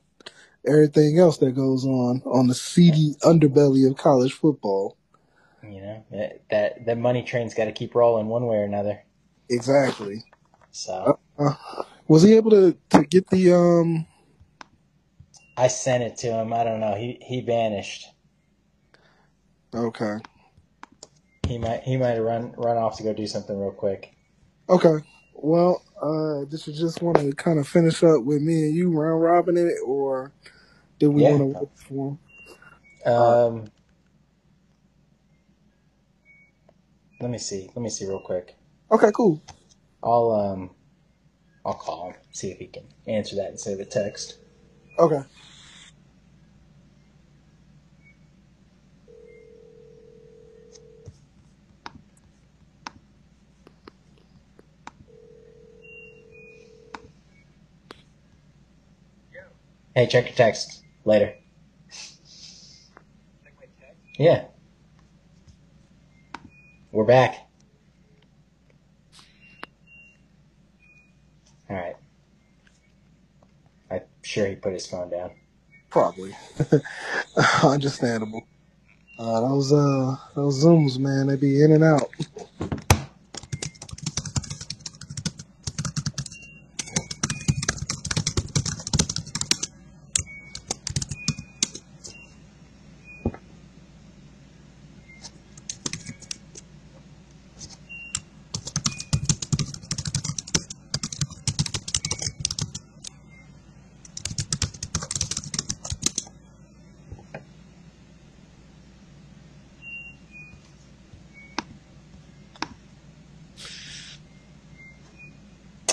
everything 0.66 1.20
else 1.20 1.38
that 1.38 1.52
goes 1.52 1.84
on 1.86 2.22
on 2.24 2.48
the 2.48 2.54
seedy 2.54 3.14
underbelly 3.22 3.88
of 3.88 3.96
college 3.96 4.32
football. 4.32 4.96
You 5.62 5.80
know 5.80 6.04
that 6.10 6.42
that, 6.50 6.86
that 6.86 6.98
money 6.98 7.22
train's 7.22 7.54
got 7.54 7.66
to 7.66 7.72
keep 7.72 7.94
rolling 7.94 8.26
one 8.26 8.46
way 8.46 8.56
or 8.56 8.64
another. 8.64 9.00
Exactly. 9.48 10.24
So 10.72 11.20
Uh, 11.38 11.54
was 12.08 12.24
he 12.24 12.34
able 12.34 12.50
to 12.50 12.76
to 12.90 13.04
get 13.04 13.30
the 13.30 13.52
um? 13.54 14.06
I 15.56 15.68
sent 15.68 16.04
it 16.04 16.16
to 16.18 16.28
him. 16.28 16.52
I 16.52 16.64
don't 16.64 16.80
know. 16.80 16.94
He 16.94 17.18
he 17.22 17.40
vanished. 17.42 18.06
Okay. 19.74 20.16
He 21.46 21.58
might 21.58 21.82
he 21.82 21.96
might 21.96 22.10
have 22.16 22.24
run 22.24 22.54
run 22.56 22.76
off 22.76 22.96
to 22.98 23.02
go 23.04 23.12
do 23.12 23.26
something 23.26 23.58
real 23.58 23.72
quick. 23.72 24.14
Okay. 24.68 24.96
Well, 25.34 25.82
uh, 26.02 26.44
did 26.46 26.66
you 26.66 26.72
just 26.72 27.02
want 27.02 27.18
to 27.18 27.32
kind 27.32 27.58
of 27.58 27.68
finish 27.68 28.02
up 28.02 28.24
with 28.24 28.42
me 28.42 28.64
and 28.66 28.74
you 28.74 28.90
round 28.90 29.22
robin 29.22 29.56
it, 29.56 29.74
or 29.86 30.32
did 30.98 31.08
we 31.08 31.22
Yeah. 31.22 31.30
want 31.30 31.42
to 31.42 31.46
wait 31.46 31.68
for 31.76 32.18
him? 33.06 33.12
Um, 33.12 33.72
let 37.20 37.30
me 37.30 37.38
see. 37.38 37.70
Let 37.74 37.82
me 37.82 37.90
see 37.90 38.06
real 38.06 38.20
quick. 38.20 38.56
Okay, 38.90 39.10
cool. 39.14 39.42
I'll 40.02 40.30
um, 40.32 40.70
I'll 41.64 41.74
call 41.74 42.08
him 42.10 42.16
see 42.32 42.50
if 42.50 42.58
he 42.58 42.66
can 42.68 42.84
answer 43.06 43.36
that 43.36 43.50
instead 43.50 43.74
of 43.74 43.80
a 43.80 43.84
text. 43.86 44.38
Okay. 44.98 45.22
Hey, 59.94 60.08
check 60.08 60.26
your 60.26 60.34
text 60.34 60.82
later. 61.04 61.34
Yeah. 64.18 64.46
We're 66.90 67.04
back. 67.04 67.48
All 71.70 71.76
right. 71.76 71.96
I'm 73.88 74.00
sure 74.22 74.46
he 74.48 74.56
put 74.56 74.72
his 74.72 74.84
phone 74.84 75.10
down. 75.10 75.30
Probably. 75.90 76.34
Understandable. 77.62 78.48
Uh, 79.16 79.40
those 79.42 79.72
uh 79.72 80.16
those 80.34 80.64
zooms, 80.64 80.98
man, 80.98 81.28
they 81.28 81.36
be 81.36 81.62
in 81.62 81.70
and 81.70 81.84
out. 81.84 82.10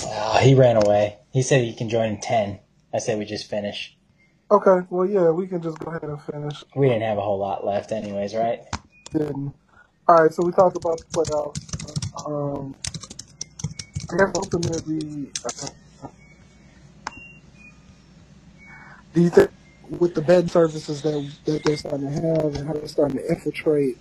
Oh, 0.04 0.38
he 0.42 0.56
ran 0.56 0.78
away. 0.78 1.18
He 1.42 1.44
said 1.44 1.64
he 1.64 1.74
can 1.74 1.90
join 1.90 2.08
in 2.08 2.20
10. 2.20 2.60
I 2.94 3.00
said 3.00 3.18
we 3.18 3.26
just 3.26 3.50
finish. 3.50 3.98
Okay, 4.52 4.86
well, 4.92 5.10
yeah, 5.10 5.32
we 5.32 5.48
can 5.48 5.60
just 5.60 5.80
go 5.80 5.90
ahead 5.90 6.04
and 6.04 6.22
finish. 6.22 6.64
We 6.76 6.88
didn't 6.88 7.02
have 7.02 7.18
a 7.18 7.22
whole 7.22 7.40
lot 7.40 7.66
left, 7.66 7.92
anyways, 7.92 8.36
right? 8.36 8.60
Then, 9.12 9.52
all 10.08 10.18
right, 10.18 10.32
so 10.32 10.44
we 10.46 10.52
talked 10.52 10.78
about 10.78 11.00
the 11.00 11.06
playoffs. 11.06 12.28
Um, 12.28 12.76
I 14.14 14.18
guess 14.18 14.32
ultimately, 14.36 15.32
uh, 15.44 16.08
do 19.16 19.22
you 19.22 19.32
think 19.32 19.50
with 19.98 20.14
the 20.14 20.22
bed 20.22 20.52
services 20.52 21.02
that 21.02 21.32
that 21.46 21.64
they're 21.64 21.76
starting 21.76 22.06
to 22.06 22.14
have 22.14 22.54
and 22.54 22.68
how 22.68 22.74
they're 22.74 22.88
starting 22.88 23.18
to 23.18 23.28
infiltrate 23.28 23.98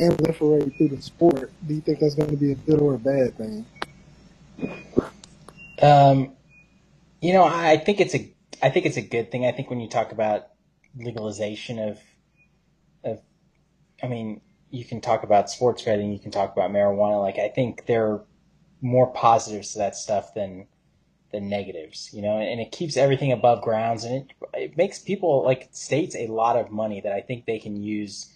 and 0.00 0.18
proliferate 0.18 0.76
through 0.76 0.88
the 0.88 1.00
sport, 1.00 1.52
do 1.64 1.74
you 1.74 1.80
think 1.80 2.00
that's 2.00 2.16
going 2.16 2.30
to 2.30 2.36
be 2.36 2.50
a 2.50 2.56
good 2.56 2.80
or 2.80 2.94
a 2.94 2.98
bad 2.98 3.36
thing? 3.36 3.64
Um, 5.80 6.32
you 7.22 7.32
know, 7.32 7.44
I 7.44 7.76
think 7.76 8.00
it's 8.00 8.14
a, 8.16 8.34
I 8.60 8.68
think 8.68 8.84
it's 8.84 8.96
a 8.96 9.02
good 9.02 9.30
thing. 9.30 9.46
I 9.46 9.52
think 9.52 9.70
when 9.70 9.80
you 9.80 9.88
talk 9.88 10.10
about 10.10 10.48
legalization 10.96 11.78
of, 11.78 12.00
of, 13.04 13.20
I 14.02 14.08
mean, 14.08 14.40
you 14.70 14.84
can 14.84 15.00
talk 15.00 15.22
about 15.22 15.48
sports 15.48 15.82
betting, 15.82 16.12
you 16.12 16.18
can 16.18 16.32
talk 16.32 16.52
about 16.52 16.70
marijuana. 16.70 17.22
Like, 17.22 17.38
I 17.38 17.48
think 17.48 17.86
there 17.86 18.06
are 18.08 18.24
more 18.80 19.12
positives 19.12 19.72
to 19.72 19.78
that 19.78 19.94
stuff 19.94 20.34
than, 20.34 20.66
than 21.30 21.48
negatives, 21.48 22.10
you 22.12 22.22
know, 22.22 22.38
and 22.38 22.60
it 22.60 22.72
keeps 22.72 22.96
everything 22.96 23.30
above 23.30 23.62
grounds 23.62 24.02
and 24.04 24.16
it, 24.16 24.26
it 24.54 24.76
makes 24.76 24.98
people 24.98 25.44
like 25.44 25.68
states 25.70 26.16
a 26.16 26.26
lot 26.26 26.56
of 26.56 26.72
money 26.72 27.00
that 27.00 27.12
I 27.12 27.20
think 27.20 27.46
they 27.46 27.60
can 27.60 27.76
use, 27.76 28.34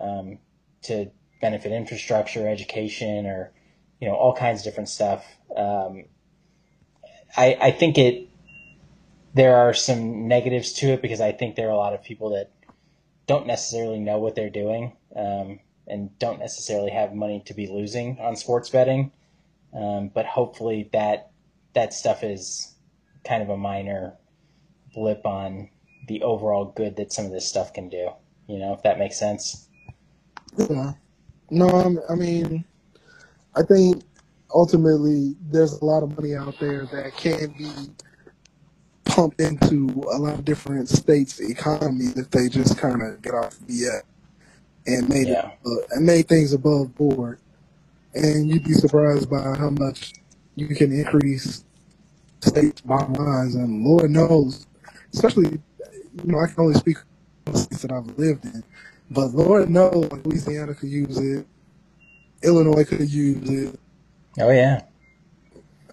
um, 0.00 0.38
to 0.82 1.10
benefit 1.40 1.70
infrastructure, 1.70 2.48
education, 2.48 3.26
or, 3.26 3.52
you 4.00 4.08
know, 4.08 4.14
all 4.14 4.34
kinds 4.34 4.60
of 4.60 4.64
different 4.64 4.88
stuff. 4.88 5.24
Um, 5.56 6.06
I, 7.36 7.56
I 7.60 7.70
think 7.70 7.98
it 7.98 8.28
there 9.34 9.56
are 9.56 9.74
some 9.74 10.28
negatives 10.28 10.72
to 10.74 10.92
it 10.92 11.02
because 11.02 11.20
I 11.20 11.32
think 11.32 11.56
there 11.56 11.66
are 11.68 11.72
a 11.72 11.76
lot 11.76 11.92
of 11.92 12.02
people 12.02 12.30
that 12.30 12.50
don't 13.26 13.46
necessarily 13.46 13.98
know 13.98 14.18
what 14.18 14.36
they're 14.36 14.50
doing 14.50 14.96
um, 15.16 15.58
and 15.88 16.16
don't 16.18 16.38
necessarily 16.38 16.90
have 16.92 17.14
money 17.14 17.42
to 17.46 17.54
be 17.54 17.66
losing 17.66 18.18
on 18.20 18.36
sports 18.36 18.70
betting. 18.70 19.10
Um, 19.74 20.08
but 20.14 20.24
hopefully 20.24 20.88
that 20.92 21.32
that 21.74 21.92
stuff 21.92 22.22
is 22.22 22.74
kind 23.24 23.42
of 23.42 23.48
a 23.48 23.56
minor 23.56 24.14
blip 24.94 25.26
on 25.26 25.68
the 26.06 26.22
overall 26.22 26.66
good 26.66 26.96
that 26.96 27.12
some 27.12 27.24
of 27.24 27.32
this 27.32 27.48
stuff 27.48 27.72
can 27.72 27.88
do. 27.88 28.10
You 28.46 28.58
know, 28.58 28.72
if 28.72 28.82
that 28.82 28.98
makes 28.98 29.18
sense. 29.18 29.68
Yeah. 30.56 30.92
No, 31.50 32.00
I 32.08 32.14
mean, 32.14 32.64
I 33.56 33.62
think 33.62 34.02
ultimately 34.54 35.36
there's 35.50 35.74
a 35.74 35.86
lot 35.86 36.04
of 36.04 36.16
money 36.18 36.34
out 36.36 36.58
there 36.60 36.86
that 36.86 37.16
can 37.16 37.52
be 37.58 37.72
pumped 39.04 39.40
into 39.40 39.88
a 40.12 40.18
lot 40.18 40.34
of 40.38 40.44
different 40.46 40.88
states' 40.88 41.40
economies 41.40 42.16
if 42.18 42.30
they 42.30 42.48
just 42.48 42.78
kind 42.78 43.02
of 43.02 43.22
get 43.22 43.34
off 43.34 43.58
BS 43.68 44.02
and 44.86 45.08
made 45.08 45.28
Yeah. 45.28 45.50
it 45.64 45.66
uh, 45.66 45.70
and 45.92 46.06
made 46.06 46.28
things 46.28 46.52
above 46.54 46.94
board. 46.96 47.40
And 48.14 48.48
you'd 48.48 48.64
be 48.64 48.74
surprised 48.74 49.30
by 49.30 49.42
how 49.58 49.70
much 49.70 50.14
you 50.56 50.68
can 50.68 50.92
increase 50.92 51.64
states' 52.42 52.82
bottom 52.82 53.14
lines. 53.14 53.54
And 53.56 53.84
Lord 53.84 54.10
knows, 54.10 54.66
especially 55.14 55.60
you 56.24 56.32
know, 56.32 56.40
I 56.40 56.46
can 56.48 56.56
only 56.60 56.74
speak 56.74 56.98
states 57.54 57.82
that 57.82 57.92
I've 57.92 58.18
lived 58.18 58.44
in, 58.46 58.64
but 59.10 59.28
Lord 59.32 59.70
knows 59.70 60.10
like 60.12 60.26
Louisiana 60.26 60.74
could 60.74 60.90
use 60.90 61.18
it, 61.18 61.46
Illinois 62.42 62.84
could 62.84 63.10
use 63.10 63.48
it, 63.50 63.80
Oh 64.38 64.50
yeah. 64.50 64.82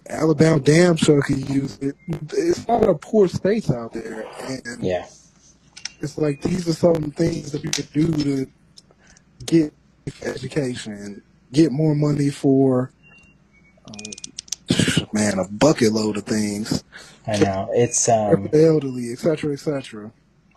Alabama 0.08 0.60
damn 0.60 0.96
sure 0.96 1.22
could 1.22 1.48
use 1.48 1.78
it. 1.78 1.96
It's 2.32 2.66
not 2.68 2.82
a 2.82 2.86
lot 2.86 2.90
of 2.90 3.00
poor 3.00 3.28
states 3.28 3.70
out 3.70 3.92
there, 3.92 4.26
and 4.40 4.62
Yeah. 4.80 5.06
it's 6.00 6.18
like 6.18 6.42
these 6.42 6.68
are 6.68 6.74
some 6.74 7.12
things 7.12 7.52
that 7.52 7.64
you 7.64 7.70
could 7.70 7.92
do 7.92 8.12
to 8.12 8.46
get 9.46 9.74
education, 10.22 11.22
get 11.52 11.72
more 11.72 11.94
money 11.94 12.30
for, 12.30 12.92
um, 13.86 14.12
man, 15.12 15.38
a 15.38 15.48
bucket 15.48 15.92
load 15.92 16.16
of 16.18 16.24
things. 16.24 16.84
I 17.26 17.38
know 17.38 17.70
it's 17.72 18.08
um, 18.08 18.48
the 18.52 18.64
elderly, 18.66 19.12
et 19.12 19.18
cetera, 19.18 19.52
et 19.52 19.60
cetera. 19.60 20.12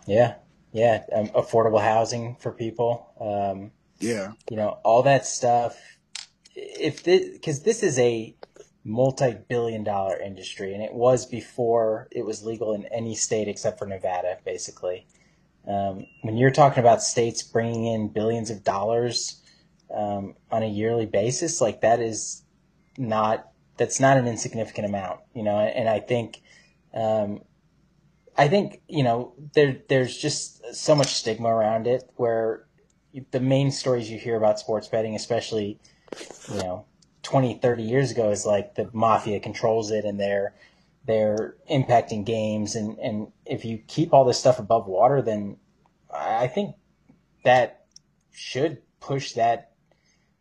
Yeah, 0.06 0.36
yeah, 0.72 1.04
um, 1.14 1.28
affordable 1.28 1.82
housing 1.82 2.36
for 2.40 2.52
people. 2.52 3.08
Um, 3.20 3.72
yeah, 4.00 4.32
you 4.50 4.56
know 4.56 4.78
all 4.84 5.02
that 5.04 5.26
stuff. 5.26 5.95
If 6.56 7.02
this, 7.02 7.28
because 7.30 7.62
this 7.62 7.82
is 7.82 7.98
a 7.98 8.34
multi-billion-dollar 8.82 10.18
industry, 10.20 10.72
and 10.72 10.82
it 10.82 10.94
was 10.94 11.26
before 11.26 12.08
it 12.10 12.24
was 12.24 12.44
legal 12.44 12.72
in 12.72 12.86
any 12.86 13.14
state 13.14 13.46
except 13.46 13.78
for 13.78 13.86
Nevada, 13.86 14.38
basically. 14.44 15.06
Um, 15.68 16.06
when 16.22 16.36
you're 16.36 16.52
talking 16.52 16.78
about 16.78 17.02
states 17.02 17.42
bringing 17.42 17.86
in 17.86 18.08
billions 18.08 18.50
of 18.50 18.62
dollars 18.62 19.42
um, 19.94 20.34
on 20.50 20.62
a 20.62 20.68
yearly 20.68 21.06
basis, 21.06 21.60
like 21.60 21.80
that 21.80 22.00
is 22.00 22.44
not 22.96 23.48
that's 23.76 24.00
not 24.00 24.16
an 24.16 24.26
insignificant 24.26 24.86
amount, 24.86 25.20
you 25.34 25.42
know. 25.42 25.58
And 25.58 25.88
I 25.88 26.00
think, 26.00 26.40
um, 26.94 27.40
I 28.38 28.48
think 28.48 28.80
you 28.88 29.02
know 29.02 29.34
there 29.54 29.78
there's 29.88 30.16
just 30.16 30.74
so 30.74 30.94
much 30.94 31.14
stigma 31.14 31.48
around 31.48 31.86
it 31.86 32.08
where 32.16 32.66
the 33.30 33.40
main 33.40 33.70
stories 33.70 34.10
you 34.10 34.18
hear 34.18 34.36
about 34.36 34.60
sports 34.60 34.88
betting, 34.88 35.14
especially 35.14 35.80
you 36.48 36.56
know 36.56 36.84
20, 37.22 37.58
30 37.58 37.82
years 37.82 38.12
ago, 38.12 38.30
is 38.30 38.46
like 38.46 38.76
the 38.76 38.88
mafia 38.92 39.40
controls 39.40 39.90
it 39.90 40.04
and 40.04 40.20
they're 40.20 40.54
they're 41.06 41.56
impacting 41.70 42.24
games 42.24 42.74
and, 42.74 42.98
and 42.98 43.28
if 43.44 43.64
you 43.64 43.78
keep 43.86 44.12
all 44.12 44.24
this 44.24 44.38
stuff 44.38 44.58
above 44.58 44.86
water 44.86 45.22
then 45.22 45.56
I 46.12 46.48
think 46.48 46.74
that 47.44 47.86
should 48.32 48.82
push 49.00 49.32
that 49.32 49.72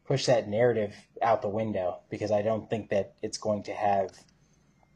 push 0.08 0.26
that 0.26 0.48
narrative 0.48 0.96
out 1.22 1.42
the 1.42 1.50
window 1.50 2.00
because 2.10 2.32
I 2.32 2.42
don't 2.42 2.70
think 2.70 2.90
that 2.90 3.14
it's 3.22 3.38
going 3.38 3.64
to 3.64 3.74
have 3.74 4.12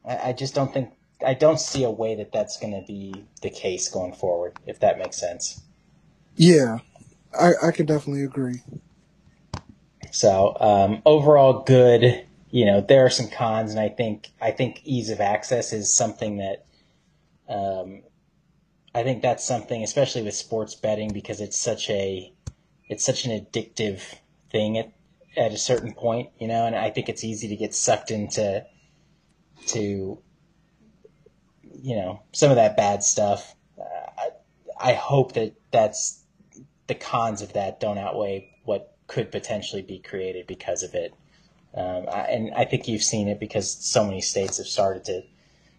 I, 0.06 0.30
I 0.30 0.34
just 0.34 0.56
don't 0.56 0.74
think 0.74 0.94
I 1.26 1.34
don't 1.34 1.60
see 1.60 1.84
a 1.84 1.92
way 1.92 2.16
that 2.16 2.32
that's 2.32 2.58
going 2.60 2.74
to 2.74 2.86
be 2.86 3.26
the 3.42 3.50
case 3.50 3.90
going 3.90 4.14
forward 4.14 4.58
if 4.66 4.80
that 4.80 4.98
makes 4.98 5.18
sense. 5.18 5.62
Yeah. 6.36 6.80
I 7.40 7.52
I 7.62 7.72
can 7.72 7.86
definitely 7.86 8.24
agree. 8.24 8.62
So 10.12 10.56
um, 10.60 11.02
overall, 11.06 11.64
good. 11.64 12.26
You 12.52 12.66
know, 12.66 12.82
there 12.82 13.06
are 13.06 13.10
some 13.10 13.30
cons, 13.30 13.72
and 13.72 13.80
I 13.80 13.90
think 13.90 14.30
I 14.42 14.52
think 14.52 14.82
ease 14.84 15.10
of 15.10 15.20
access 15.20 15.72
is 15.72 15.94
something 15.94 16.38
that 16.38 16.66
um, 17.48 18.02
I 18.94 19.04
think 19.04 19.22
that's 19.22 19.46
something, 19.46 19.84
especially 19.84 20.24
with 20.24 20.34
sports 20.34 20.74
betting, 20.76 21.14
because 21.14 21.42
it's 21.42 21.58
such 21.58 21.90
a 21.90 22.34
it's 22.88 23.06
such 23.06 23.26
an 23.26 23.32
addictive 23.32 24.02
thing 24.50 24.78
at 24.78 24.94
at 25.38 25.54
a 25.54 25.58
certain 25.58 25.94
point, 25.94 26.30
you 26.40 26.48
know, 26.48 26.66
and 26.66 26.76
I 26.76 26.90
think 26.90 27.08
it's 27.08 27.24
easy 27.24 27.48
to 27.50 27.56
get 27.56 27.76
sucked 27.76 28.12
into 28.12 28.66
to 29.68 30.20
you 31.82 31.96
know 31.96 32.24
some 32.32 32.50
of 32.50 32.56
that 32.56 32.76
bad 32.76 33.04
stuff. 33.04 33.56
Uh, 33.80 33.84
I, 34.80 34.92
I 34.92 34.94
hope 34.94 35.34
that 35.34 35.54
that's 35.72 36.24
the 36.88 36.96
cons 36.96 37.42
of 37.42 37.54
that 37.54 37.80
don't 37.80 38.00
outweigh 38.00 38.58
what 38.64 38.98
could 39.10 39.32
potentially 39.32 39.82
be 39.82 40.00
created 40.00 40.48
because 40.48 40.84
of 40.84 40.94
it. 40.94 41.14
Um, 41.76 42.06
I, 42.12 42.22
and 42.22 42.54
I 42.56 42.64
think 42.64 42.88
you've 42.88 43.04
seen 43.04 43.28
it 43.28 43.40
because 43.40 43.70
so 43.70 44.06
many 44.06 44.22
states 44.22 44.58
have 44.58 44.68
started 44.68 45.04
to 45.06 45.24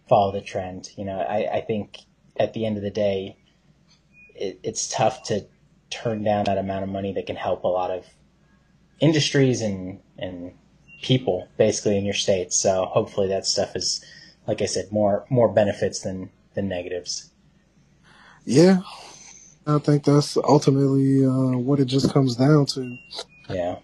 follow 0.07 0.31
the 0.31 0.41
trend. 0.41 0.89
You 0.97 1.05
know, 1.05 1.19
I, 1.19 1.57
I 1.57 1.61
think 1.61 1.99
at 2.37 2.53
the 2.53 2.65
end 2.65 2.77
of 2.77 2.83
the 2.83 2.91
day, 2.91 3.37
it, 4.35 4.59
it's 4.63 4.87
tough 4.87 5.23
to 5.23 5.45
turn 5.89 6.23
down 6.23 6.45
that 6.45 6.57
amount 6.57 6.83
of 6.83 6.89
money 6.89 7.13
that 7.13 7.25
can 7.25 7.35
help 7.35 7.63
a 7.63 7.67
lot 7.67 7.89
of 7.89 8.05
industries 8.99 9.61
and 9.61 9.99
and 10.17 10.53
people 11.01 11.47
basically 11.57 11.97
in 11.97 12.05
your 12.05 12.13
state. 12.13 12.53
So 12.53 12.85
hopefully 12.85 13.27
that 13.29 13.45
stuff 13.45 13.75
is, 13.75 14.05
like 14.47 14.61
I 14.61 14.65
said, 14.65 14.91
more 14.91 15.25
more 15.29 15.49
benefits 15.51 16.01
than 16.01 16.29
than 16.53 16.67
negatives. 16.67 17.31
Yeah, 18.45 18.81
I 19.67 19.77
think 19.79 20.03
that's 20.03 20.37
ultimately 20.37 21.25
uh, 21.25 21.57
what 21.57 21.79
it 21.79 21.85
just 21.85 22.11
comes 22.13 22.35
down 22.35 22.65
to. 22.67 22.97
Yeah. 23.49 23.77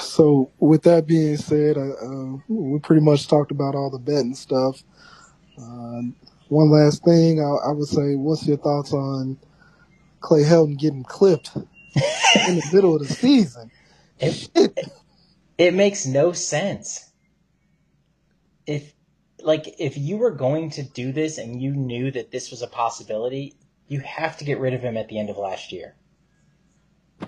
So 0.00 0.50
with 0.58 0.82
that 0.82 1.06
being 1.06 1.36
said, 1.36 1.78
uh, 1.78 2.36
we 2.48 2.78
pretty 2.80 3.02
much 3.02 3.28
talked 3.28 3.50
about 3.50 3.74
all 3.74 3.90
the 3.90 3.98
betting 3.98 4.34
stuff. 4.34 4.82
Uh, 5.56 6.02
one 6.48 6.70
last 6.70 7.04
thing, 7.04 7.40
I, 7.40 7.68
I, 7.68 7.70
would 7.70 7.86
say, 7.86 8.16
what's 8.16 8.46
your 8.46 8.56
thoughts 8.56 8.92
on 8.92 9.38
Clay 10.20 10.42
Helton 10.42 10.78
getting 10.78 11.04
clipped 11.04 11.54
in 11.56 12.56
the 12.56 12.70
middle 12.72 12.96
of 12.96 13.06
the 13.06 13.14
season? 13.14 13.70
It, 14.18 14.50
it 15.56 15.74
makes 15.74 16.06
no 16.06 16.32
sense. 16.32 17.10
If 18.66 18.92
like 19.42 19.74
if 19.78 19.96
you 19.96 20.18
were 20.18 20.30
going 20.30 20.70
to 20.70 20.82
do 20.82 21.12
this 21.12 21.38
and 21.38 21.62
you 21.62 21.72
knew 21.72 22.10
that 22.10 22.30
this 22.30 22.50
was 22.50 22.62
a 22.62 22.66
possibility, 22.66 23.54
you 23.90 23.98
have 24.00 24.36
to 24.38 24.44
get 24.44 24.60
rid 24.60 24.72
of 24.72 24.82
him 24.82 24.96
at 24.96 25.08
the 25.08 25.18
end 25.18 25.28
of 25.28 25.36
last 25.36 25.72
year. 25.72 25.96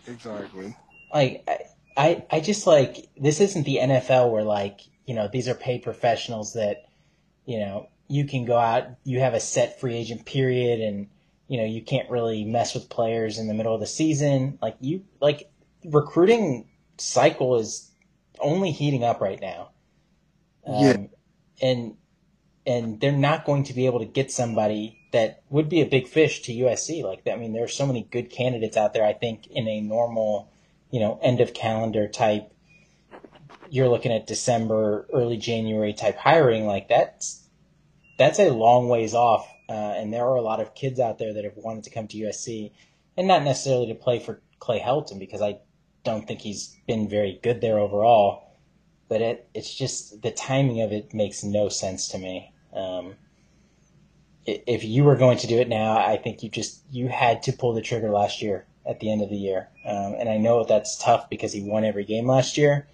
Exactly. 0.06 0.76
Like 1.12 1.42
I, 1.48 1.58
I, 1.96 2.24
I 2.30 2.40
just 2.40 2.66
like 2.68 3.08
this 3.20 3.40
isn't 3.40 3.64
the 3.64 3.78
NFL 3.82 4.30
where 4.30 4.44
like 4.44 4.80
you 5.04 5.14
know 5.14 5.28
these 5.30 5.48
are 5.48 5.54
paid 5.54 5.82
professionals 5.82 6.54
that 6.54 6.84
you 7.44 7.58
know 7.58 7.88
you 8.08 8.24
can 8.26 8.44
go 8.44 8.56
out, 8.56 8.84
you 9.04 9.18
have 9.18 9.34
a 9.34 9.40
set 9.40 9.80
free 9.80 9.96
agent 9.96 10.24
period, 10.24 10.80
and 10.80 11.08
you 11.48 11.58
know 11.58 11.64
you 11.66 11.82
can't 11.82 12.08
really 12.08 12.44
mess 12.44 12.74
with 12.74 12.88
players 12.88 13.38
in 13.38 13.48
the 13.48 13.54
middle 13.54 13.74
of 13.74 13.80
the 13.80 13.86
season. 13.86 14.58
Like 14.62 14.76
you, 14.80 15.04
like 15.20 15.50
recruiting 15.84 16.68
cycle 16.96 17.56
is 17.58 17.90
only 18.38 18.70
heating 18.70 19.02
up 19.02 19.20
right 19.20 19.40
now. 19.40 19.70
Um, 20.64 20.84
yeah. 20.84 20.96
And 21.60 21.96
and 22.64 23.00
they're 23.00 23.10
not 23.10 23.44
going 23.44 23.64
to 23.64 23.74
be 23.74 23.86
able 23.86 23.98
to 23.98 24.06
get 24.06 24.30
somebody 24.30 25.01
that 25.12 25.42
would 25.50 25.68
be 25.68 25.80
a 25.80 25.86
big 25.86 26.08
fish 26.08 26.42
to 26.42 26.52
USC. 26.52 27.02
Like 27.02 27.22
I 27.30 27.36
mean, 27.36 27.52
there 27.52 27.64
are 27.64 27.68
so 27.68 27.86
many 27.86 28.02
good 28.10 28.30
candidates 28.30 28.76
out 28.76 28.92
there. 28.92 29.04
I 29.04 29.12
think 29.12 29.46
in 29.46 29.68
a 29.68 29.80
normal, 29.80 30.50
you 30.90 31.00
know, 31.00 31.18
end 31.22 31.40
of 31.40 31.54
calendar 31.54 32.08
type, 32.08 32.50
you're 33.70 33.88
looking 33.88 34.12
at 34.12 34.26
December, 34.26 35.06
early 35.12 35.36
January 35.36 35.92
type 35.92 36.16
hiring. 36.16 36.66
Like 36.66 36.88
that's 36.88 37.46
that's 38.18 38.38
a 38.38 38.50
long 38.50 38.88
ways 38.88 39.14
off. 39.14 39.48
Uh, 39.68 39.94
and 39.96 40.12
there 40.12 40.24
are 40.24 40.36
a 40.36 40.42
lot 40.42 40.60
of 40.60 40.74
kids 40.74 40.98
out 40.98 41.18
there 41.18 41.32
that 41.32 41.44
have 41.44 41.56
wanted 41.56 41.84
to 41.84 41.90
come 41.90 42.08
to 42.08 42.18
USC, 42.18 42.72
and 43.16 43.28
not 43.28 43.42
necessarily 43.42 43.86
to 43.86 43.94
play 43.94 44.18
for 44.18 44.42
Clay 44.58 44.80
Helton 44.80 45.18
because 45.18 45.40
I 45.40 45.58
don't 46.04 46.26
think 46.26 46.40
he's 46.40 46.76
been 46.86 47.08
very 47.08 47.38
good 47.42 47.60
there 47.60 47.78
overall. 47.78 48.50
But 49.08 49.20
it, 49.20 49.48
it's 49.54 49.74
just 49.74 50.22
the 50.22 50.30
timing 50.30 50.80
of 50.80 50.92
it 50.92 51.12
makes 51.12 51.44
no 51.44 51.68
sense 51.68 52.08
to 52.08 52.18
me. 52.18 52.52
Um, 52.74 53.16
if 54.46 54.84
you 54.84 55.04
were 55.04 55.16
going 55.16 55.38
to 55.38 55.46
do 55.46 55.58
it 55.58 55.68
now, 55.68 55.96
I 55.96 56.16
think 56.16 56.42
you 56.42 56.48
just 56.48 56.82
you 56.90 57.08
had 57.08 57.42
to 57.44 57.52
pull 57.52 57.74
the 57.74 57.82
trigger 57.82 58.10
last 58.10 58.42
year 58.42 58.66
at 58.84 59.00
the 59.00 59.10
end 59.10 59.22
of 59.22 59.30
the 59.30 59.36
year. 59.36 59.68
Um, 59.86 60.14
and 60.18 60.28
I 60.28 60.38
know 60.38 60.64
that's 60.64 60.96
tough 60.96 61.30
because 61.30 61.52
he 61.52 61.62
won 61.62 61.84
every 61.84 62.04
game 62.04 62.26
last 62.26 62.56
year, 62.56 62.88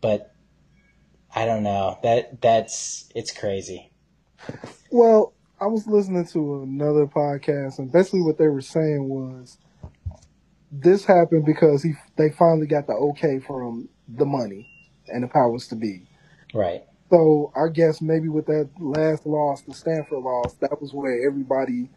but 0.00 0.34
I 1.34 1.44
don't 1.44 1.62
know 1.62 1.98
that 2.02 2.40
that's 2.40 3.10
it's 3.14 3.32
crazy. 3.32 3.90
Well, 4.90 5.34
I 5.60 5.66
was 5.66 5.86
listening 5.86 6.26
to 6.28 6.62
another 6.62 7.06
podcast, 7.06 7.78
and 7.78 7.92
basically 7.92 8.22
what 8.22 8.38
they 8.38 8.48
were 8.48 8.60
saying 8.60 9.08
was 9.08 9.58
this 10.72 11.04
happened 11.04 11.44
because 11.44 11.82
he 11.82 11.94
they 12.16 12.30
finally 12.30 12.66
got 12.66 12.86
the 12.86 12.94
okay 12.94 13.38
from 13.38 13.88
the 14.08 14.26
money 14.26 14.70
and 15.08 15.22
the 15.22 15.28
powers 15.28 15.68
to 15.68 15.76
be. 15.76 16.06
Right. 16.54 16.84
So 17.10 17.52
I 17.54 17.68
guess 17.72 18.00
maybe 18.00 18.28
with 18.28 18.46
that 18.46 18.68
last 18.78 19.26
loss, 19.26 19.62
the 19.62 19.74
Stanford 19.74 20.18
loss, 20.18 20.54
that 20.54 20.80
was 20.80 20.92
where 20.92 21.26
everybody 21.26 21.88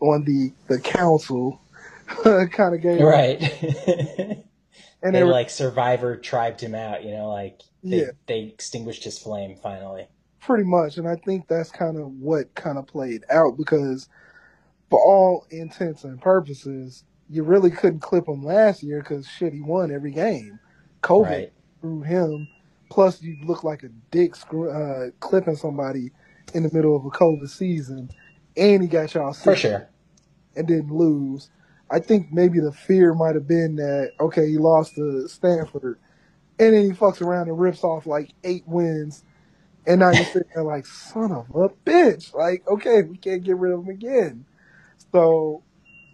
on 0.00 0.24
the 0.24 0.52
the 0.68 0.80
council 0.80 1.60
kind 2.24 2.74
of 2.74 2.80
gave 2.80 3.00
right. 3.00 3.40
and 5.02 5.14
they, 5.14 5.20
they 5.20 5.24
were, 5.24 5.30
like 5.30 5.50
Survivor 5.50 6.16
tribed 6.16 6.60
him 6.60 6.74
out, 6.74 7.04
you 7.04 7.12
know, 7.12 7.28
like 7.28 7.62
they, 7.82 8.00
yeah. 8.00 8.10
they 8.26 8.40
extinguished 8.40 9.04
his 9.04 9.18
flame 9.18 9.56
finally. 9.62 10.06
Pretty 10.40 10.64
much, 10.64 10.96
and 10.96 11.06
I 11.06 11.16
think 11.16 11.48
that's 11.48 11.70
kind 11.70 11.98
of 11.98 12.06
what 12.12 12.54
kind 12.54 12.78
of 12.78 12.86
played 12.86 13.24
out 13.30 13.58
because, 13.58 14.08
for 14.88 14.98
all 14.98 15.46
intents 15.50 16.04
and 16.04 16.20
purposes, 16.20 17.04
you 17.28 17.42
really 17.42 17.70
couldn't 17.70 18.00
clip 18.00 18.26
him 18.26 18.42
last 18.42 18.82
year 18.82 19.00
because 19.00 19.28
shit, 19.28 19.52
he 19.52 19.60
won 19.60 19.92
every 19.92 20.10
game. 20.10 20.58
COVID 21.02 21.24
right. 21.24 21.52
threw 21.80 22.02
him. 22.02 22.48
Plus, 22.90 23.22
you 23.22 23.38
look 23.44 23.64
like 23.64 23.84
a 23.84 23.88
dick 24.10 24.36
screw, 24.36 24.70
uh, 24.70 25.10
clipping 25.20 25.56
somebody 25.56 26.12
in 26.54 26.64
the 26.64 26.70
middle 26.72 26.96
of 26.96 27.06
a 27.06 27.10
COVID 27.10 27.48
season, 27.48 28.10
and 28.56 28.82
he 28.82 28.88
got 28.88 29.14
y'all 29.14 29.32
sick 29.32 29.44
for 29.44 29.56
sure, 29.56 29.90
and 30.56 30.68
didn't 30.68 30.94
lose. 30.94 31.50
I 31.90 32.00
think 32.00 32.32
maybe 32.32 32.60
the 32.60 32.72
fear 32.72 33.14
might 33.14 33.36
have 33.36 33.48
been 33.48 33.76
that 33.76 34.12
okay, 34.20 34.48
he 34.48 34.58
lost 34.58 34.96
to 34.96 35.28
Stanford, 35.28 35.98
and 36.58 36.74
then 36.74 36.84
he 36.84 36.90
fucks 36.90 37.22
around 37.22 37.48
and 37.48 37.58
rips 37.58 37.84
off 37.84 38.06
like 38.06 38.32
eight 38.44 38.64
wins 38.66 39.24
and 39.86 40.00
now 40.00 40.10
you're 40.10 40.24
sitting 40.24 40.48
there 40.54 40.64
like, 40.64 40.86
son 40.86 41.32
of 41.32 41.48
a 41.50 41.68
bitch. 41.70 42.34
Like, 42.34 42.66
okay, 42.68 43.02
we 43.02 43.16
can't 43.16 43.42
get 43.42 43.56
rid 43.56 43.72
of 43.72 43.80
him 43.80 43.88
again. 43.88 44.46
So 45.12 45.64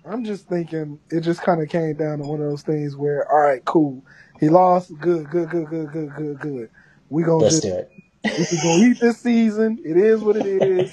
I'm 0.05 0.25
just 0.25 0.49
thinking 0.49 1.01
it 1.11 1.23
just 1.23 1.43
kind 1.43 1.63
of 1.63 1.69
came 1.69 1.97
down 1.97 2.19
to 2.19 2.25
one 2.25 2.41
of 2.41 2.49
those 2.49 2.63
things 2.63 2.97
where, 2.97 3.31
all 3.31 3.41
right, 3.41 3.65
cool, 3.65 4.05
he 4.41 4.49
lost, 4.49 4.99
good, 5.01 5.31
good, 5.31 5.51
good, 5.51 5.69
good, 5.69 5.93
good, 5.93 6.15
good, 6.17 6.41
good. 6.41 6.71
We 7.11 7.25
gonna 7.25 7.45
Let's 7.45 7.57
just 7.57 7.63
do 7.63 7.75
it. 7.75 7.93
we 8.25 8.59
gonna 8.63 8.85
eat 8.91 9.01
this 9.01 9.21
season. 9.21 9.81
It 9.85 9.97
is 9.97 10.21
what 10.23 10.37
it 10.37 10.47
is, 10.47 10.93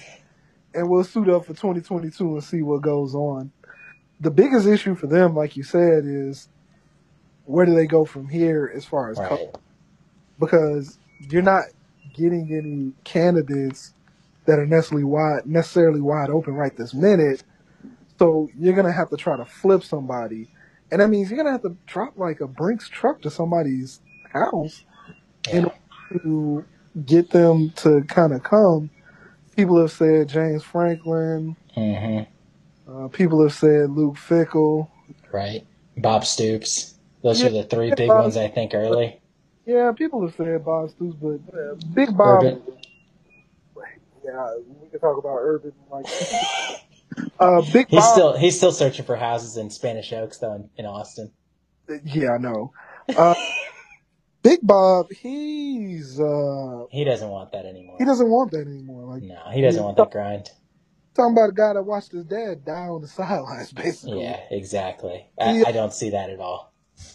and 0.74 0.90
we'll 0.90 1.04
suit 1.06 1.30
up 1.30 1.44
for 1.46 1.54
2022 1.54 2.34
and 2.36 2.44
see 2.44 2.62
what 2.64 2.82
goes 2.82 3.16
on. 3.16 3.52
The 4.22 4.32
biggest 4.32 4.68
issue 4.68 4.96
for 4.96 5.08
them, 5.08 5.36
like 5.36 5.58
you 5.58 5.64
said, 5.64 6.04
is 6.06 6.50
where 7.46 7.66
do 7.66 7.76
they 7.76 7.88
go 7.88 8.06
from 8.06 8.28
here 8.30 8.72
as 8.76 8.86
far 8.86 9.12
as 9.12 9.20
Right. 9.20 9.50
because 10.40 11.00
you're 11.20 11.42
not 11.42 11.66
getting 12.16 12.54
any 12.54 12.94
candidates 13.04 13.94
that 14.46 14.60
are 14.60 14.66
necessarily 14.68 15.06
wide 15.06 15.46
necessarily 15.46 16.02
wide 16.02 16.30
open 16.30 16.54
right 16.56 16.76
this 16.78 16.94
minute. 16.94 17.44
So 18.20 18.50
you're 18.58 18.76
gonna 18.76 18.92
have 18.94 19.10
to 19.12 19.18
try 19.18 19.38
to 19.38 19.46
flip 19.46 19.84
somebody, 19.84 20.50
and 20.92 21.02
that 21.02 21.10
means 21.10 21.30
you're 21.30 21.38
gonna 21.38 21.52
have 21.52 21.62
to 21.64 21.76
drop 21.86 22.18
like 22.18 22.42
a 22.42 22.48
Brinks 22.48 22.88
truck 22.90 23.22
to 23.24 23.30
somebody's 23.30 24.02
house 24.32 24.84
in 25.52 25.66
order 25.66 25.76
to 26.24 26.66
get 27.06 27.30
them 27.32 27.72
to 27.78 28.04
kind 28.04 28.34
of 28.34 28.44
come. 28.44 28.90
People 29.56 29.80
have 29.82 29.92
said 29.92 30.30
James 30.30 30.64
Franklin. 30.64 31.56
Mm-hmm. 31.78 32.92
Uh, 32.92 33.08
people 33.10 33.42
have 33.44 33.54
said 33.54 33.90
Luke 33.92 34.16
Fickell. 34.16 34.90
Right. 35.32 35.66
Bob 35.98 36.26
Stoops. 36.26 36.96
Those 37.24 37.42
Yeah. 37.42 37.48
are 37.48 37.52
the 37.52 37.64
three 37.64 37.94
big 37.96 38.08
Bob- 38.10 38.24
ones 38.24 38.38
I 38.38 38.48
think 38.48 38.74
early. 38.74 39.20
Yeah, 39.66 39.92
people 39.94 40.22
have 40.26 40.36
said 40.36 40.66
Bob 40.66 40.90
Stoops, 40.90 41.16
but 41.22 41.40
uh, 41.58 41.76
Big 41.94 42.16
Bob. 42.18 42.44
Urban. 42.44 42.62
Yeah, 44.26 44.56
we 44.82 44.90
can 44.90 45.00
talk 45.00 45.18
about 45.18 45.38
Urban. 45.38 45.74
Like, 45.92 46.06
uh, 47.40 47.62
Big 47.72 47.88
He's 47.90 48.00
Bob. 48.00 48.14
still 48.14 48.38
he's 48.38 48.58
still 48.58 48.72
searching 48.72 49.06
for 49.06 49.16
houses 49.16 49.58
in 49.58 49.70
Spanish 49.70 50.12
Oaks 50.14 50.38
though 50.40 50.54
in, 50.54 50.70
in 50.78 50.86
Austin. 50.86 51.32
Yeah, 52.06 52.34
I 52.34 52.38
know. 52.38 52.72
Uh, 53.16 53.36
Big 54.44 54.60
Bob, 54.62 55.08
he's 55.12 56.20
uh, 56.20 56.86
He 56.92 57.04
doesn't 57.06 57.30
want 57.30 57.52
that 57.54 57.66
anymore. 57.66 57.96
he 58.00 58.06
doesn't 58.06 58.30
want 58.30 58.52
that 58.52 58.68
anymore. 58.68 59.14
Like 59.14 59.24
No, 59.24 59.42
he 59.54 59.62
doesn't 59.62 59.82
want 59.84 59.96
that 59.98 60.12
grind. 60.12 60.50
talking 61.16 61.32
about 61.34 61.50
a 61.50 61.54
guy 61.54 61.74
that 61.74 61.84
watched 61.84 62.12
his 62.12 62.26
dad 62.26 62.66
die 62.66 62.88
on 62.88 63.02
the 63.02 63.08
sidelines, 63.08 63.72
basically. 63.74 64.24
Yeah, 64.24 64.40
exactly. 64.52 65.28
I, 65.40 65.58
Yeah. 65.60 65.64
I 65.68 65.72
don't 65.72 65.94
see 65.94 66.10
that 66.10 66.30
at 66.30 66.40
all. 66.40 66.74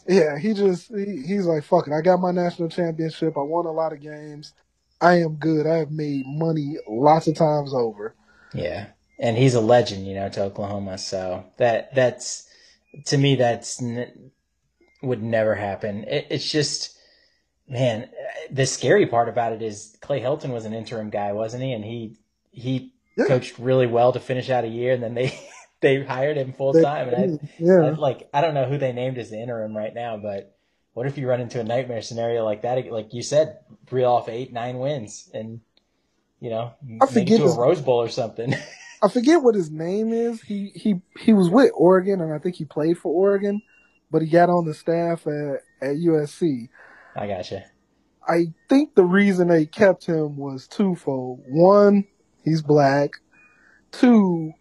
Yeah, 0.09 0.39
he 0.39 0.55
just 0.55 0.89
he, 0.95 1.23
he's 1.27 1.47
like, 1.47 1.65
fuck 1.65 1.87
it. 1.87 1.93
I 1.93 2.01
got 2.01 2.19
my 2.19 2.31
national 2.33 2.69
championship. 2.71 3.37
I 3.37 3.41
won 3.43 3.67
a 3.67 3.73
lot 3.73 3.93
of 3.93 4.01
games. 4.01 4.53
I 5.01 5.21
am 5.21 5.37
good. 5.37 5.67
I 5.67 5.77
have 5.77 5.91
made 5.91 6.25
money 6.27 6.77
lots 6.89 7.29
of 7.29 7.37
times 7.37 7.73
over. 7.73 8.15
Yeah, 8.55 8.87
and 9.19 9.37
he's 9.37 9.55
a 9.55 9.61
legend, 9.61 10.07
you 10.07 10.15
know, 10.15 10.29
to 10.29 10.43
Oklahoma. 10.45 10.99
So 10.99 11.45
that 11.57 11.95
that's 11.95 12.49
to 13.07 13.19
me 13.19 13.37
that's 13.37 13.83
would 15.03 15.23
never 15.23 15.55
happen. 15.55 16.05
It, 16.05 16.27
it's 16.31 16.51
just, 16.51 16.97
man, 17.69 18.09
the 18.51 18.67
scary 18.67 19.07
part 19.07 19.29
about 19.29 19.53
it 19.53 19.63
is 19.63 19.97
Clay 20.01 20.21
Helton 20.21 20.51
was 20.53 20.65
an 20.65 20.75
interim 20.75 21.11
guy, 21.11 21.33
wasn't 21.33 21.63
he? 21.63 21.73
And 21.73 21.85
he 21.85 22.17
he 22.51 22.93
Yeah. 23.17 23.27
coached 23.27 23.59
really 23.59 23.87
well 23.87 24.13
to 24.13 24.21
finish 24.21 24.51
out 24.51 24.65
a 24.65 24.69
year, 24.69 24.93
and 24.95 25.03
then 25.03 25.15
they 25.15 25.39
they 25.81 26.03
hired 26.05 26.37
him 26.37 26.53
full 26.53 26.73
They- 26.73 26.83
time. 26.83 27.09
And 27.09 27.41
I, 27.41 27.49
yeah, 27.59 27.81
I- 27.83 27.91
like 27.91 28.29
I 28.33 28.41
don't 28.41 28.55
know 28.55 28.65
who 28.67 28.79
they 28.79 28.93
named 28.93 29.19
as 29.19 29.31
the 29.31 29.41
interim 29.41 29.77
right 29.77 29.95
now, 29.95 30.17
but 30.17 30.55
what 30.95 31.07
if 31.07 31.17
you 31.19 31.29
run 31.29 31.41
into 31.41 31.61
a 31.61 31.65
nightmare 31.65 32.03
scenario 32.03 32.45
like 32.45 32.63
that? 32.63 32.91
Like 32.91 33.15
you 33.15 33.23
said, 33.23 33.59
reel 33.91 34.11
off 34.11 34.29
eight, 34.29 34.53
nine 34.53 34.79
wins, 34.79 35.31
and 35.33 35.61
you 36.41 36.51
know, 36.51 36.73
I 37.01 37.07
forget 37.07 37.39
to 37.39 37.45
a 37.45 37.57
Rose 37.57 37.81
Bowl 37.81 38.01
or 38.03 38.09
something. 38.09 38.55
I 39.03 39.09
forget 39.09 39.43
what 39.43 39.55
his 39.55 39.71
name 39.71 40.13
is. 40.13 40.43
He 40.43 40.73
he 40.75 41.01
he 41.21 41.33
was 41.33 41.51
with 41.51 41.71
Oregon, 41.75 42.21
and 42.21 42.33
I 42.33 42.39
think 42.39 42.57
he 42.57 42.65
played 42.65 42.99
for 42.99 43.13
Oregon, 43.13 43.61
but 44.11 44.23
he 44.23 44.29
got 44.29 44.49
on 44.51 44.65
the 44.67 44.75
staff 44.75 45.27
at 45.27 45.61
at 45.81 45.97
USC. 45.97 46.69
I 47.17 47.27
gotcha. 47.27 47.65
I 48.27 48.49
think 48.69 48.95
the 48.95 49.05
reason 49.05 49.49
they 49.49 49.67
kept 49.67 50.05
him 50.05 50.37
was 50.37 50.67
twofold. 50.67 51.43
One, 51.47 52.05
he's 52.45 52.61
black. 52.63 53.11
Two, 53.91 54.53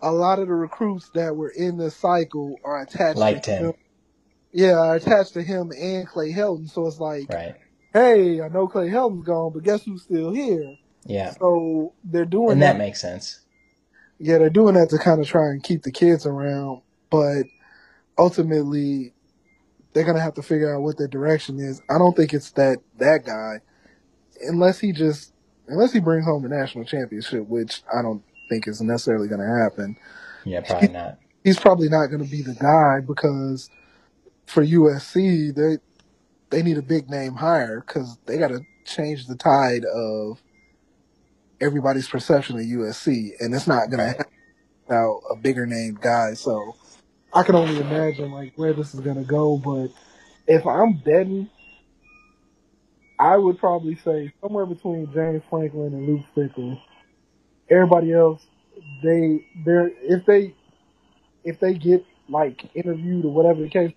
a 0.00 0.10
lot 0.10 0.38
of 0.38 0.48
the 0.48 0.54
recruits 0.54 1.10
that 1.14 1.36
were 1.36 1.50
in 1.50 1.76
the 1.76 1.90
cycle 1.90 2.56
are 2.64 2.80
attached 2.80 3.18
Liked 3.18 3.44
to 3.44 3.50
him. 3.56 3.72
Yeah, 4.52 4.78
are 4.78 4.94
attached 4.94 5.34
to 5.34 5.42
him 5.42 5.72
and 5.78 6.08
Clay 6.08 6.32
Helton. 6.32 6.70
So 6.70 6.86
it's 6.86 6.98
like, 6.98 7.30
Right. 7.30 7.54
hey, 7.92 8.40
I 8.40 8.48
know 8.48 8.66
Clay 8.66 8.88
Helton's 8.88 9.26
gone, 9.26 9.52
but 9.52 9.62
guess 9.62 9.84
who's 9.84 10.04
still 10.04 10.32
here? 10.32 10.76
Yeah. 11.04 11.32
So 11.32 11.92
they're 12.02 12.24
doing 12.24 12.52
And 12.52 12.62
that. 12.62 12.72
that 12.72 12.78
makes 12.78 13.00
sense. 13.02 13.40
Yeah, 14.18 14.38
they're 14.38 14.50
doing 14.50 14.74
that 14.74 14.90
to 14.90 14.98
kind 14.98 15.20
of 15.20 15.26
try 15.26 15.46
and 15.46 15.62
keep 15.62 15.82
the 15.82 15.92
kids 15.92 16.26
around, 16.26 16.82
but 17.10 17.44
ultimately 18.18 19.12
they're 19.92 20.04
gonna 20.04 20.20
have 20.20 20.34
to 20.34 20.42
figure 20.42 20.74
out 20.74 20.82
what 20.82 20.98
their 20.98 21.08
direction 21.08 21.58
is. 21.58 21.80
I 21.90 21.98
don't 21.98 22.16
think 22.16 22.32
it's 22.34 22.50
that 22.52 22.78
that 22.98 23.24
guy, 23.24 23.60
unless 24.42 24.78
he 24.78 24.92
just 24.92 25.32
unless 25.68 25.92
he 25.92 26.00
brings 26.00 26.24
home 26.24 26.42
the 26.42 26.48
national 26.48 26.84
championship, 26.84 27.46
which 27.48 27.82
I 27.92 28.02
don't 28.02 28.22
think 28.48 28.68
is 28.68 28.80
necessarily 28.80 29.28
gonna 29.28 29.62
happen. 29.62 29.96
Yeah, 30.44 30.60
probably 30.60 30.88
not. 30.88 31.18
He's 31.44 31.58
probably 31.58 31.88
not 31.88 32.06
gonna 32.06 32.24
be 32.24 32.42
the 32.42 32.54
guy 32.54 33.00
because 33.06 33.70
for 34.46 34.64
USC 34.64 35.54
they 35.54 35.78
they 36.50 36.62
need 36.62 36.78
a 36.78 36.82
big 36.82 37.10
name 37.10 37.34
hire 37.34 37.84
because 37.86 38.18
they 38.26 38.38
got 38.38 38.48
to 38.48 38.60
change 38.84 39.26
the 39.26 39.36
tide 39.36 39.84
of 39.84 40.42
everybody's 41.60 42.08
perception 42.08 42.56
of 42.56 42.62
USC, 42.64 43.30
and 43.40 43.54
it's 43.54 43.66
not 43.68 43.90
gonna 43.90 44.04
Right. 44.04 44.16
happen 44.18 44.32
without 44.88 45.20
a 45.30 45.36
bigger 45.36 45.66
name 45.66 45.98
guy. 46.00 46.34
So 46.34 46.76
I 47.32 47.42
can 47.44 47.56
only 47.56 47.78
imagine 47.80 48.32
like 48.32 48.54
where 48.56 48.74
this 48.74 48.94
is 48.94 49.00
gonna 49.00 49.24
go. 49.24 49.58
But 49.58 49.88
if 50.46 50.66
I'm 50.66 50.94
betting, 51.04 51.50
I 53.18 53.36
would 53.36 53.58
probably 53.58 53.96
say 53.96 54.32
somewhere 54.42 54.66
between 54.66 55.12
James 55.12 55.42
Franklin 55.50 55.94
and 55.94 56.06
Luke 56.06 56.26
Fickell. 56.36 56.80
Everybody 57.70 58.12
else, 58.12 58.46
they 59.02 59.44
they're 59.64 59.90
if 60.02 60.26
they 60.26 60.54
if 61.44 61.60
they 61.60 61.74
get 61.74 62.04
like 62.28 62.64
interviewed 62.74 63.24
or 63.24 63.32
whatever 63.32 63.62
the 63.62 63.70
case, 63.70 63.92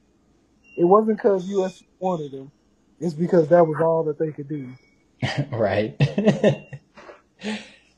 it 0.77 0.85
wasn't 0.85 1.17
because 1.17 1.49
USC 1.49 1.83
wanted 1.99 2.31
them. 2.31 2.51
It's 2.99 3.13
because 3.15 3.49
that 3.49 3.65
was 3.67 3.79
all 3.81 4.05
that 4.05 4.19
they 4.19 4.31
could 4.33 4.49
do. 4.49 4.69
right. 5.51 5.95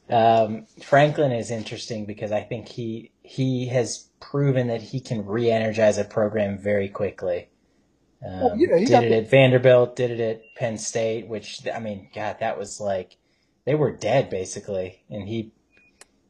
um, 0.10 0.66
Franklin 0.84 1.32
is 1.32 1.52
interesting 1.52 2.06
because 2.06 2.32
I 2.32 2.42
think 2.42 2.68
he 2.68 3.12
he 3.24 3.68
has 3.68 4.10
proven 4.20 4.68
that 4.68 4.82
he 4.82 5.00
can 5.00 5.26
re-energize 5.26 5.98
a 5.98 6.04
program 6.04 6.58
very 6.58 6.89
quickly. 6.89 7.50
Um, 8.26 8.39
Well, 8.42 8.58
did 8.58 8.70
it 8.72 8.88
the- 8.88 9.16
at 9.18 9.30
Vanderbilt, 9.30 9.96
did 9.96 10.12
it 10.12 10.20
at 10.20 10.42
Penn 10.56 10.78
State, 10.78 11.28
which 11.28 11.66
I 11.68 11.80
mean, 11.80 12.10
God, 12.14 12.38
that 12.39 12.58
was 12.58 12.80
like 12.80 13.18
they 13.66 13.76
were 13.76 13.92
dead 13.92 14.30
basically, 14.30 15.04
and 15.10 15.28
he 15.28 15.54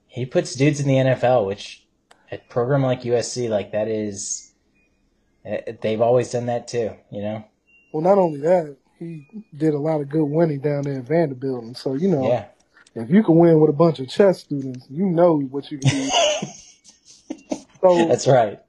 he 0.07 0.25
puts 0.25 0.55
dudes 0.55 0.79
in 0.79 0.87
the 0.87 0.97
NFL, 0.97 1.45
which 1.45 1.87
a 2.31 2.37
program 2.37 2.83
like 2.83 3.01
USC, 3.03 3.49
like 3.49 3.71
that 3.71 3.87
is, 3.87 4.53
eh, 5.45 5.73
they've 5.81 6.01
always 6.01 6.31
done 6.31 6.45
that 6.47 6.67
too, 6.67 6.91
you 7.11 7.21
know. 7.21 7.43
Well, 7.93 8.03
not 8.03 8.17
only 8.17 8.39
that, 8.41 8.77
he 8.99 9.25
did 9.57 9.73
a 9.73 9.79
lot 9.79 9.99
of 10.01 10.09
good 10.09 10.23
winning 10.25 10.59
down 10.59 10.83
there 10.83 10.99
at 10.99 11.03
Vanderbilt. 11.07 11.63
And 11.63 11.75
so, 11.77 11.93
you 11.93 12.07
know, 12.09 12.27
Yeah. 12.27 12.45
If 12.95 13.09
you 13.09 13.23
can 13.23 13.37
win 13.37 13.59
with 13.59 13.69
a 13.69 13.73
bunch 13.73 13.99
of 13.99 14.09
chess 14.09 14.39
students, 14.41 14.85
you 14.89 15.05
know 15.05 15.39
what 15.39 15.71
you 15.71 15.77
can 15.77 15.89
do. 15.89 16.09
so, 17.81 18.05
That's 18.07 18.27
right. 18.27 18.59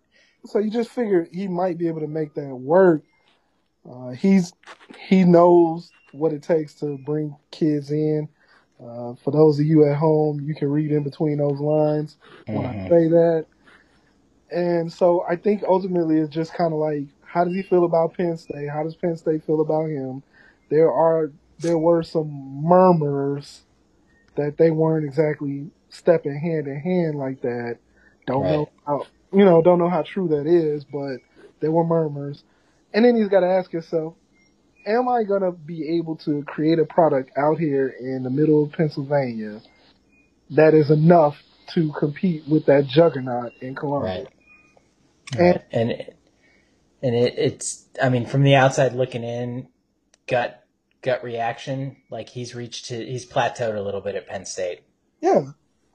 so 0.44 0.58
you 0.58 0.70
just 0.70 0.90
figure 0.90 1.28
he 1.32 1.48
might 1.48 1.78
be 1.78 1.88
able 1.88 2.00
to 2.00 2.06
make 2.06 2.34
that 2.34 2.54
work. 2.54 3.02
Uh, 3.88 4.10
he's 4.10 4.52
he 5.08 5.24
knows 5.24 5.92
what 6.12 6.32
it 6.32 6.42
takes 6.42 6.74
to 6.74 6.98
bring 6.98 7.34
kids 7.50 7.90
in. 7.90 8.28
Uh, 8.80 9.14
for 9.22 9.30
those 9.32 9.58
of 9.58 9.66
you 9.66 9.88
at 9.90 9.96
home, 9.96 10.40
you 10.40 10.54
can 10.54 10.68
read 10.68 10.92
in 10.92 11.02
between 11.02 11.38
those 11.38 11.60
lines 11.60 12.16
when 12.46 12.66
I 12.66 12.74
Mhm. 12.74 12.88
say 12.88 13.08
that. 13.08 13.46
And 14.50 14.92
so 14.92 15.24
I 15.28 15.36
think 15.36 15.62
ultimately 15.66 16.18
it's 16.18 16.32
just 16.32 16.52
kind 16.52 16.72
of 16.72 16.78
like, 16.78 17.06
how 17.24 17.44
does 17.44 17.54
he 17.54 17.62
feel 17.62 17.84
about 17.84 18.14
Penn 18.14 18.36
State? 18.36 18.68
How 18.68 18.82
does 18.82 18.94
Penn 18.94 19.16
State 19.16 19.44
feel 19.44 19.60
about 19.60 19.86
him? 19.88 20.22
There 20.68 20.92
are 20.92 21.32
there 21.58 21.78
were 21.78 22.02
some 22.02 22.28
murmurs 22.62 23.62
that 24.36 24.56
they 24.58 24.70
weren't 24.70 25.04
exactly 25.04 25.70
stepping 25.90 26.38
hand 26.38 26.66
in 26.66 26.80
hand 26.80 27.18
like 27.18 27.42
that. 27.42 27.78
Don't 28.26 28.44
know 28.44 28.70
how 28.86 29.06
you 29.32 29.44
know 29.44 29.62
don't 29.62 29.78
know 29.78 29.88
how 29.90 30.02
true 30.02 30.28
that 30.28 30.46
is, 30.46 30.84
but 30.84 31.18
there 31.60 31.70
were 31.70 31.84
murmurs. 31.84 32.42
And 32.94 33.04
then 33.04 33.16
he's 33.16 33.28
got 33.28 33.40
to 33.40 33.46
ask 33.48 33.70
himself, 33.70 34.14
am 34.86 35.08
I 35.08 35.22
going 35.24 35.42
to 35.42 35.52
be 35.52 35.96
able 35.96 36.16
to 36.16 36.42
create 36.44 36.78
a 36.78 36.84
product 36.84 37.30
out 37.38 37.58
here 37.58 37.88
in 37.88 38.22
the 38.22 38.30
middle 38.30 38.64
of 38.64 38.72
Pennsylvania 38.72 39.60
that 40.50 40.74
is 40.74 40.90
enough 40.90 41.36
to 41.74 41.90
compete 41.98 42.46
with 42.48 42.66
that 42.66 42.86
juggernaut 42.86 43.52
in 43.60 43.74
Columbus? 43.74 44.08
Right. 44.08 44.28
And- 45.38 45.40
Right. 45.40 45.64
And 45.72 45.90
it- 45.92 46.16
and 47.04 47.16
it, 47.16 47.34
it's 47.36 47.86
I 48.00 48.10
mean 48.10 48.26
from 48.26 48.44
the 48.44 48.54
outside 48.54 48.92
looking 48.92 49.24
in, 49.24 49.66
gut 50.28 50.61
gut 51.02 51.22
reaction 51.24 51.96
like 52.10 52.28
he's 52.30 52.54
reached 52.54 52.86
his, 52.88 53.00
he's 53.08 53.26
plateaued 53.26 53.76
a 53.76 53.80
little 53.82 54.00
bit 54.00 54.14
at 54.14 54.26
Penn 54.28 54.44
State. 54.46 54.80
Yeah. 55.20 55.42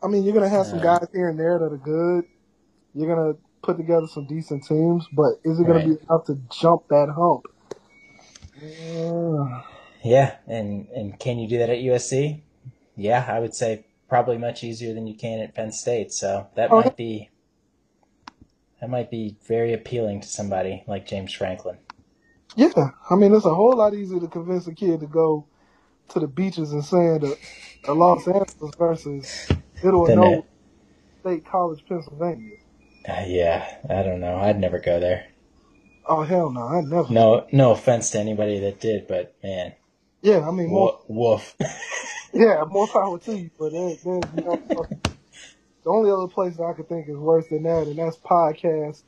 I 0.04 0.08
mean, 0.08 0.24
you're 0.24 0.34
going 0.34 0.44
to 0.44 0.50
have 0.56 0.68
some 0.68 0.80
guys 0.82 1.08
here 1.12 1.30
and 1.30 1.40
there 1.40 1.58
that 1.58 1.66
are 1.74 1.78
good. 1.78 2.26
You're 2.94 3.14
going 3.16 3.34
to 3.34 3.40
put 3.64 3.78
together 3.78 4.06
some 4.08 4.28
decent 4.28 4.64
teams, 4.66 5.06
but 5.12 5.34
is 5.44 5.60
it 5.60 5.64
Right. 5.64 5.82
to 5.84 5.88
be 5.96 6.02
enough 6.04 6.26
to 6.26 6.38
jump 6.52 6.88
that 6.90 7.10
hump? 7.16 7.46
Uh, 8.62 9.64
Yeah, 10.04 10.36
and 10.48 10.88
and 10.96 11.20
can 11.20 11.40
you 11.40 11.50
do 11.50 11.58
that 11.58 11.70
at 11.72 11.80
USC? 11.80 12.42
Yeah, 12.96 13.26
I 13.28 13.40
would 13.40 13.56
say 13.56 13.86
probably 14.08 14.38
much 14.38 14.64
easier 14.64 14.94
than 14.94 15.06
you 15.08 15.16
can 15.16 15.40
at 15.40 15.54
Penn 15.56 15.72
State. 15.72 16.14
So 16.14 16.48
that 16.56 16.72
Oh, 16.72 16.80
might 16.82 16.96
be 16.96 17.30
that 18.80 18.90
might 18.90 19.10
be 19.10 19.36
very 19.48 19.74
appealing 19.74 20.22
to 20.22 20.28
somebody 20.28 20.84
like 20.88 21.08
James 21.08 21.34
Franklin. 21.34 21.80
Yeah, 22.58 22.90
I 23.10 23.16
mean, 23.16 23.34
it's 23.34 23.46
a 23.46 23.54
whole 23.56 23.78
lot 23.78 23.94
easier 23.94 24.20
to 24.20 24.28
convince 24.28 24.68
a 24.68 24.74
kid 24.74 25.00
to 25.00 25.08
go 25.08 25.46
to 26.10 26.20
the 26.20 26.28
beaches 26.28 26.74
and 26.74 26.84
sand 26.84 27.24
of 27.24 27.38
of 27.86 27.96
Los 27.98 28.28
Angeles 28.28 28.76
versus 28.78 29.48
middle 29.84 30.02
of 30.02 30.08
Then 30.10 30.18
no 30.18 30.34
it- 30.40 30.46
state 31.22 31.46
college, 31.46 31.84
Pennsylvania. 31.88 32.58
Uh, 33.08 33.24
yeah, 33.26 33.78
I 33.90 34.04
don't 34.04 34.20
know. 34.20 34.36
I'd 34.36 34.60
never 34.60 34.80
go 34.80 35.00
there. 35.00 35.28
Oh 36.06 36.24
hell 36.24 36.50
no, 36.52 36.62
I 36.68 36.82
never. 36.82 37.12
No, 37.14 37.46
no 37.52 37.72
offense 37.72 38.10
to 38.12 38.20
anybody 38.20 38.60
that 38.62 38.80
did, 38.82 39.08
but 39.08 39.36
man, 39.44 39.74
Yeah, 40.22 40.48
I 40.48 40.52
mean, 40.52 40.70
more, 40.70 41.00
wo- 41.08 41.32
woof. 41.34 41.56
yeah, 42.34 42.64
more 42.70 42.88
power 42.88 43.20
to 43.20 43.38
you. 43.38 43.50
But 43.60 43.72
there, 43.74 43.90
there's 43.90 44.04
you 44.36 44.44
know, 44.44 44.62
the 45.84 45.90
only 45.90 46.12
other 46.12 46.28
place 46.28 46.56
that 46.58 46.64
I 46.64 46.74
could 46.74 46.90
think 46.90 47.08
is 47.10 47.18
worse 47.18 47.48
than 47.48 47.64
that, 47.64 47.88
and 47.88 47.98
that's 47.98 48.18
podcast 48.18 49.04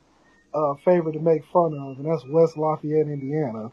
uh, 0.54 0.76
favorite 0.86 1.14
to 1.14 1.20
make 1.20 1.43
fun 1.54 1.74
of, 1.74 1.97
and 1.97 2.06
that's 2.06 2.26
West 2.28 2.58
Lafayette, 2.58 3.08
Indiana. 3.08 3.72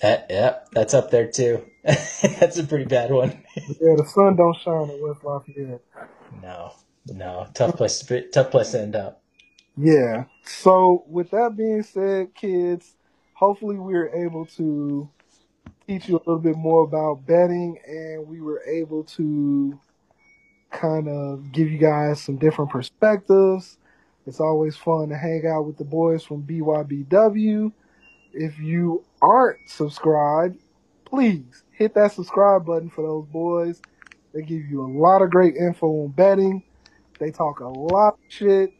that 0.00 0.26
yeah, 0.30 0.58
that's 0.72 0.94
up 0.94 1.10
there 1.10 1.30
too. 1.30 1.64
that's 1.84 2.58
a 2.58 2.64
pretty 2.64 2.86
bad 2.86 3.10
one. 3.10 3.42
Yeah, 3.56 3.96
the 3.96 4.06
sun 4.06 4.36
don't 4.36 4.56
shine 4.56 4.90
at 4.90 5.00
West 5.00 5.24
Lafayette. 5.24 5.82
no, 6.42 6.72
no, 7.06 7.48
tough 7.54 7.76
place 7.76 7.98
to 8.00 8.22
be, 8.22 8.28
tough 8.28 8.50
place 8.50 8.72
to 8.72 8.80
end 8.80 8.96
up. 8.96 9.22
Yeah. 9.76 10.24
So 10.44 11.04
with 11.08 11.30
that 11.30 11.56
being 11.56 11.82
said, 11.82 12.34
kids, 12.34 12.94
hopefully 13.34 13.76
we 13.76 13.92
were 13.94 14.10
able 14.14 14.46
to 14.56 15.08
teach 15.86 16.08
you 16.08 16.16
a 16.16 16.18
little 16.18 16.38
bit 16.38 16.56
more 16.56 16.84
about 16.84 17.26
betting 17.26 17.78
and 17.86 18.26
we 18.26 18.40
were 18.40 18.62
able 18.66 19.04
to 19.04 19.78
kind 20.70 21.08
of 21.08 21.52
give 21.52 21.70
you 21.70 21.78
guys 21.78 22.20
some 22.20 22.36
different 22.36 22.70
perspectives. 22.70 23.78
It's 24.26 24.40
always 24.40 24.76
fun 24.76 25.10
to 25.10 25.16
hang 25.16 25.46
out 25.46 25.66
with 25.66 25.76
the 25.76 25.84
boys 25.84 26.24
from 26.24 26.42
BYBW. 26.42 27.72
If 28.32 28.58
you 28.58 29.04
aren't 29.20 29.58
subscribed, 29.68 30.58
please 31.04 31.62
hit 31.72 31.94
that 31.94 32.12
subscribe 32.12 32.64
button 32.66 32.90
for 32.90 33.02
those 33.02 33.26
boys. 33.26 33.80
They 34.32 34.42
give 34.42 34.62
you 34.66 34.82
a 34.82 34.90
lot 34.90 35.22
of 35.22 35.30
great 35.30 35.56
info 35.56 35.86
on 35.86 36.08
betting. 36.10 36.62
They 37.20 37.30
talk 37.30 37.60
a 37.60 37.68
lot 37.68 38.14
of 38.14 38.20
shit 38.28 38.72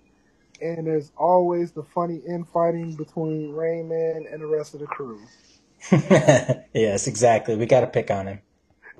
and 0.60 0.86
there's 0.86 1.12
always 1.16 1.72
the 1.72 1.82
funny 1.82 2.20
infighting 2.26 2.94
between 2.94 3.52
Rayman 3.52 4.32
and 4.32 4.40
the 4.40 4.46
rest 4.46 4.74
of 4.74 4.80
the 4.80 4.86
crew. 4.86 5.20
yes, 6.72 7.06
exactly. 7.06 7.56
We 7.56 7.66
got 7.66 7.80
to 7.80 7.86
pick 7.86 8.10
on 8.10 8.26
him. 8.26 8.40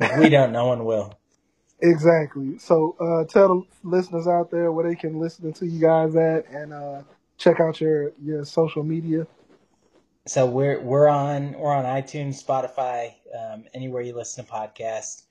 If 0.01 0.18
we 0.18 0.28
don't, 0.28 0.53
no 0.53 0.66
one 0.66 0.84
will. 0.84 1.18
Exactly. 1.85 2.59
So 2.59 2.97
uh, 2.99 3.24
tell 3.30 3.49
the 3.49 3.64
listeners 3.82 4.26
out 4.26 4.51
there 4.51 4.72
where 4.72 4.89
they 4.89 4.97
can 4.97 5.20
listen 5.20 5.53
to 5.53 5.66
you 5.66 5.78
guys 5.78 6.16
at 6.16 6.49
and 6.49 6.72
uh, 6.72 7.03
check 7.37 7.61
out 7.61 7.78
your 7.78 8.12
your 8.22 8.47
social 8.47 8.82
media. 8.82 9.26
So 10.26 10.47
we're 10.47 10.80
we're 10.80 11.09
on 11.09 11.53
we're 11.53 11.74
on 11.74 11.85
iTunes, 11.85 12.43
Spotify, 12.43 13.12
um, 13.39 13.64
anywhere 13.74 14.01
you 14.01 14.16
listen 14.16 14.47
to 14.47 14.51
podcasts. 14.51 15.24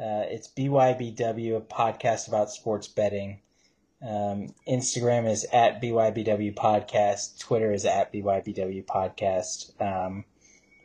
Uh, 0.00 0.22
it's 0.30 0.46
BYBW, 0.46 1.56
a 1.56 1.60
podcast 1.60 2.28
about 2.28 2.52
sports 2.52 2.86
betting. 2.86 3.40
Um, 4.00 4.54
Instagram 4.68 5.28
is 5.28 5.44
at 5.52 5.82
BYBW 5.82 6.54
podcast. 6.54 7.40
Twitter 7.40 7.72
is 7.72 7.84
at 7.84 8.12
BYBW 8.12 8.84
podcast. 8.84 9.72
Um, 9.82 10.24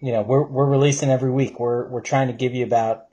you 0.01 0.13
know, 0.13 0.23
we're 0.23 0.47
we're 0.47 0.65
releasing 0.65 1.11
every 1.11 1.29
week. 1.29 1.59
We're 1.59 1.87
we're 1.89 2.01
trying 2.01 2.25
to 2.25 2.33
give 2.33 2.55
you 2.55 2.65
about 2.65 3.10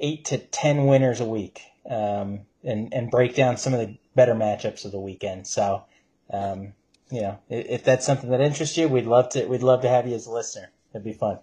eight 0.00 0.24
to 0.26 0.38
ten 0.38 0.86
winners 0.86 1.20
a 1.20 1.24
week, 1.26 1.60
um, 1.88 2.40
and 2.62 2.92
and 2.92 3.10
break 3.10 3.34
down 3.34 3.56
some 3.56 3.74
of 3.74 3.80
the 3.80 3.96
better 4.14 4.34
matchups 4.34 4.84
of 4.84 4.92
the 4.92 5.00
weekend. 5.00 5.46
So. 5.46 5.84
Um, 6.32 6.72
you 7.10 7.20
know, 7.20 7.38
i- 7.50 7.54
if 7.54 7.84
that's 7.84 8.06
something 8.06 8.30
that 8.30 8.40
interests 8.40 8.78
you, 8.78 8.88
we'd 8.88 9.04
love 9.04 9.28
to. 9.30 9.44
We'd 9.44 9.62
love 9.62 9.82
to 9.82 9.88
have 9.88 10.08
you 10.08 10.14
as 10.14 10.26
a 10.26 10.32
listener. 10.32 10.70
It'd 10.92 11.04
be 11.04 11.12
fun. 11.12 11.38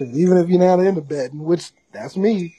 Even 0.00 0.38
if 0.38 0.48
you're 0.48 0.60
not 0.60 0.78
into 0.78 1.00
betting, 1.00 1.40
which 1.42 1.72
that's 1.92 2.16
me. 2.16 2.54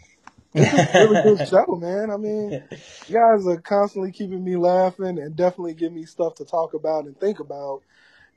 It's 0.54 0.74
a 0.96 1.00
really 1.08 1.22
good 1.38 1.48
show, 1.48 1.66
man. 1.78 2.12
I 2.12 2.18
mean, 2.18 2.62
you 3.08 3.14
guys 3.14 3.48
are 3.48 3.62
constantly 3.62 4.12
keeping 4.12 4.44
me 4.44 4.58
laughing 4.58 5.18
and 5.18 5.34
definitely 5.36 5.76
give 5.76 5.94
me 5.94 6.06
stuff 6.06 6.36
to 6.36 6.46
talk 6.46 6.74
about 6.74 7.06
and 7.06 7.18
think 7.20 7.40
about. 7.40 7.84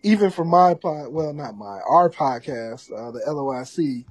Even 0.05 0.31
for 0.31 0.45
my 0.45 0.75
pod, 0.75 1.09
well, 1.09 1.33
not 1.33 1.57
my, 1.57 1.81
our 1.89 2.09
podcast, 2.09 2.91
uh, 2.97 3.11
the 3.11 3.21
LOIC, 3.27 4.05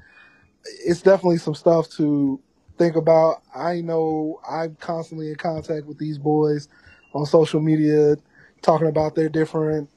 it's 0.85 1.01
definitely 1.01 1.37
some 1.37 1.55
stuff 1.55 1.89
to 1.91 2.39
think 2.77 2.95
about. 2.95 3.41
I 3.55 3.81
know 3.81 4.39
I'm 4.49 4.75
constantly 4.75 5.29
in 5.29 5.35
contact 5.35 5.85
with 5.85 5.97
these 5.97 6.17
boys 6.17 6.67
on 7.13 7.25
social 7.25 7.61
media, 7.61 8.15
talking 8.61 8.87
about 8.87 9.15
their 9.15 9.29
different 9.29 9.89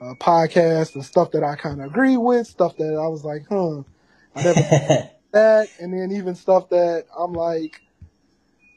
uh, 0.00 0.14
podcasts 0.20 0.94
and 0.94 1.04
stuff 1.04 1.32
that 1.32 1.44
I 1.44 1.56
kind 1.56 1.80
of 1.80 1.86
agree 1.86 2.16
with, 2.16 2.46
stuff 2.46 2.76
that 2.76 2.94
I 2.94 3.08
was 3.08 3.24
like, 3.24 3.46
huh, 3.48 3.82
I 4.34 4.42
never 4.42 4.60
that, 5.32 5.68
and 5.80 5.92
then 5.92 6.12
even 6.12 6.34
stuff 6.34 6.68
that 6.70 7.04
I'm 7.16 7.32
like, 7.32 7.80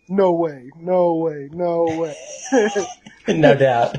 no 0.07 0.32
way, 0.32 0.72
no 0.78 1.16
way, 1.16 1.49
no 1.51 1.86
way. 1.86 2.16
no 3.28 3.55
doubt. 3.55 3.97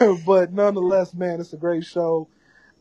but 0.26 0.52
nonetheless, 0.52 1.14
man, 1.14 1.40
it's 1.40 1.52
a 1.52 1.56
great 1.56 1.84
show. 1.84 2.28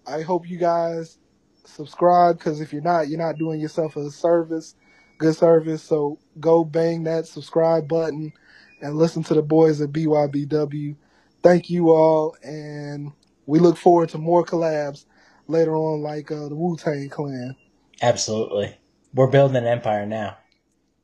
I 0.08 0.22
hope 0.22 0.50
you 0.50 0.58
guys 0.58 1.18
subscribe 1.64 2.38
because 2.38 2.62
if 2.62 2.74
you're 2.74 2.82
not, 2.82 3.08
you're 3.08 3.20
not 3.20 3.38
doing 3.38 3.60
yourself 3.60 3.96
a 3.96 4.10
service, 4.10 4.76
good 5.18 5.36
service. 5.36 5.84
So 5.84 6.20
go 6.40 6.64
bang 6.64 7.04
that 7.04 7.28
subscribe 7.28 7.88
button 7.88 8.34
and 8.82 8.98
listen 8.98 9.24
to 9.24 9.34
the 9.34 9.42
boys 9.42 9.82
at 9.82 9.92
BYBW. 9.92 10.96
Thank 11.42 11.70
you 11.70 11.92
all, 11.92 12.36
and 12.44 13.12
we 13.46 13.60
look 13.60 13.78
forward 13.78 14.10
to 14.10 14.18
more 14.18 14.44
collabs 14.44 15.06
later 15.48 15.76
on, 15.76 16.02
like 16.02 16.32
uh, 16.32 16.48
the 16.50 16.56
Wu 16.56 16.76
Tang 16.76 17.08
Clan. 17.10 17.56
Absolutely. 18.02 18.76
We're 19.14 19.28
building 19.28 19.58
an 19.58 19.66
empire 19.66 20.06
now. 20.06 20.38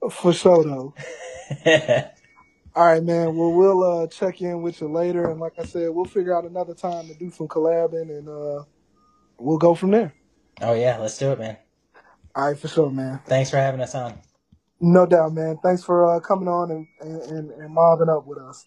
For 0.10 0.34
sure, 0.34 0.64
though. 0.64 0.94
All 2.76 2.86
right, 2.86 3.04
man. 3.04 3.36
Well, 3.36 3.52
we'll 3.52 3.84
uh, 3.84 4.08
check 4.08 4.42
in 4.42 4.62
with 4.62 4.82
you 4.82 4.92
later, 4.92 5.30
and 5.30 5.40
like 5.40 5.54
I 5.60 5.64
said, 5.66 5.90
we'll 5.90 6.06
figure 6.06 6.36
out 6.36 6.46
another 6.46 6.74
time 6.74 7.08
to 7.08 7.14
do 7.14 7.30
some 7.30 7.48
collabing, 7.48 8.10
and 8.10 8.28
uh, 8.28 8.64
we'll 9.38 9.58
go 9.58 9.76
from 9.76 9.92
there. 9.92 10.14
oh 10.62 10.74
yeah, 10.74 10.98
let's 10.98 11.18
do 11.18 11.32
it, 11.32 11.40
man. 11.40 11.58
All 12.36 12.48
right, 12.48 12.58
for 12.58 12.68
sure, 12.68 12.90
man. 12.90 13.20
Thanks 13.26 13.50
for 13.50 13.58
having 13.58 13.82
us 13.82 13.94
on. 13.94 14.18
No 14.80 15.06
doubt, 15.06 15.34
man. 15.34 15.58
Thanks 15.62 15.84
for 15.84 16.16
uh, 16.16 16.20
coming 16.20 16.48
on 16.48 16.72
and, 16.72 16.88
and, 17.02 17.22
and, 17.22 17.52
and 17.52 17.74
mobbing 17.74 18.10
up 18.10 18.26
with 18.26 18.40
us. 18.40 18.66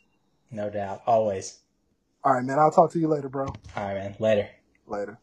No 0.50 0.70
doubt. 0.70 1.02
Always. 1.06 1.58
All 2.22 2.34
right, 2.34 2.44
man. 2.44 2.58
I'll 2.58 2.70
talk 2.70 2.92
to 2.92 2.98
you 2.98 3.08
later, 3.08 3.28
bro. 3.28 3.46
All 3.46 3.54
right, 3.76 3.94
man. 3.94 4.16
Later. 4.18 4.48
Later. 4.86 5.18